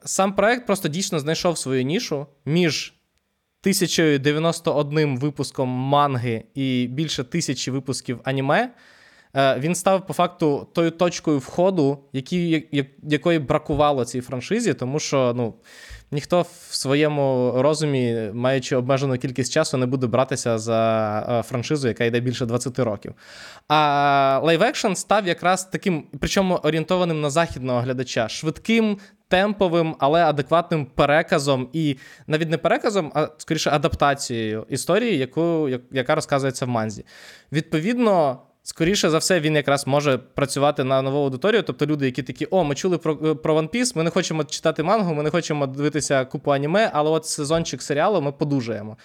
Сам 0.05 0.33
проект 0.35 0.65
просто 0.65 0.87
дійсно 0.87 1.19
знайшов 1.19 1.57
свою 1.57 1.83
нішу 1.83 2.27
між. 2.45 2.93
1091 3.63 5.17
випуском 5.17 5.69
манги 5.69 6.43
і 6.53 6.87
більше 6.91 7.23
тисячі 7.23 7.71
випусків 7.71 8.19
аніме. 8.23 8.69
Е, 9.35 9.59
він 9.59 9.75
став 9.75 10.07
по 10.07 10.13
факту 10.13 10.67
тою 10.73 10.91
точкою 10.91 11.37
входу, 11.39 11.99
які, 12.13 12.67
якої 13.03 13.39
бракувало 13.39 14.05
цій 14.05 14.21
франшизі, 14.21 14.73
тому 14.73 14.99
що 14.99 15.33
ну, 15.35 15.53
ніхто 16.11 16.41
в 16.41 16.75
своєму 16.75 17.53
розумі, 17.55 18.29
маючи 18.33 18.75
обмежену 18.75 19.17
кількість 19.17 19.53
часу, 19.53 19.77
не 19.77 19.85
буде 19.85 20.07
братися 20.07 20.57
за 20.57 21.19
е, 21.29 21.43
франшизу, 21.43 21.87
яка 21.87 22.03
йде 22.03 22.19
більше 22.19 22.45
20 22.45 22.79
років. 22.79 23.13
А 23.67 24.39
live-action 24.43 24.95
став 24.95 25.27
якраз 25.27 25.65
таким, 25.65 26.07
причому 26.19 26.55
орієнтованим 26.55 27.21
на 27.21 27.29
західного 27.29 27.79
глядача, 27.79 28.29
швидким. 28.29 28.97
Темповим, 29.27 29.95
але 29.99 30.23
адекватним 30.23 30.85
переказом, 30.85 31.69
і 31.73 31.97
навіть 32.27 32.49
не 32.49 32.57
переказом, 32.57 33.11
а 33.15 33.27
скоріше 33.37 33.69
адаптацією 33.69 34.65
історії, 34.69 35.17
яку, 35.17 35.69
яка 35.91 36.15
розказується 36.15 36.65
в 36.65 36.69
манзі. 36.69 37.05
Відповідно, 37.51 38.39
Скоріше 38.65 39.09
за 39.09 39.17
все, 39.17 39.39
він 39.39 39.55
якраз 39.55 39.87
може 39.87 40.17
працювати 40.17 40.83
на 40.83 41.01
нову 41.01 41.17
аудиторію. 41.17 41.63
Тобто 41.63 41.85
люди, 41.85 42.05
які 42.05 42.23
такі, 42.23 42.45
о, 42.45 42.63
ми 42.63 42.75
чули 42.75 42.97
про 42.97 43.35
про 43.35 43.55
One 43.55 43.69
Piece, 43.69 43.97
ми 43.97 44.03
не 44.03 44.09
хочемо 44.09 44.43
читати 44.43 44.83
мангу, 44.83 45.13
ми 45.13 45.23
не 45.23 45.29
хочемо 45.29 45.67
дивитися 45.67 46.25
купу 46.25 46.51
аніме, 46.51 46.91
але 46.93 47.09
от 47.09 47.25
сезончик 47.25 47.81
серіалу 47.81 48.21
ми 48.21 48.31
подужаємо. 48.31 48.97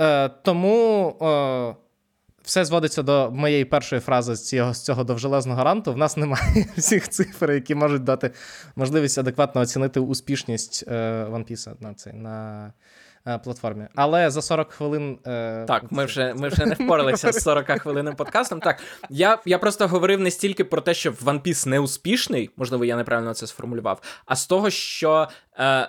Е, 0.00 0.28
Тому 0.28 1.08
е, 1.22 1.74
все 2.42 2.64
зводиться 2.64 3.02
до 3.02 3.30
моєї 3.30 3.64
першої 3.64 4.00
фрази 4.00 4.36
з 4.36 4.48
цього 4.48 4.74
з 4.74 4.84
цього 4.84 5.04
довжелезного 5.04 5.64
ранту. 5.64 5.92
В 5.92 5.96
нас 5.96 6.16
немає 6.16 6.66
всіх 6.76 7.08
цифр, 7.08 7.52
які 7.52 7.74
можуть 7.74 8.04
дати 8.04 8.30
можливість 8.76 9.18
адекватно 9.18 9.60
оцінити 9.60 10.00
успішність 10.00 10.84
е, 10.88 10.92
One 11.30 11.50
Piece 11.50 11.74
на 11.80 11.94
цей 11.94 12.12
на. 12.12 12.72
Е, 13.26 13.38
платформі. 13.38 13.86
Але 13.94 14.30
за 14.30 14.42
40 14.42 14.72
хвилин. 14.72 15.18
Е, 15.26 15.64
так, 15.64 15.92
ми 15.92 16.04
вже 16.04 16.34
ми 16.34 16.48
вже 16.48 16.66
не 16.66 16.74
впоралися 16.74 17.32
з 17.32 17.42
40 17.42 17.80
хвилинним 17.80 18.16
подкастом. 18.16 18.60
Так, 18.60 18.80
я 19.10 19.38
я 19.44 19.58
просто 19.58 19.88
говорив 19.88 20.20
не 20.20 20.30
стільки 20.30 20.64
про 20.64 20.80
те, 20.80 20.94
що 20.94 21.10
One 21.10 21.42
Piece 21.42 21.68
не 21.68 21.80
успішний, 21.80 22.50
можливо, 22.56 22.84
я 22.84 22.96
неправильно 22.96 23.34
це 23.34 23.46
сформулював, 23.46 24.02
а 24.26 24.36
з 24.36 24.46
того, 24.46 24.70
що. 24.70 25.28
Е, 25.58 25.88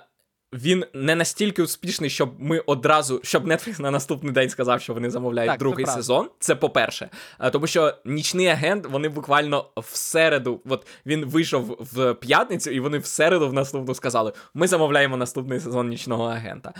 він 0.54 0.86
не 0.94 1.16
настільки 1.16 1.64
успішний, 1.64 2.10
щоб 2.10 2.34
ми 2.40 2.60
одразу, 2.60 3.20
щоб 3.24 3.48
Netflix 3.48 3.82
на 3.82 3.92
наступний 3.92 4.34
день 4.34 4.50
сказав, 4.50 4.82
що 4.82 4.94
вони 4.94 5.10
замовляють 5.10 5.52
так, 5.52 5.60
другий 5.60 5.86
це 5.86 5.92
сезон. 5.92 6.30
Це 6.40 6.56
по-перше. 6.56 7.10
Тому 7.52 7.68
що 7.68 7.94
нічний 8.06 8.48
агент, 8.48 8.86
вони 8.86 9.10
буквально 9.10 9.66
в 9.78 9.96
середу, 9.96 10.62
от 10.70 10.88
він 11.06 11.26
вийшов 11.26 11.78
в 11.94 12.14
п'ятницю, 12.14 12.72
і 12.72 12.80
вони 12.80 12.98
в 12.98 13.06
середу 13.06 13.50
в 13.50 13.54
наступну 13.54 13.96
сказали: 13.96 14.34
ми 14.54 14.68
замовляємо 14.68 15.18
наступний 15.18 15.60
сезон 15.60 15.88
нічного 15.88 16.26
агента. 16.26 16.74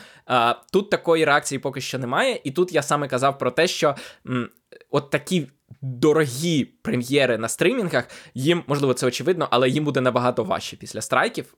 Тут 0.72 0.90
такої 0.90 1.26
реакції 1.26 1.60
поки 1.60 1.82
що 1.82 2.00
немає, 2.00 2.42
і 2.44 2.52
тут 2.52 2.74
я 2.74 2.82
саме 2.82 3.08
казав 3.08 3.38
про 3.38 3.52
те, 3.52 3.68
що 3.68 3.96
от 4.96 5.10
такі 5.10 5.48
дорогі 5.82 6.66
прем'єри 6.66 7.38
на 7.38 7.50
стримінгах, 7.50 8.08
їм, 8.34 8.64
можливо, 8.68 8.94
це 8.94 9.08
очевидно, 9.08 9.48
але 9.52 9.70
їм 9.70 9.84
буде 9.84 10.02
набагато 10.02 10.44
важче 10.44 10.78
після 10.78 11.02
страйків, 11.02 11.54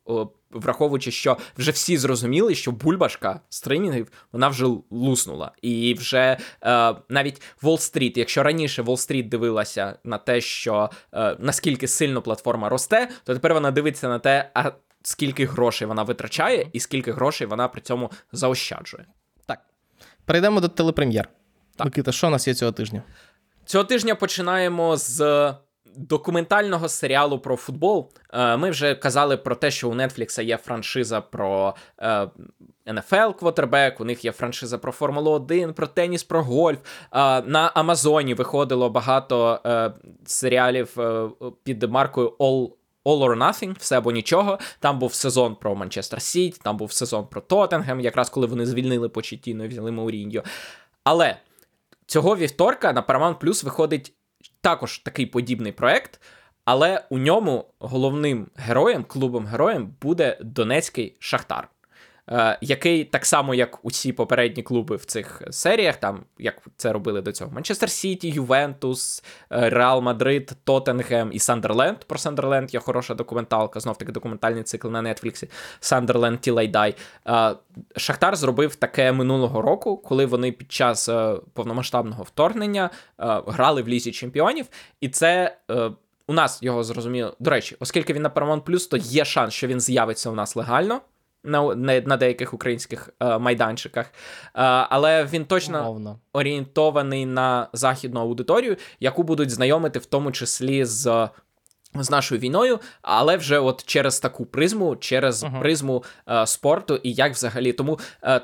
враховуючи, 0.52 1.12
що 1.12 1.38
вже 1.58 1.72
всі 1.72 1.98
зрозуміли, 1.98 2.56
що 2.56 2.72
бульбашка 2.72 3.42
стримінгів 3.50 4.12
вона 4.32 4.48
вже 4.48 4.66
луснула. 4.90 5.52
І 5.62 5.94
вже 5.94 6.38
е, 6.62 6.96
навіть 7.10 7.42
Wall 7.64 7.78
Street, 7.78 8.18
якщо 8.18 8.44
раніше 8.44 8.82
Wall 8.82 9.12
Street 9.12 9.30
дивилася 9.30 10.00
на 10.04 10.18
те, 10.18 10.42
що 10.42 10.90
е, 11.14 11.36
наскільки 11.40 11.88
сильно 11.88 12.22
платформа 12.22 12.70
росте, 12.70 13.10
то 13.24 13.34
тепер 13.34 13.54
вона 13.54 13.72
дивиться 13.72 14.10
на 14.10 14.20
те, 14.20 14.52
а 14.54 14.72
скільки 15.02 15.46
грошей 15.46 15.88
вона 15.88 16.04
витрачає, 16.04 16.68
і 16.74 16.80
скільки 16.80 17.12
грошей 17.12 17.48
вона 17.48 17.68
при 17.68 17.82
цьому 17.82 18.12
заощаджує. 18.32 19.06
Так. 19.46 19.60
Перейдемо 20.26 20.62
до 20.62 20.68
телепрем'єр. 20.68 21.30
Так. 21.78 21.86
Микита, 21.86 22.12
що 22.12 22.28
у 22.28 22.30
нас 22.30 22.48
є 22.48 22.54
цього 22.54 22.72
тижня? 22.72 23.04
Цього 23.68 23.84
тижня 23.84 24.16
починаємо 24.16 24.98
з 24.98 25.54
документального 25.96 26.90
серіалу 26.90 27.40
про 27.40 27.56
футбол. 27.56 28.12
Е, 28.34 28.58
ми 28.58 28.70
вже 28.70 28.96
казали 28.96 29.38
про 29.38 29.56
те, 29.56 29.72
що 29.72 29.90
у 29.90 29.96
Netflix 29.96 30.44
є 30.44 30.58
франшиза 30.58 31.22
про 31.22 31.76
NFL 32.86 33.34
квотербек, 33.34 34.02
у 34.02 34.06
них 34.06 34.26
є 34.26 34.32
франшиза 34.32 34.78
про 34.78 34.92
Формулу 34.92 35.32
1, 35.32 35.74
про 35.74 35.88
теніс, 35.88 36.24
про 36.24 36.44
гольф. 36.44 36.78
Е, 37.12 37.42
на 37.42 37.72
Амазоні 37.74 38.34
виходило 38.34 38.90
багато 38.90 39.60
е, 39.66 39.92
серіалів 40.26 40.98
під 41.64 41.84
маркою 41.84 42.34
All. 42.40 42.72
All 43.06 43.20
or 43.24 43.38
Nothing, 43.38 43.76
все 43.80 43.98
або 43.98 44.12
нічого. 44.12 44.60
Там 44.80 45.00
був 45.00 45.14
сезон 45.14 45.56
про 45.56 45.76
Манчестер 45.76 46.22
Сіті, 46.22 46.60
там 46.64 46.78
був 46.78 46.92
сезон 46.92 47.28
про 47.28 47.42
Тоттенгем, 47.42 48.00
якраз 48.00 48.30
коли 48.30 48.48
вони 48.48 48.66
звільнили 48.66 49.10
Почетіно 49.10 49.66
і 49.66 49.68
взяли 49.68 49.92
Мауріньо. 49.92 50.44
Але 51.04 51.36
Цього 52.08 52.38
вівторка 52.38 52.94
на 52.94 53.02
Paramount 53.02 53.38
Plus 53.38 53.66
виходить 53.66 54.14
також 54.62 55.00
такий 55.00 55.26
подібний 55.26 55.72
проект, 55.72 56.22
але 56.66 57.06
у 57.10 57.18
ньому 57.18 57.66
головним 57.80 58.48
героєм, 58.56 59.04
клубом 59.04 59.46
героєм 59.46 59.96
буде 60.02 60.38
Донецький 60.42 61.18
Шахтар. 61.20 61.70
Е, 62.32 62.58
який 62.62 63.04
так 63.04 63.26
само, 63.26 63.56
як 63.56 63.86
усі 63.86 64.14
попередні 64.14 64.64
клуби 64.64 64.96
в 64.96 65.06
цих 65.06 65.42
серіях, 65.50 65.96
там 65.96 66.24
як 66.40 66.62
це 66.78 66.94
робили 66.94 67.22
до 67.22 67.32
цього: 67.32 67.52
Манчестер 67.52 67.90
Сіті, 67.90 68.30
Ювентус, 68.30 69.24
е, 69.52 69.70
Реал 69.70 70.02
Мадрид, 70.02 70.52
Тоттенгем 70.64 71.30
і 71.34 71.40
Сандерленд. 71.40 71.98
Про 71.98 72.18
Сандерленд 72.18 72.74
є 72.74 72.80
хороша 72.80 73.14
документалка, 73.14 73.80
знов 73.80 73.98
таки 73.98 74.12
документальний 74.12 74.64
цикл 74.64 74.88
на 74.88 75.14
Нетфліксі. 75.14 75.50
Сандерленд 75.80 76.40
Тілайдай. 76.40 76.96
Е, 77.28 77.56
Шахтар 77.96 78.36
зробив 78.36 78.76
таке 78.76 79.12
минулого 79.12 79.62
року, 79.62 79.98
коли 79.98 80.26
вони 80.26 80.52
під 80.52 80.72
час 80.72 81.10
повномасштабного 81.54 82.24
вторгнення 82.24 82.90
грали 83.18 83.82
в 83.82 83.88
лізі 83.88 84.12
чемпіонів, 84.12 84.66
і 85.02 85.10
це. 85.10 85.58
У 86.30 86.34
нас 86.34 86.64
його 86.64 86.84
зрозуміло. 86.84 87.36
До 87.40 87.50
речі, 87.50 87.76
оскільки 87.80 88.14
він 88.14 88.22
на 88.22 88.30
Paramount+, 88.30 88.90
то 88.90 88.98
є 88.98 89.26
шанс, 89.26 89.54
що 89.54 89.68
він 89.68 89.80
з'явиться 89.80 90.30
у 90.30 90.34
нас 90.34 90.56
легально 90.56 91.02
на 91.44 91.76
на 92.02 92.18
деяких 92.18 92.54
українських 92.54 93.10
е, 93.20 93.38
майданчиках, 93.38 94.06
е, 94.06 94.12
але 94.90 95.26
він 95.26 95.46
точно 95.46 95.80
Умовно. 95.82 96.20
орієнтований 96.34 97.26
на 97.26 97.68
західну 97.74 98.20
аудиторію, 98.20 98.78
яку 99.00 99.24
будуть 99.24 99.50
знайомити 99.50 100.00
в 100.00 100.06
тому 100.06 100.32
числі 100.32 100.86
з. 100.86 101.30
З 101.94 102.10
нашою 102.10 102.42
війною, 102.42 102.80
але 103.02 103.38
вже 103.38 103.60
от 103.60 103.86
через 103.86 104.20
таку 104.20 104.46
призму, 104.46 104.96
через 104.96 105.44
uh-huh. 105.44 105.60
призму 105.60 106.04
е, 106.30 106.48
спорту, 106.48 107.00
і 107.04 107.14
як 107.14 107.34
взагалі. 107.34 107.74
Тому 107.74 108.00
е, 108.24 108.42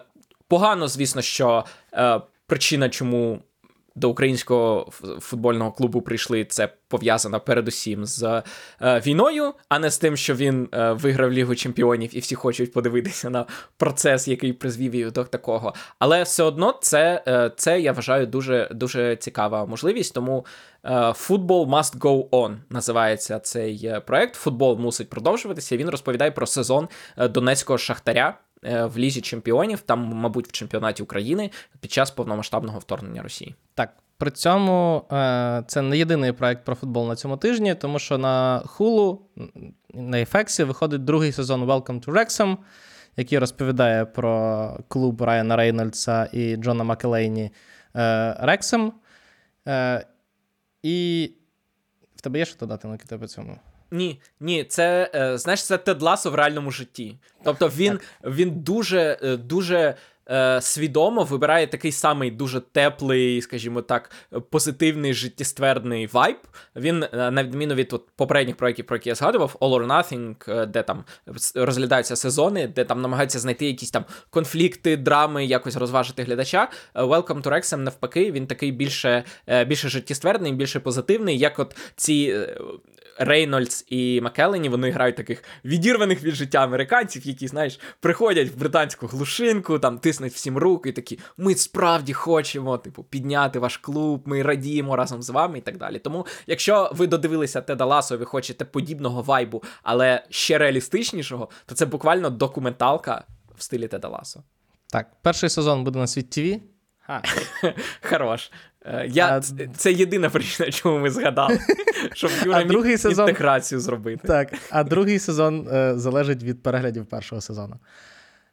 погано, 0.47 0.87
звісно, 0.87 1.21
що 1.21 1.65
е, 1.93 2.21
причина, 2.47 2.89
чому 2.89 3.39
до 3.95 4.09
українського 4.09 4.91
футбольного 5.19 5.71
клубу 5.71 6.01
прийшли, 6.01 6.45
це 6.45 6.69
пов'язано 6.87 7.39
передусім 7.39 8.05
з 8.05 8.23
е, 8.23 8.43
війною, 8.99 9.53
а 9.69 9.79
не 9.79 9.91
з 9.91 9.97
тим, 9.97 10.17
що 10.17 10.35
він 10.35 10.69
е, 10.73 10.91
виграв 10.91 11.31
Лігу 11.31 11.55
Чемпіонів, 11.55 12.17
і 12.17 12.19
всі 12.19 12.35
хочуть 12.35 12.73
подивитися 12.73 13.29
на 13.29 13.45
процес, 13.77 14.27
який 14.27 14.53
призвів 14.53 14.95
їх 14.95 15.11
до 15.11 15.23
такого. 15.23 15.73
Але 15.99 16.23
все 16.23 16.43
одно 16.43 16.79
це, 16.81 17.23
е, 17.27 17.51
це 17.57 17.81
я 17.81 17.91
вважаю 17.91 18.27
дуже 18.27 18.69
дуже 18.71 19.15
цікава 19.15 19.65
можливість. 19.65 20.13
Тому 20.13 20.45
Football 20.83 21.69
Must 21.69 21.99
Go 21.99 22.29
On 22.29 22.55
називається 22.69 23.39
цей 23.39 23.93
проект. 24.05 24.35
Футбол 24.35 24.79
мусить 24.79 25.09
продовжуватися. 25.09 25.77
Він 25.77 25.89
розповідає 25.89 26.31
про 26.31 26.45
сезон 26.45 26.87
донецького 27.17 27.77
шахтаря. 27.77 28.37
Е, 28.66 28.86
в 28.86 28.97
лізі 28.97 29.22
чемпіонів, 29.22 29.82
там, 29.82 29.99
мабуть, 29.99 30.47
в 30.47 30.51
чемпіонаті 30.51 31.03
України 31.03 31.51
під 31.80 31.91
час 31.91 32.11
повномасштабного 32.11 32.80
вторгнення 32.80 33.22
Росії. 33.22 33.55
Так. 33.74 33.93
При 34.18 34.32
цьому 34.32 35.05
е, 35.11 35.64
це 35.68 35.82
не 35.82 35.97
єдиний 35.97 36.32
проект 36.32 36.66
про 36.66 36.76
футбол 36.76 37.07
на 37.07 37.16
цьому 37.16 37.38
тижні, 37.38 37.76
тому 37.76 37.99
що 37.99 38.18
на 38.18 38.64
Hulu, 38.66 39.18
на 39.93 40.18
FX 40.18 40.66
виходить 40.66 41.03
другий 41.03 41.32
сезон 41.32 41.64
Welcome 41.64 42.05
to 42.05 42.11
Wrexham, 42.11 42.57
який 43.18 43.39
розповідає 43.39 44.05
про 44.05 44.78
клуб 44.88 45.22
Райана 45.22 45.55
Рейнольдса 45.55 46.30
і 46.32 46.55
Джона 46.55 46.84
Макелейні 46.84 47.51
Рексем. 48.39 48.93
І 50.84 51.32
в 52.16 52.22
тебе 52.22 52.39
є 52.39 52.45
що 52.45 52.57
додати 52.59 52.88
на 52.88 53.18
по 53.18 53.28
цьому? 53.28 53.57
Ні, 53.93 54.21
ні, 54.39 54.63
це 54.63 55.11
е, 55.15 55.37
знаєш, 55.37 55.65
це 55.65 55.77
Тед 55.77 56.01
Ласо 56.01 56.31
в 56.31 56.35
реальному 56.35 56.71
житті. 56.71 57.15
Тобто 57.43 57.67
він 57.77 57.99
він 58.23 58.51
дуже 58.51 59.17
е, 59.23 59.37
дуже 59.37 59.95
е, 60.29 60.61
свідомо 60.61 61.23
вибирає 61.23 61.67
такий 61.67 61.91
самий 61.91 62.31
дуже 62.31 62.59
теплий, 62.59 63.41
скажімо 63.41 63.81
так, 63.81 64.11
позитивний 64.49 65.13
життєствердний 65.13 66.07
вайб. 66.07 66.37
Він, 66.75 67.03
е, 67.03 67.31
на 67.31 67.43
відміну 67.43 67.75
від 67.75 67.93
от, 67.93 68.05
попередніх 68.15 68.55
проєктів, 68.55 68.85
про 68.85 68.97
які 68.97 69.09
я 69.09 69.15
згадував, 69.15 69.55
All 69.59 69.79
or 69.79 69.87
Nothing, 69.87 70.51
е, 70.61 70.65
де 70.65 70.83
там 70.83 71.03
розглядаються 71.55 72.15
сезони, 72.15 72.67
де 72.67 72.85
там 72.85 73.01
намагаються 73.01 73.39
знайти 73.39 73.65
якісь 73.65 73.91
там 73.91 74.05
конфлікти, 74.29 74.97
драми, 74.97 75.45
якось 75.45 75.75
розважити 75.75 76.23
глядача. 76.23 76.69
Welcome 76.95 77.41
to 77.41 77.49
Wrexham, 77.49 77.77
навпаки, 77.77 78.31
він 78.31 78.47
такий 78.47 78.71
більше 78.71 79.23
більше 79.67 79.89
життєствердний, 79.89 80.53
більше 80.53 80.79
позитивний, 80.79 81.37
як 81.37 81.59
от 81.59 81.75
ці. 81.95 82.47
Рейнольдс 83.18 83.86
і 83.89 84.22
Макелені 84.22 84.70
вони 84.70 84.91
грають 84.91 85.16
таких 85.16 85.43
відірваних 85.66 86.24
від 86.24 86.36
життя 86.36 86.64
американців, 86.64 87.28
які, 87.28 87.47
знаєш, 87.47 87.80
приходять 87.99 88.49
в 88.49 88.55
британську 88.55 89.07
глушинку, 89.07 89.80
там 89.80 89.99
тиснуть 89.99 90.34
всім 90.34 90.57
руки, 90.57 90.89
і 90.89 90.91
такі: 90.91 91.20
ми 91.38 91.55
справді 91.55 92.14
хочемо, 92.14 92.78
типу, 92.78 93.03
підняти 93.03 93.59
ваш 93.59 93.78
клуб, 93.78 94.22
ми 94.26 94.41
радіємо 94.41 94.95
разом 94.95 95.22
з 95.22 95.30
вами 95.30 95.57
і 95.57 95.61
так 95.61 95.78
далі. 95.78 95.99
Тому, 95.99 96.26
якщо 96.47 96.91
ви 96.93 97.07
додивилися 97.07 97.61
Теда 97.61 97.86
Ласо, 97.86 98.18
ви 98.18 98.26
хочете 98.26 98.66
подібного 98.66 99.22
вайбу, 99.22 99.64
але 99.84 100.24
ще 100.30 100.57
реалістичнішого, 100.57 101.49
то 101.66 101.76
це 101.76 101.86
буквально 101.86 102.30
документалка 102.30 103.24
в 103.57 103.64
стилі 103.64 103.88
Теда 103.88 104.07
Ласо. 104.07 104.43
Так, 104.88 105.07
перший 105.22 105.49
сезон 105.49 105.84
буде 105.84 105.99
на 105.99 106.07
світ 106.07 106.30
ТВ. 106.30 106.59
Хорош. 108.09 108.51
Е, 108.86 109.07
я, 109.09 109.38
а... 109.38 109.41
Це 109.77 109.93
єдина 109.93 110.29
причина, 110.29 110.71
чому 110.71 110.99
ми 110.99 111.09
згадали, 111.09 111.59
щоб 112.13 112.31
Юра 112.45 112.57
а 112.57 112.63
другий 112.63 112.97
сезон... 112.97 113.29
інтеграцію 113.29 113.79
зробити. 113.79 114.27
Так, 114.27 114.53
а 114.69 114.84
другий 114.84 115.19
сезон 115.19 115.67
е, 115.73 115.93
залежить 115.95 116.43
від 116.43 116.63
переглядів 116.63 117.05
першого 117.05 117.41
сезону. 117.41 117.75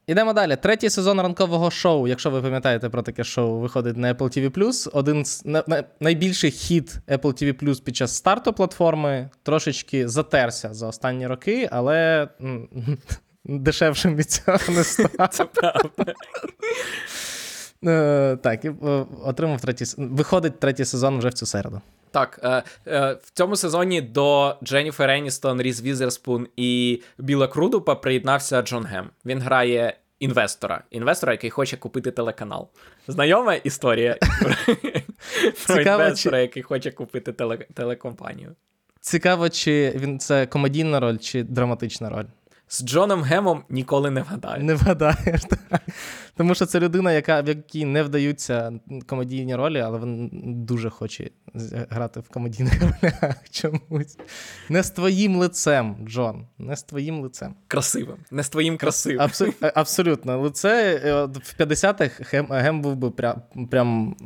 Ідемо 0.07 0.33
далі. 0.33 0.57
Третій 0.57 0.91
сезон 0.91 1.20
ранкового 1.20 1.70
шоу, 1.70 2.09
якщо 2.09 2.31
ви 2.31 2.43
пам'ятаєте 2.43 2.89
про 2.89 3.03
таке 3.03 3.24
шоу, 3.24 3.61
виходить 3.61 3.97
на 3.97 4.14
Apple 4.14 4.51
TV 4.51 4.91
Один 4.93 5.24
з 5.24 5.45
на, 5.45 5.64
на, 5.66 5.85
найбільший 6.01 6.51
хіт 6.51 6.97
Apple 7.09 7.20
TV 7.20 7.81
під 7.81 7.97
час 7.97 8.16
старту 8.16 8.53
платформи 8.53 9.31
трошечки 9.43 10.09
затерся 10.09 10.74
за 10.74 10.87
останні 10.87 11.26
роки, 11.26 11.68
але 11.72 12.28
дешевшим 13.45 14.16
від 14.16 14.31
цього 14.31 14.59
не 14.68 14.85
став. 14.85 15.28
Це 15.28 15.45
правда. 15.45 16.14
Е, 17.87 18.37
так, 18.43 18.64
і 18.64 18.68
е, 18.68 19.05
отримав 19.24 19.61
третій 19.61 19.85
виходить 19.99 20.61
третій 20.61 20.85
сезон 20.85 21.18
вже 21.18 21.28
в 21.28 21.35
цю 21.35 21.47
середу. 21.47 21.81
Так, 22.11 22.41
е, 22.43 22.62
е, 22.87 23.12
в 23.22 23.31
цьому 23.31 23.57
сезоні 23.57 24.01
до 24.01 24.57
Дженніфер 24.64 25.11
Еністон, 25.11 25.62
Різ 25.62 25.83
Візерспун 25.83 26.47
і 26.57 27.03
Біла 27.18 27.49
Крудупа 27.49 27.95
приєднався 27.95 28.62
Джон 28.62 28.85
Гем. 28.85 29.11
Він 29.24 29.41
грає 29.41 29.97
інвестора, 30.18 30.83
інвестора, 30.91 31.33
який 31.33 31.51
хоче 31.51 31.76
купити 31.76 32.11
телеканал. 32.11 32.68
Знайома 33.09 33.55
історія 33.55 34.16
про 35.66 35.81
інвестора, 35.81 36.39
який 36.39 36.62
хоче 36.62 36.91
купити 36.91 37.33
телекомпанію. 37.74 38.55
Цікаво, 39.01 39.49
чи 39.49 39.93
він 39.97 40.18
це 40.18 40.47
комедійна 40.47 41.01
роль, 41.01 41.18
чи 41.18 41.43
драматична 41.43 42.11
роль? 42.11 42.24
З 42.73 42.85
Джоном 42.85 43.23
Гемом 43.23 43.62
ніколи 43.68 44.11
не 44.11 44.23
вгадаєш. 44.23 44.64
Не 44.64 44.75
вгадаєш. 44.75 45.43
Так. 45.71 45.83
Тому 46.37 46.55
що 46.55 46.66
це 46.66 46.81
людина, 46.81 47.12
яка 47.12 47.41
в 47.41 47.49
якій 47.49 47.85
не 47.85 48.03
вдаються 48.03 48.73
комедійні 49.07 49.57
ролі, 49.57 49.81
але 49.81 49.99
він 49.99 50.31
дуже 50.64 50.91
хоче 50.91 51.31
грати 51.91 52.21
в 52.21 52.29
комедійних 52.29 52.83
ролях 53.03 53.35
чомусь. 53.51 54.18
Не 54.68 54.83
з 54.83 54.91
твоїм 54.91 55.37
лицем, 55.37 55.97
Джон. 56.09 56.47
Не 56.59 56.77
з 56.77 56.83
твоїм 56.83 57.21
лицем. 57.21 57.55
Красивим. 57.68 58.16
Не 58.31 58.43
з 58.43 58.49
твоїм 58.49 58.77
красивим. 58.77 59.21
Абсу... 59.21 59.55
Абсолютно. 59.75 60.41
Лице 60.41 61.01
е, 61.05 61.25
в 61.25 61.55
50-х 61.59 62.25
Гем, 62.33 62.47
Гем 62.51 62.83
був 62.83 62.97
би 62.97 63.11
прям. 63.11 63.43
прям 63.71 64.16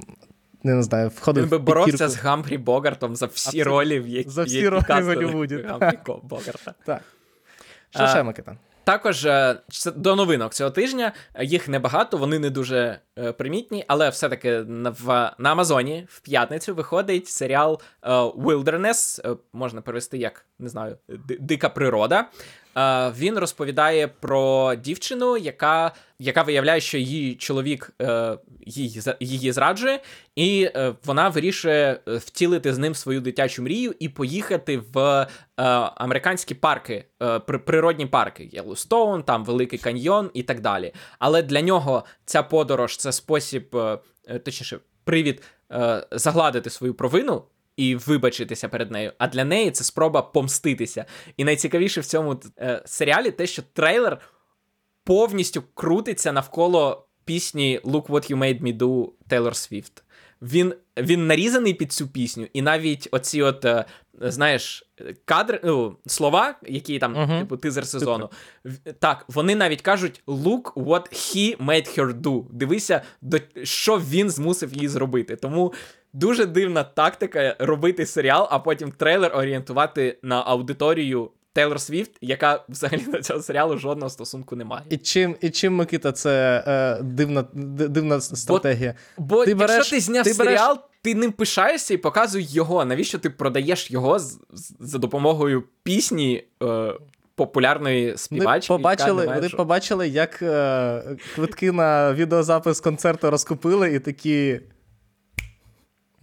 не 0.64 0.82
знаю, 0.82 1.08
входив 1.08 1.42
Він 1.42 1.50
би 1.50 1.58
боровся 1.58 2.08
з 2.08 2.16
Гамфрі 2.16 2.58
Богартом 2.58 3.16
за 3.16 3.26
всі 3.26 3.48
Абсолютно. 3.48 3.72
ролі, 3.72 4.00
в 4.00 4.08
які 4.08 4.30
За 4.30 4.44
всі 4.44 4.68
ролі 4.68 4.84
в 4.88 5.04
Голлівуді. 5.04 5.66
Гамфрі 5.68 5.98
Богарта. 6.22 6.74
Так. 6.86 7.02
Що 7.94 8.06
ще, 8.06 8.22
Микита? 8.22 8.56
Також 8.84 9.24
е, 9.24 9.56
до 9.96 10.16
новинок 10.16 10.54
цього 10.54 10.70
тижня 10.70 11.12
їх 11.40 11.68
небагато, 11.68 12.16
вони 12.16 12.38
не 12.38 12.50
дуже 12.50 12.98
е, 13.18 13.32
примітні, 13.32 13.84
але 13.88 14.10
все-таки 14.10 14.60
в, 14.60 15.32
на 15.38 15.52
Амазоні 15.52 16.06
в 16.08 16.20
п'ятницю 16.20 16.74
виходить 16.74 17.28
серіал 17.28 17.80
е, 18.02 18.10
Wilderness, 18.10 19.36
можна 19.52 19.80
перевести 19.80 20.18
як 20.18 20.46
не 20.58 20.68
знаю, 20.68 20.98
дика 21.40 21.68
природа. 21.68 22.28
Е, 22.76 23.12
він 23.18 23.38
розповідає 23.38 24.08
про 24.08 24.74
дівчину, 24.74 25.36
яка 25.36 25.92
яка 26.18 26.42
виявляє, 26.42 26.80
що 26.80 26.98
її 26.98 27.34
чоловік 27.34 27.92
е, 28.02 28.38
її 28.66 29.02
її 29.20 29.52
зраджує, 29.52 30.00
і 30.36 30.70
е, 30.76 30.94
вона 31.04 31.28
вирішує 31.28 32.00
втілити 32.06 32.74
з 32.74 32.78
ним 32.78 32.94
свою 32.94 33.20
дитячу 33.20 33.62
мрію 33.62 33.94
і 33.98 34.08
поїхати 34.08 34.82
в 34.92 35.26
американські 35.96 36.54
парки, 36.54 37.04
природні 37.46 38.06
парки 38.06 38.48
Єллоустоун, 38.52 39.22
там 39.22 39.44
Великий 39.44 39.78
Каньйон 39.78 40.30
і 40.34 40.42
так 40.42 40.60
далі. 40.60 40.92
Але 41.18 41.42
для 41.42 41.60
нього 41.60 42.04
ця 42.24 42.42
подорож 42.42 42.96
це 42.96 43.12
спосіб, 43.12 43.76
точніше, 44.44 44.78
привід 45.04 45.42
загладити 46.12 46.70
свою 46.70 46.94
провину 46.94 47.42
і 47.76 47.96
вибачитися 47.96 48.68
перед 48.68 48.90
нею. 48.90 49.12
А 49.18 49.28
для 49.28 49.44
неї 49.44 49.70
це 49.70 49.84
спроба 49.84 50.22
помститися. 50.22 51.04
І 51.36 51.44
найцікавіше 51.44 52.00
в 52.00 52.06
цьому 52.06 52.40
е, 52.58 52.82
серіалі 52.86 53.30
те, 53.30 53.46
що 53.46 53.62
трейлер 53.72 54.18
повністю 55.04 55.62
крутиться 55.74 56.32
навколо 56.32 57.06
пісні 57.24 57.80
Look 57.84 58.06
What 58.06 58.32
You 58.32 58.38
Made 58.38 58.62
Me 58.62 58.76
Do 58.76 59.08
Taylor 59.28 59.52
Swift. 59.52 60.02
Він 60.42 60.74
він 60.96 61.26
нарізаний 61.26 61.74
під 61.74 61.92
цю 61.92 62.08
пісню, 62.08 62.46
і 62.52 62.62
навіть 62.62 63.08
оці, 63.10 63.42
от, 63.42 63.64
е, 63.64 63.84
знаєш, 64.20 64.90
кадри, 65.24 65.60
ну, 65.64 65.96
слова, 66.06 66.54
які 66.62 66.98
там, 66.98 67.16
uh-huh. 67.16 67.38
типу, 67.38 67.56
тизер 67.56 67.86
сезону, 67.86 68.30
так, 68.98 69.24
вони 69.28 69.54
навіть 69.54 69.82
кажуть 69.82 70.22
look 70.26 70.72
what 70.72 71.12
he 71.12 71.56
made 71.56 71.98
her 71.98 72.20
do. 72.20 72.44
Дивися, 72.52 73.02
до 73.22 73.38
що 73.62 73.98
він 73.98 74.30
змусив 74.30 74.74
її 74.74 74.88
зробити. 74.88 75.36
Тому 75.36 75.72
дуже 76.14 76.46
дивна 76.46 76.84
тактика 76.84 77.56
робити 77.58 78.06
серіал, 78.06 78.48
а 78.50 78.58
потім 78.58 78.92
трейлер 78.92 79.36
орієнтувати 79.36 80.18
на 80.22 80.42
аудиторію 80.42 81.30
Тейлор 81.52 81.80
Свіфт, 81.80 82.10
яка 82.20 82.64
взагалі 82.68 83.02
до 83.12 83.22
цього 83.22 83.42
серіалу 83.42 83.78
жодного 83.78 84.10
стосунку 84.10 84.56
не 84.56 84.64
має. 84.64 84.84
І 84.90 84.96
чим, 84.96 85.36
і 85.40 85.50
чим 85.50 85.74
Микита, 85.74 86.12
це 86.12 86.64
е, 86.66 87.02
дивна 87.02 87.44
дивна 87.52 88.20
стратегія. 88.20 88.94
Бо, 89.18 89.24
бо 89.24 89.44
ти 89.44 89.50
якщо 89.50 89.66
береш, 89.66 89.90
ти 89.90 90.00
зняв 90.00 90.24
ти 90.24 90.34
серіал, 90.34 90.74
береш... 90.74 90.84
ти 91.02 91.14
ним 91.14 91.32
пишаєшся 91.32 91.94
і 91.94 91.96
показуй 91.96 92.46
його. 92.50 92.84
Навіщо 92.84 93.18
ти 93.18 93.30
продаєш 93.30 93.90
його 93.90 94.18
з, 94.18 94.38
з, 94.52 94.74
за 94.80 94.98
допомогою 94.98 95.64
пісні? 95.82 96.44
Е, 96.62 96.94
Популярної 97.36 98.16
співачки. 98.16 98.72
Вони 98.72 98.82
побачили, 98.82 99.26
вони 99.26 99.48
побачили, 99.48 100.08
як 100.08 100.42
е, 100.42 101.16
квитки 101.34 101.72
на 101.72 102.14
відеозапис 102.14 102.80
концерту 102.80 103.30
розкупили, 103.30 103.94
і 103.94 103.98
такі 103.98 104.60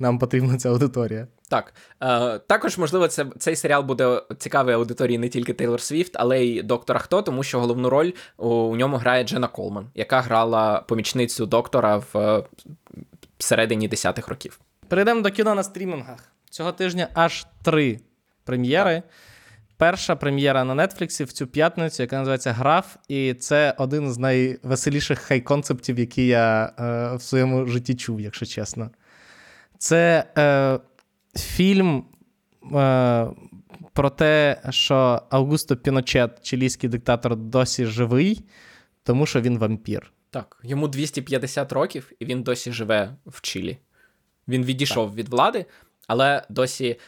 нам 0.02 0.20
потрібна 0.20 0.58
ця 0.58 0.70
аудиторія. 0.70 1.28
Так. 1.49 1.74
Е, 2.04 2.39
Також, 2.39 2.78
можливо, 2.78 3.08
це, 3.08 3.26
цей 3.39 3.56
серіал 3.56 3.84
буде 3.84 4.22
цікавий 4.38 4.76
аудиторії 4.76 5.18
не 5.18 5.30
тільки 5.30 5.54
Тейлор 5.54 5.82
Свіфт, 5.82 6.12
але 6.16 6.45
й 6.45 6.62
доктора 6.62 6.99
Хто, 6.99 7.22
тому 7.22 7.43
що 7.43 7.60
головну 7.60 7.89
роль 7.89 8.12
у, 8.38 8.49
у 8.49 8.76
ньому 8.76 8.97
грає 8.97 9.24
Джена 9.24 9.47
Колман, 9.47 9.88
яка 9.95 10.22
грала 10.22 10.82
помічницю 10.88 11.45
доктора 11.45 11.97
в 11.97 12.18
е, 12.18 12.43
середині 13.38 13.88
десятих 13.88 14.28
років. 14.28 14.60
Перейдемо 14.88 15.22
до 15.22 15.32
кіно 15.32 15.56
на 15.56 15.64
стрімінгах. 15.64 16.32
Цього 16.49 16.72
тижня 16.72 17.08
аж 17.14 17.45
три 17.64 17.99
прем'єри. 18.43 19.04
Перша 19.78 20.16
прем'єра 20.16 20.64
на 20.64 20.88
Нетфліксі 20.88 21.24
в 21.24 21.32
цю 21.32 21.47
п'ятницю, 21.47 22.04
яка 22.04 22.18
називається 22.18 22.52
Граф, 22.52 22.95
і 23.08 23.34
це 23.34 23.76
один 23.78 24.12
з 24.12 24.18
найвеселіших 24.18 25.20
хай-концептів, 25.20 25.99
які 25.99 26.28
я 26.28 26.74
е, 26.80 27.16
в 27.16 27.22
своєму 27.22 27.68
житті 27.68 27.95
чув, 27.95 28.22
якщо 28.22 28.45
чесно. 28.45 28.89
Це 29.82 30.25
е, 30.38 30.79
фільм 31.39 32.05
е, 32.75 33.27
про 33.93 34.09
те, 34.09 34.61
що 34.69 35.21
Аугусто 35.29 35.77
Піночет, 35.77 36.43
чилійський 36.43 36.89
диктатор, 36.89 37.36
досі 37.36 37.86
живий, 37.86 38.45
тому 39.03 39.25
що 39.25 39.41
він 39.41 39.57
вампір. 39.57 40.11
Так, 40.29 40.59
йому 40.63 40.88
250 40.88 41.71
років, 41.71 42.11
і 42.19 42.25
він 42.25 42.43
досі 42.43 42.71
живе 42.71 43.15
в 43.25 43.41
Чилі. 43.41 43.77
Він 44.47 44.63
відійшов 44.63 45.09
так. 45.09 45.17
від 45.17 45.29
влади, 45.29 45.65
але 46.07 46.43
досі. 46.49 46.99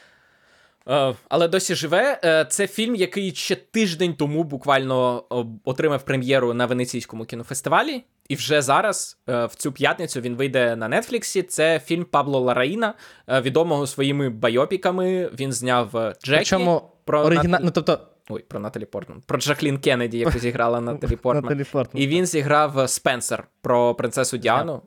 Е, 0.88 1.16
але 1.30 1.48
досі 1.48 1.76
живе. 1.76 2.20
Е, 2.24 2.46
це 2.46 2.68
фільм, 2.68 2.96
який 2.96 3.36
ще 3.36 3.56
тиждень 3.56 4.14
тому 4.14 4.44
буквально 4.44 5.24
отримав 5.64 6.06
прем'єру 6.06 6.54
на 6.54 6.66
Венеційському 6.66 7.26
кінофестивалі. 7.26 8.04
І 8.34 8.36
вже 8.36 8.62
зараз, 8.62 9.18
е, 9.30 9.46
в 9.46 9.56
цю 9.56 9.72
п'ятницю, 9.72 10.22
він 10.22 10.36
вийде 10.36 10.76
на 10.76 11.02
Нетфліксі. 11.02 11.44
Це 11.44 11.80
фільм 11.80 12.06
Пабло 12.06 12.40
Лараїна, 12.40 12.94
е, 13.28 13.42
відомого 13.42 13.88
своїми 13.88 14.30
байопіками. 14.30 15.30
Він 15.40 15.54
зняв 15.54 15.98
е, 15.98 16.16
Джекі. 16.24 16.38
Причому 16.38 16.92
про 17.06 17.22
оригіна... 17.22 17.50
Нат... 17.50 17.64
ну, 17.64 17.72
тобто... 17.72 18.00
Ой, 18.30 18.42
про 18.48 18.60
Наталі 18.60 18.86
Портман. 18.86 19.22
Про 19.26 19.38
Джаклін 19.38 19.78
Кеннеді, 19.78 20.18
яку 20.18 20.40
зіграла 20.40 20.82
Наталі 20.82 21.16
Портман. 21.16 21.44
Наталі 21.44 21.64
Портман. 21.64 22.04
І 22.04 22.08
він 22.08 22.26
зіграв 22.26 22.90
Спенсер 22.90 23.48
про 23.62 23.96
принцесу 23.96 24.38
Діану. 24.38 24.82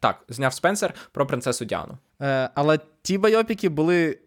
Так, 0.00 0.24
зняв 0.28 0.52
Спенсер 0.52 0.94
про 1.12 1.26
принцесу 1.26 1.64
Діану. 1.64 1.98
Е, 2.22 2.50
Але 2.54 2.78
ті 3.02 3.18
байопіки 3.18 3.68
були 3.68 4.18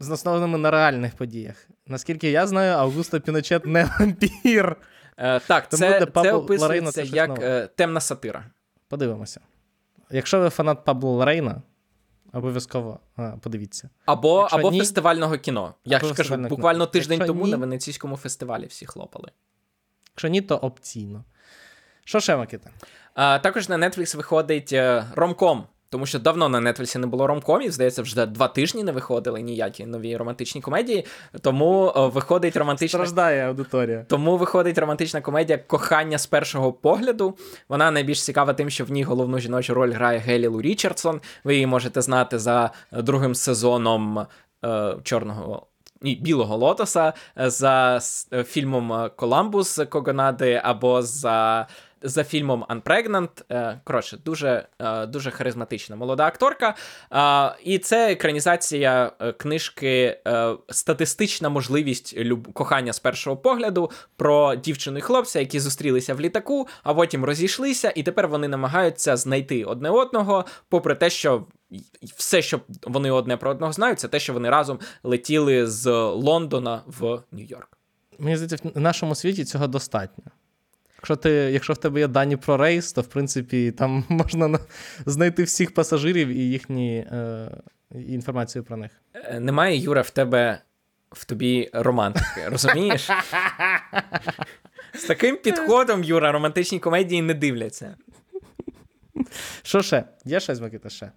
заснованими 0.00 0.58
на 0.58 0.70
реальних 0.70 1.16
подіях. 1.16 1.68
Наскільки 1.86 2.30
я 2.30 2.46
знаю, 2.46 2.72
Августо 2.72 3.20
Піночет 3.20 3.66
не 3.66 3.84
вампір. 3.84 4.76
Е, 5.18 5.40
Так, 5.40 5.70
це 5.70 6.06
це 6.22 6.32
описується 6.32 7.02
як 7.02 7.42
е, 7.42 7.66
темна 7.66 8.00
сатира. 8.00 8.44
Подивимося. 8.88 9.40
Якщо 10.10 10.40
ви 10.40 10.50
фанат 10.50 10.84
Пабло 10.84 11.16
Ларейна, 11.16 11.62
обов'язково 12.32 13.00
а, 13.16 13.30
подивіться. 13.40 13.90
Або 14.06 14.48
або 14.50 14.70
ні, 14.70 14.78
фестивального 14.78 15.38
кіно. 15.38 15.74
Я 15.84 15.98
ж 15.98 16.14
кажу, 16.14 16.36
буквально 16.36 16.86
тиждень 16.86 17.18
Якщо 17.18 17.32
тому 17.32 17.44
ні, 17.44 17.50
на 17.50 17.56
Венеційському 17.56 18.16
фестивалі 18.16 18.66
всі 18.66 18.86
хлопали. 18.86 19.30
Якщо 20.10 20.28
ні, 20.28 20.42
то 20.42 20.56
опційно. 20.56 21.24
Що 22.04 22.20
ще 22.20 22.36
Макіта? 22.36 22.70
Також 23.14 23.68
на 23.68 23.78
Netflix 23.78 24.16
виходить 24.16 24.72
е, 24.72 25.04
ромком 25.14 25.66
тому 25.90 26.06
що 26.06 26.18
давно 26.18 26.48
на 26.48 26.72
Нетфлісі 26.72 26.98
не 26.98 27.06
було 27.06 27.26
ромкомів, 27.26 27.72
здається, 27.72 28.02
вже 28.02 28.26
два 28.26 28.48
тижні 28.48 28.82
не 28.82 28.92
виходили 28.92 29.42
ніякі 29.42 29.86
нові 29.86 30.16
романтичні 30.16 30.60
комедії. 30.60 31.06
Тому 31.40 31.92
виходить 32.14 32.56
романтична 32.56 32.98
Страждає 32.98 33.48
аудиторія. 33.48 34.04
Тому 34.08 34.36
виходить 34.36 34.78
романтична 34.78 35.20
комедія 35.20 35.58
Кохання 35.58 36.18
з 36.18 36.26
першого 36.26 36.72
погляду. 36.72 37.36
Вона 37.68 37.90
найбільш 37.90 38.24
цікава 38.24 38.54
тим, 38.54 38.70
що 38.70 38.84
в 38.84 38.90
ній 38.90 39.02
головну 39.02 39.38
жіночу 39.38 39.74
роль 39.74 39.92
грає 39.92 40.18
Гелі 40.18 40.46
Лу 40.46 40.62
Річардсон. 40.62 41.20
Ви 41.44 41.54
її 41.54 41.66
можете 41.66 42.02
знати 42.02 42.38
за 42.38 42.70
другим 42.92 43.34
сезоном 43.34 44.26
е, 44.64 44.96
Чорного. 45.02 45.66
Ні, 46.02 46.14
Білого 46.14 46.56
Лотоса 46.56 47.12
за 47.36 48.00
фільмом 48.44 49.10
Коламбус 49.16 49.80
Когонади 49.90 50.60
або 50.64 51.02
за 51.02 51.66
за 52.02 52.24
фільмом 52.24 52.64
Unpregnant. 52.68 53.28
Е, 53.50 53.80
коротше, 53.84 54.18
дуже 54.24 54.68
е, 54.78 55.06
дуже 55.06 55.30
харизматична 55.30 55.96
молода 55.96 56.26
акторка. 56.26 56.74
І 57.64 57.78
це 57.78 58.12
екранізація 58.12 59.12
е, 59.20 59.32
книжки 59.32 60.20
Статистична 60.68 61.48
можливість 61.48 62.18
кохання 62.52 62.92
з 62.92 62.98
першого 62.98 63.36
погляду 63.36 63.90
про 64.16 64.54
дівчину 64.54 64.98
і 64.98 65.00
хлопця, 65.00 65.40
які 65.40 65.60
зустрілися 65.60 66.14
в 66.14 66.20
літаку, 66.20 66.68
а 66.82 66.94
потім 66.94 67.24
розійшлися, 67.24 67.92
і 67.94 68.02
тепер 68.02 68.28
вони 68.28 68.48
намагаються 68.48 69.16
знайти 69.16 69.64
одне 69.64 69.90
одного, 69.90 70.44
попри 70.68 70.94
те, 70.94 71.10
що. 71.10 71.46
Все, 72.16 72.42
що 72.42 72.60
вони 72.82 73.10
одне 73.10 73.36
про 73.36 73.50
одного 73.50 73.72
знають, 73.72 74.00
це 74.00 74.08
те, 74.08 74.20
що 74.20 74.32
вони 74.32 74.50
разом 74.50 74.78
летіли 75.02 75.66
з 75.66 75.90
Лондона 76.00 76.82
в 76.86 77.22
Нью-Йорк. 77.32 77.78
Мені 78.18 78.36
здається, 78.36 78.70
в 78.74 78.80
нашому 78.80 79.14
світі 79.14 79.44
цього 79.44 79.66
достатньо. 79.66 80.24
Якщо 80.98 81.16
ти, 81.16 81.30
якщо 81.30 81.72
в 81.72 81.76
тебе 81.76 82.00
є 82.00 82.08
дані 82.08 82.36
про 82.36 82.56
рейс, 82.56 82.92
то 82.92 83.00
в 83.00 83.06
принципі 83.06 83.70
там 83.70 84.04
можна 84.08 84.58
знайти 85.06 85.42
всіх 85.42 85.74
пасажирів 85.74 86.28
і 86.28 86.50
їхні 86.50 86.96
е, 86.98 87.50
інформацію 87.90 88.64
про 88.64 88.76
них. 88.76 88.90
Е, 89.14 89.40
немає, 89.40 89.76
Юра, 89.76 90.02
в 90.02 90.10
тебе 90.10 90.58
в 91.10 91.24
тобі 91.24 91.70
романтики, 91.72 92.48
розумієш? 92.48 93.10
З 94.94 95.04
таким 95.04 95.36
підходом, 95.36 96.04
Юра, 96.04 96.32
романтичні 96.32 96.78
комедії 96.78 97.22
не 97.22 97.34
дивляться. 97.34 97.96
Що 99.62 99.82
ще? 99.82 100.04
Є 100.24 100.40
щось 100.40 100.60
Микита, 100.60 100.88
ще? 100.88 101.12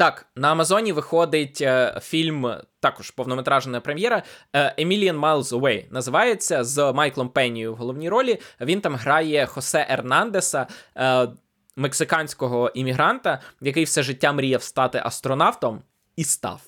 Так, 0.00 0.26
на 0.36 0.50
Амазоні 0.52 0.92
виходить 0.92 1.60
е, 1.60 2.00
фільм, 2.02 2.54
також 2.80 3.10
повнометражна 3.10 3.80
прем'єра 3.80 4.22
е, 4.52 4.84
Emilian 4.84 5.20
Miles 5.20 5.60
Away. 5.60 5.84
Називається 5.90 6.64
з 6.64 6.92
Майклом 6.92 7.28
Пеннією 7.28 7.72
в 7.72 7.76
головній 7.76 8.08
ролі. 8.08 8.38
Він 8.60 8.80
там 8.80 8.96
грає 8.96 9.46
Хосе 9.46 9.86
Ернандеса, 9.90 10.66
е, 10.96 11.28
мексиканського 11.76 12.68
іммігранта, 12.74 13.40
який 13.60 13.84
все 13.84 14.02
життя 14.02 14.32
мріяв 14.32 14.62
стати 14.62 15.02
астронавтом, 15.04 15.82
і 16.16 16.24
став. 16.24 16.62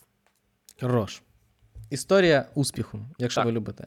Хорош. 0.81 1.23
Історія 1.91 2.47
успіху, 2.55 2.99
якщо 3.19 3.41
Так. 3.41 3.47
ви 3.47 3.53
любите. 3.53 3.87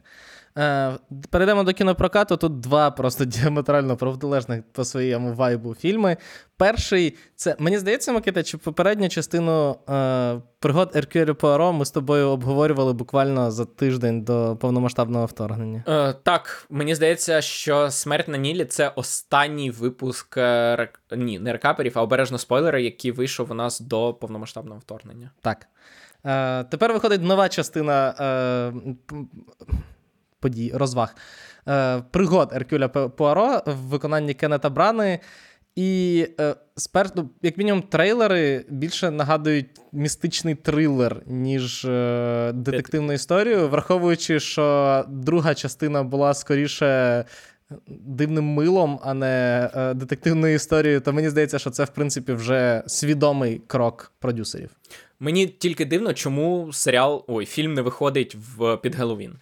Е, 0.57 0.97
перейдемо 1.29 1.63
до 1.63 1.73
кінопрокату. 1.73 2.37
Тут 2.37 2.59
два 2.59 2.91
просто 2.91 3.25
діаметрально 3.25 3.97
протилежних 3.97 4.63
по 4.71 4.85
своєму 4.85 5.33
вайбу 5.33 5.75
фільми. 5.75 6.17
Перший 6.57 7.17
це, 7.35 7.55
мені 7.59 7.77
здається, 7.77 8.11
Микита, 8.11 8.43
чи 8.43 8.57
попередню 8.57 9.09
частину 9.09 9.77
е, 9.89 10.41
пригод 10.59 10.95
Еркюля 10.95 11.33
Пуаро 11.33 11.73
ми 11.73 11.85
з 11.85 11.91
тобою 11.91 12.27
обговорювали 12.27 12.93
буквально 12.93 13.51
за 13.51 13.65
тиждень 13.65 14.21
до 14.21 14.57
повномасштабного 14.61 15.25
вторгнення. 15.25 15.83
Е, 15.87 16.13
так, 16.23 16.67
мені 16.69 16.95
здається, 16.95 17.41
що 17.41 17.91
смерть 17.91 18.27
на 18.27 18.37
Нілі 18.37 18.65
це 18.65 18.91
останній 18.95 19.71
випуск 19.71 20.37
е, 20.37 20.75
рек... 20.75 21.01
ні, 21.17 21.39
не 21.39 21.51
рекаперів, 21.51 21.91
а 21.95 22.01
обережно 22.01 22.37
спойлери, 22.37 22.83
який 22.83 23.11
вийшов 23.11 23.51
у 23.51 23.53
нас 23.53 23.79
до 23.79 24.13
повномасштабного 24.13 24.79
вторгнення. 24.79 25.31
Так. 25.41 25.67
Е, 26.25 26.63
тепер 26.63 26.93
виходить 26.93 27.21
нова 27.21 27.49
частина 27.49 28.15
е, 28.19 28.73
подій, 30.45 30.71
розваг. 30.73 31.15
Е, 31.67 32.01
пригод 32.11 32.53
Еркюля 32.53 32.87
Пуаро 32.87 33.61
в 33.65 33.75
виконанні 33.75 34.33
Кеннета 34.33 34.69
Брани. 34.69 35.19
І 35.75 36.27
е, 36.39 36.55
спер... 36.75 37.09
ну, 37.15 37.29
як 37.41 37.57
мінімум, 37.57 37.81
трейлери 37.81 38.65
більше 38.69 39.11
нагадують 39.11 39.65
містичний 39.91 40.55
трилер, 40.55 41.21
ніж 41.25 41.85
е, 41.85 42.51
детективну 42.53 43.13
історію, 43.13 43.69
враховуючи, 43.69 44.39
що 44.39 45.05
друга 45.07 45.53
частина 45.53 46.03
була 46.03 46.33
скоріше 46.33 47.25
дивним 47.87 48.45
милом, 48.45 48.99
а 49.03 49.13
не 49.13 49.69
е, 49.75 49.93
детективною 49.93 50.55
історією, 50.55 51.01
то 51.01 51.13
мені 51.13 51.29
здається, 51.29 51.59
що 51.59 51.69
це, 51.69 51.83
в 51.83 51.89
принципі, 51.89 52.33
вже 52.33 52.83
свідомий 52.87 53.61
крок 53.67 54.11
продюсерів. 54.19 54.69
Мені 55.19 55.47
тільки 55.47 55.85
дивно, 55.85 56.13
чому 56.13 56.73
серіал, 56.73 57.25
ой, 57.27 57.45
фільм 57.45 57.73
не 57.73 57.81
виходить 57.81 58.35
в 58.35 58.77
під 58.77 58.95
Геловін. 58.95 59.35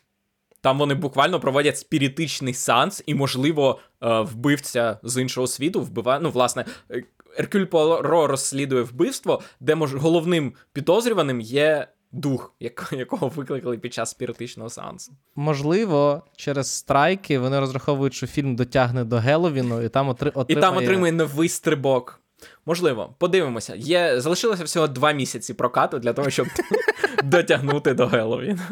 Там 0.63 0.79
вони 0.79 0.93
буквально 0.93 1.39
проводять 1.39 1.77
спіритичний 1.77 2.53
сеанс, 2.53 3.03
і, 3.05 3.15
можливо, 3.15 3.79
е, 4.01 4.19
вбивця 4.21 4.97
з 5.03 5.21
іншого 5.21 5.47
світу 5.47 5.81
вбиває. 5.81 6.19
Ну, 6.19 6.29
власне, 6.29 6.65
е, 6.91 7.03
Еркюль 7.37 7.65
Поро 7.65 8.27
розслідує 8.27 8.81
вбивство, 8.81 9.41
де 9.59 9.75
мож... 9.75 9.95
головним 9.95 10.53
підозрюваним 10.73 11.41
є 11.41 11.87
дух, 12.11 12.53
якого 12.91 13.27
викликали 13.27 13.77
під 13.77 13.93
час 13.93 14.09
спіритичного 14.09 14.69
сеансу. 14.69 15.11
Можливо, 15.35 16.23
через 16.35 16.73
страйки 16.73 17.39
вони 17.39 17.59
розраховують, 17.59 18.13
що 18.13 18.27
фільм 18.27 18.55
дотягне 18.55 19.03
до 19.03 19.17
Геловіну, 19.17 19.81
і 19.81 19.89
там 19.89 20.09
отри... 20.09 20.31
І 20.47 20.55
там 20.55 20.77
отримує 20.77 21.11
новий 21.11 21.49
стрибок. 21.49 22.22
Можливо, 22.65 23.15
подивимося. 23.17 23.75
Є... 23.75 24.21
Залишилося 24.21 24.63
всього 24.63 24.87
два 24.87 25.11
місяці 25.11 25.53
прокату 25.53 25.99
для 25.99 26.13
того, 26.13 26.29
щоб 26.29 26.47
дотягнути 27.23 27.93
до 27.93 28.07
Геловіна. 28.07 28.69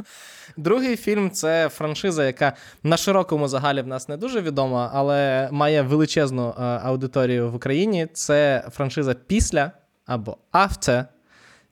Другий 0.58 0.96
фільм 0.96 1.32
це 1.32 1.70
франшиза, 1.70 2.26
яка 2.26 2.54
на 2.84 2.98
широкому 2.98 3.48
загалі 3.48 3.82
в 3.82 3.88
нас 3.88 4.10
не 4.10 4.18
дуже 4.18 4.42
відома, 4.42 4.92
але 4.94 5.50
має 5.52 5.82
величезну 5.82 6.50
е, 6.50 6.62
аудиторію 6.64 7.52
в 7.52 7.56
Україні. 7.56 8.08
Це 8.14 8.64
франшиза 8.72 9.14
після 9.14 9.72
або 10.06 10.38
After. 10.54 11.06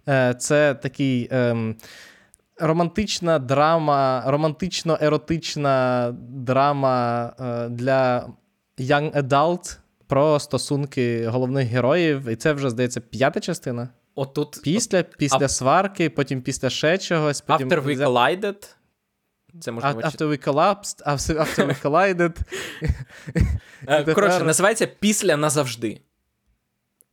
Е, 0.08 0.34
це 0.34 0.74
такий. 0.74 1.28
ем, 1.32 1.76
Романтична 2.62 3.40
драма, 3.40 4.24
романтично-еротична 4.28 6.12
драма 6.30 7.34
е, 7.40 7.70
для 7.70 8.30
young 8.78 9.24
adult 9.24 9.78
про 10.10 10.40
стосунки 10.40 11.28
головних 11.28 11.68
героїв. 11.68 12.28
І 12.28 12.36
це 12.36 12.54
вже, 12.54 12.70
здається, 12.70 13.02
п'ята 13.02 13.40
частина. 13.40 13.90
Отут 14.16 14.60
Після, 14.64 15.04
після 15.04 15.48
сварки, 15.48 16.10
потім 16.10 16.42
після 16.42 16.70
ще 16.70 16.98
чогось. 16.98 17.42
Потім 17.42 17.70
After 17.70 17.84
We 17.84 17.98
Collided. 17.98 18.76
Це 19.60 19.72
можна 19.72 19.94
After 19.94 20.28
we 20.28 20.48
collapsed, 20.48 21.04
after, 21.06 21.38
after 21.44 21.68
we 21.68 21.82
collided. 21.82 22.38
Е, 23.88 24.14
Коротше, 24.14 24.44
називається 24.44 24.88
Після 25.00 25.38
назавжди. 25.38 26.02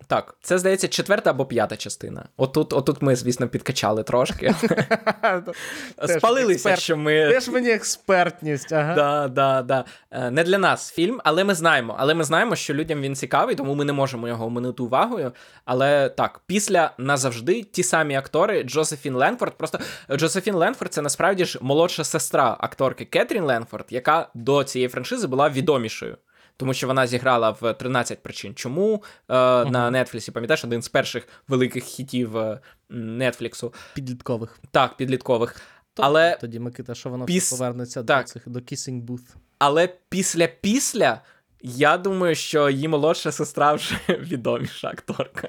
Так, 0.08 0.34
це 0.42 0.58
здається 0.58 0.88
четверта 0.88 1.30
або 1.30 1.46
п'ята 1.46 1.76
частина. 1.76 2.24
Отут, 2.36 2.72
отут 2.72 3.02
ми, 3.02 3.16
звісно, 3.16 3.48
підкачали 3.48 4.02
трошки. 4.02 4.54
Спалилися, 6.18 6.76
що 6.76 6.96
ми. 6.96 7.12
Теж 7.12 7.48
мені 7.48 7.70
експертність, 7.70 8.72
ага. 8.72 8.94
Да, 8.94 9.28
да, 9.28 9.62
да. 9.62 9.84
Е, 10.10 10.30
Не 10.30 10.44
для 10.44 10.58
нас 10.58 10.92
фільм, 10.92 11.20
але 11.24 11.44
ми 11.44 11.54
знаємо. 11.54 11.96
Але 11.98 12.14
ми 12.14 12.24
знаємо, 12.24 12.56
що 12.56 12.74
людям 12.74 13.00
він 13.00 13.14
цікавий, 13.16 13.54
тому 13.54 13.74
ми 13.74 13.84
не 13.84 13.92
можемо 13.92 14.28
його 14.28 14.46
оминути 14.46 14.82
увагою. 14.82 15.32
Але 15.64 16.08
так, 16.08 16.40
після 16.46 16.90
назавжди 16.98 17.62
ті 17.62 17.82
самі 17.82 18.14
актори 18.16 18.62
Джозефін 18.62 19.14
Ленфорд. 19.14 19.58
Просто 19.58 19.78
Джозефін 20.12 20.54
Ленфорд 20.54 20.92
це 20.94 21.02
насправді 21.02 21.44
ж 21.44 21.58
молодша 21.62 22.04
сестра 22.04 22.56
акторки 22.60 23.04
Кетрін 23.04 23.44
Ленфорд, 23.44 23.86
яка 23.90 24.28
до 24.34 24.64
цієї 24.64 24.88
франшизи 24.88 25.26
була 25.26 25.48
відомішою. 25.48 26.16
Тому 26.56 26.74
що 26.74 26.86
вона 26.86 27.06
зіграла 27.06 27.50
в 27.60 27.72
13 27.74 28.22
причин. 28.22 28.54
Чому 28.54 29.02
е, 29.28 29.34
на 29.64 29.90
Нетфлісі, 29.90 30.30
пам'ятаєш, 30.32 30.64
один 30.64 30.82
з 30.82 30.88
перших 30.88 31.28
великих 31.48 31.84
хітів 31.84 32.36
е, 32.36 32.60
Нетфліксу. 32.90 33.74
Підліткових. 33.94 34.58
Так, 34.70 34.96
підліткових. 34.96 35.60
То- 35.94 36.02
Але 36.02 36.38
Тоді 36.40 36.60
Микита, 36.60 36.94
що 36.94 37.10
воно 37.10 37.24
Піс- 37.24 37.50
повернеться 37.50 38.02
так. 38.02 38.26
до 38.26 38.32
цих 38.32 38.48
до 38.48 38.58
Kissing 38.58 39.02
Booth. 39.04 39.34
Але 39.58 39.88
після 40.08 40.46
після 40.46 41.20
я 41.62 41.98
думаю, 41.98 42.34
що 42.34 42.70
її 42.70 42.88
молодша 42.88 43.32
сестра 43.32 43.72
вже 43.72 43.96
відоміша 44.08 44.88
акторка. 44.88 45.48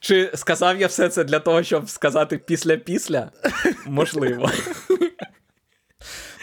Чи 0.00 0.30
сказав 0.34 0.80
я 0.80 0.86
все 0.86 1.08
це 1.08 1.24
для 1.24 1.38
того, 1.38 1.62
щоб 1.62 1.88
сказати 1.90 2.38
після-після? 2.38 3.30
Можливо. 3.86 4.50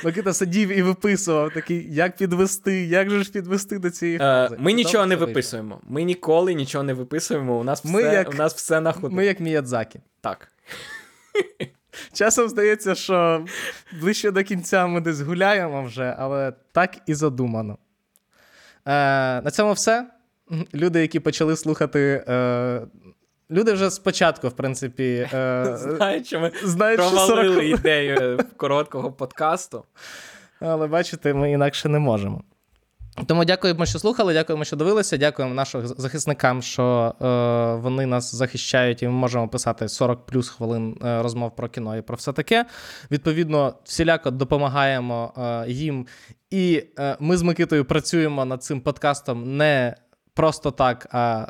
Микита 0.04 0.34
сидів 0.34 0.70
і 0.70 0.82
виписував 0.82 1.54
такий, 1.54 1.94
як 1.96 2.18
підвести, 2.18 2.86
як 2.86 3.10
же 3.10 3.24
ж 3.24 3.32
підвести 3.32 3.80
до 3.80 3.90
цієї 3.90 4.16
Е, 4.18 4.20
фрази. 4.20 4.56
Ми 4.60 4.74
нічого 4.74 5.06
не 5.06 5.16
виписуємо. 5.16 5.82
Ми 5.88 6.04
ніколи 6.04 6.54
нічого 6.54 6.84
не 6.84 6.94
виписуємо. 6.94 7.60
У 7.60 7.64
нас 7.64 7.86
Ми 7.86 8.00
все, 8.02 8.14
як- 8.14 8.30
у 8.30 8.34
нас 8.34 8.54
все 8.56 8.82
на 8.82 8.92
ходу. 8.92 9.16
Ми 9.16 9.26
як 9.26 9.40
Міядзакі. 9.40 10.00
Так. 10.22 10.52
Часом 12.14 12.50
здається, 12.50 12.96
що 12.96 13.46
ближче 14.02 14.32
до 14.32 14.44
кінця 14.44 14.88
ми 14.88 15.02
десь 15.02 15.22
гуляємо 15.22 15.84
вже, 15.84 16.16
але 16.20 16.54
так 16.72 16.98
і 17.08 17.14
задумано. 17.14 17.78
Е, 18.86 18.92
на 19.42 19.52
цьому 19.52 19.74
все. 19.74 20.08
Люди, 20.74 21.02
які 21.02 21.20
почали 21.20 21.56
слухати. 21.56 22.24
Е, 22.28 22.82
люди 23.52 23.74
вже 23.74 23.92
спочатку, 23.92 24.48
в 24.48 24.52
принципі, 24.52 25.28
е, 25.34 25.78
Знають, 25.78 26.28
що 26.28 26.40
ми 26.40 26.52
знають, 26.64 27.02
що 27.02 27.10
провалили 27.10 27.56
40... 27.56 27.80
ідею 27.80 28.40
короткого 28.58 29.12
подкасту. 29.12 29.84
Але 30.60 30.88
бачите, 30.88 31.34
ми 31.34 31.52
інакше 31.52 31.90
не 31.90 32.00
можемо. 32.00 32.44
Тому 33.26 33.46
дякуємо, 33.46 33.86
що 33.86 34.00
слухали, 34.00 34.34
дякуємо, 34.34 34.64
що 34.64 34.76
дивилися. 34.76 35.18
Дякуємо 35.18 35.56
нашим 35.56 35.88
захисникам, 35.88 36.62
що 36.62 37.16
е, 37.22 37.82
вони 37.82 38.06
нас 38.06 38.36
захищають, 38.36 39.04
і 39.04 39.08
ми 39.08 39.14
можемо 39.14 39.48
писати 39.48 39.90
40 39.90 40.26
плюс 40.26 40.50
хвилин 40.50 40.98
е, 41.04 41.22
розмов 41.22 41.56
про 41.56 41.70
кіно 41.70 41.98
і 41.98 42.02
про 42.02 42.16
все 42.16 42.34
таке. 42.34 42.66
Відповідно, 43.12 43.74
всіляко 43.84 44.32
допомагаємо 44.32 45.34
е, 45.38 45.72
їм. 45.72 46.08
І 46.50 46.84
е, 47.00 47.18
ми 47.20 47.38
з 47.38 47.42
Микитою 47.42 47.86
працюємо 47.86 48.46
над 48.46 48.64
цим 48.64 48.82
подкастом 48.82 49.58
не 49.58 49.96
просто 50.34 50.72
так, 50.72 51.08
а 51.12 51.48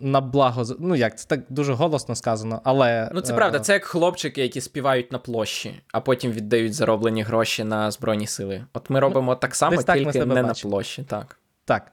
на 0.00 0.20
благо. 0.20 0.64
Ну 0.78 0.96
як, 0.96 1.18
це 1.18 1.28
так 1.28 1.40
дуже 1.48 1.72
голосно 1.72 2.14
сказано, 2.14 2.60
але. 2.64 3.10
Ну, 3.14 3.20
це 3.20 3.32
е, 3.32 3.36
правда, 3.36 3.60
це 3.60 3.72
як 3.72 3.84
хлопчики, 3.84 4.42
які 4.42 4.60
співають 4.60 5.12
на 5.12 5.18
площі, 5.18 5.80
а 5.92 6.00
потім 6.00 6.32
віддають 6.32 6.74
зароблені 6.74 7.22
гроші 7.22 7.64
на 7.64 7.90
Збройні 7.90 8.26
сили. 8.26 8.64
От 8.72 8.90
ми 8.90 9.00
робимо 9.00 9.34
так 9.34 9.54
само, 9.54 9.76
Ну, 9.76 9.82
так 9.82 9.96
тільки 9.98 10.18
не 10.18 10.24
бачимо. 10.26 10.48
на 10.48 10.54
площі. 10.54 11.02
Так. 11.02 11.38
Так. 11.64 11.92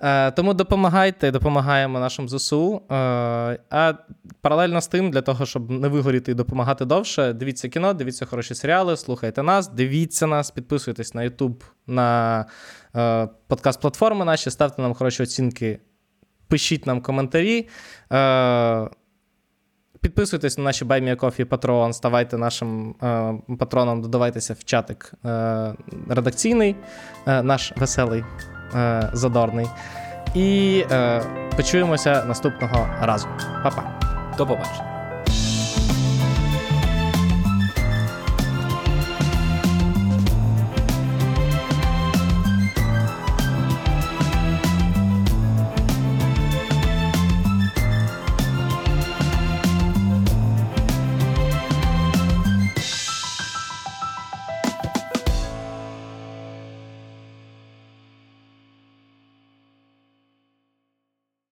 Е, 0.00 0.30
тому 0.30 0.54
допомагайте, 0.54 1.30
допомагаємо 1.30 2.00
нашим 2.00 2.28
ЗСУ. 2.28 2.82
Е, 2.90 2.94
а 3.70 3.94
паралельно 4.40 4.80
з 4.80 4.86
тим, 4.86 5.10
для 5.10 5.20
того, 5.22 5.46
щоб 5.46 5.70
не 5.70 5.88
вигоріти 5.88 6.32
і 6.32 6.34
допомагати 6.34 6.84
довше, 6.84 7.32
дивіться 7.32 7.68
кіно, 7.68 7.94
дивіться 7.94 8.26
хороші 8.26 8.54
серіали, 8.54 8.96
слухайте 8.96 9.42
нас, 9.42 9.68
дивіться 9.68 10.26
нас, 10.26 10.50
підписуйтесь 10.50 11.14
на 11.14 11.22
YouTube, 11.22 11.62
на 11.86 12.40
е, 12.96 13.28
подкаст-платформи 13.48 14.24
наші, 14.24 14.50
ставте 14.50 14.82
нам 14.82 14.94
хороші 14.94 15.22
оцінки, 15.22 15.78
пишіть 16.48 16.86
нам 16.86 17.00
коментарі. 17.00 17.68
Е, 18.12 18.88
Підписуйтесь 20.00 20.58
на 20.58 20.64
наші 20.64 20.84
Кофі 21.16 21.44
Патреон, 21.44 21.92
ставайте 21.92 22.38
нашим 22.38 22.94
е, 23.02 23.34
патроном, 23.58 24.02
додавайтеся 24.02 24.54
в 24.54 24.64
чатик 24.64 25.12
е, 25.24 25.74
редакційний, 26.08 26.76
е, 27.26 27.42
наш 27.42 27.72
веселий, 27.76 28.24
е, 28.74 29.10
задорний. 29.12 29.66
І 30.34 30.84
е, 30.90 31.22
почуємося 31.56 32.24
наступного 32.24 32.88
разу. 33.00 33.28
Па-па. 33.62 34.00
До 34.38 34.46
побачення. 34.46 34.97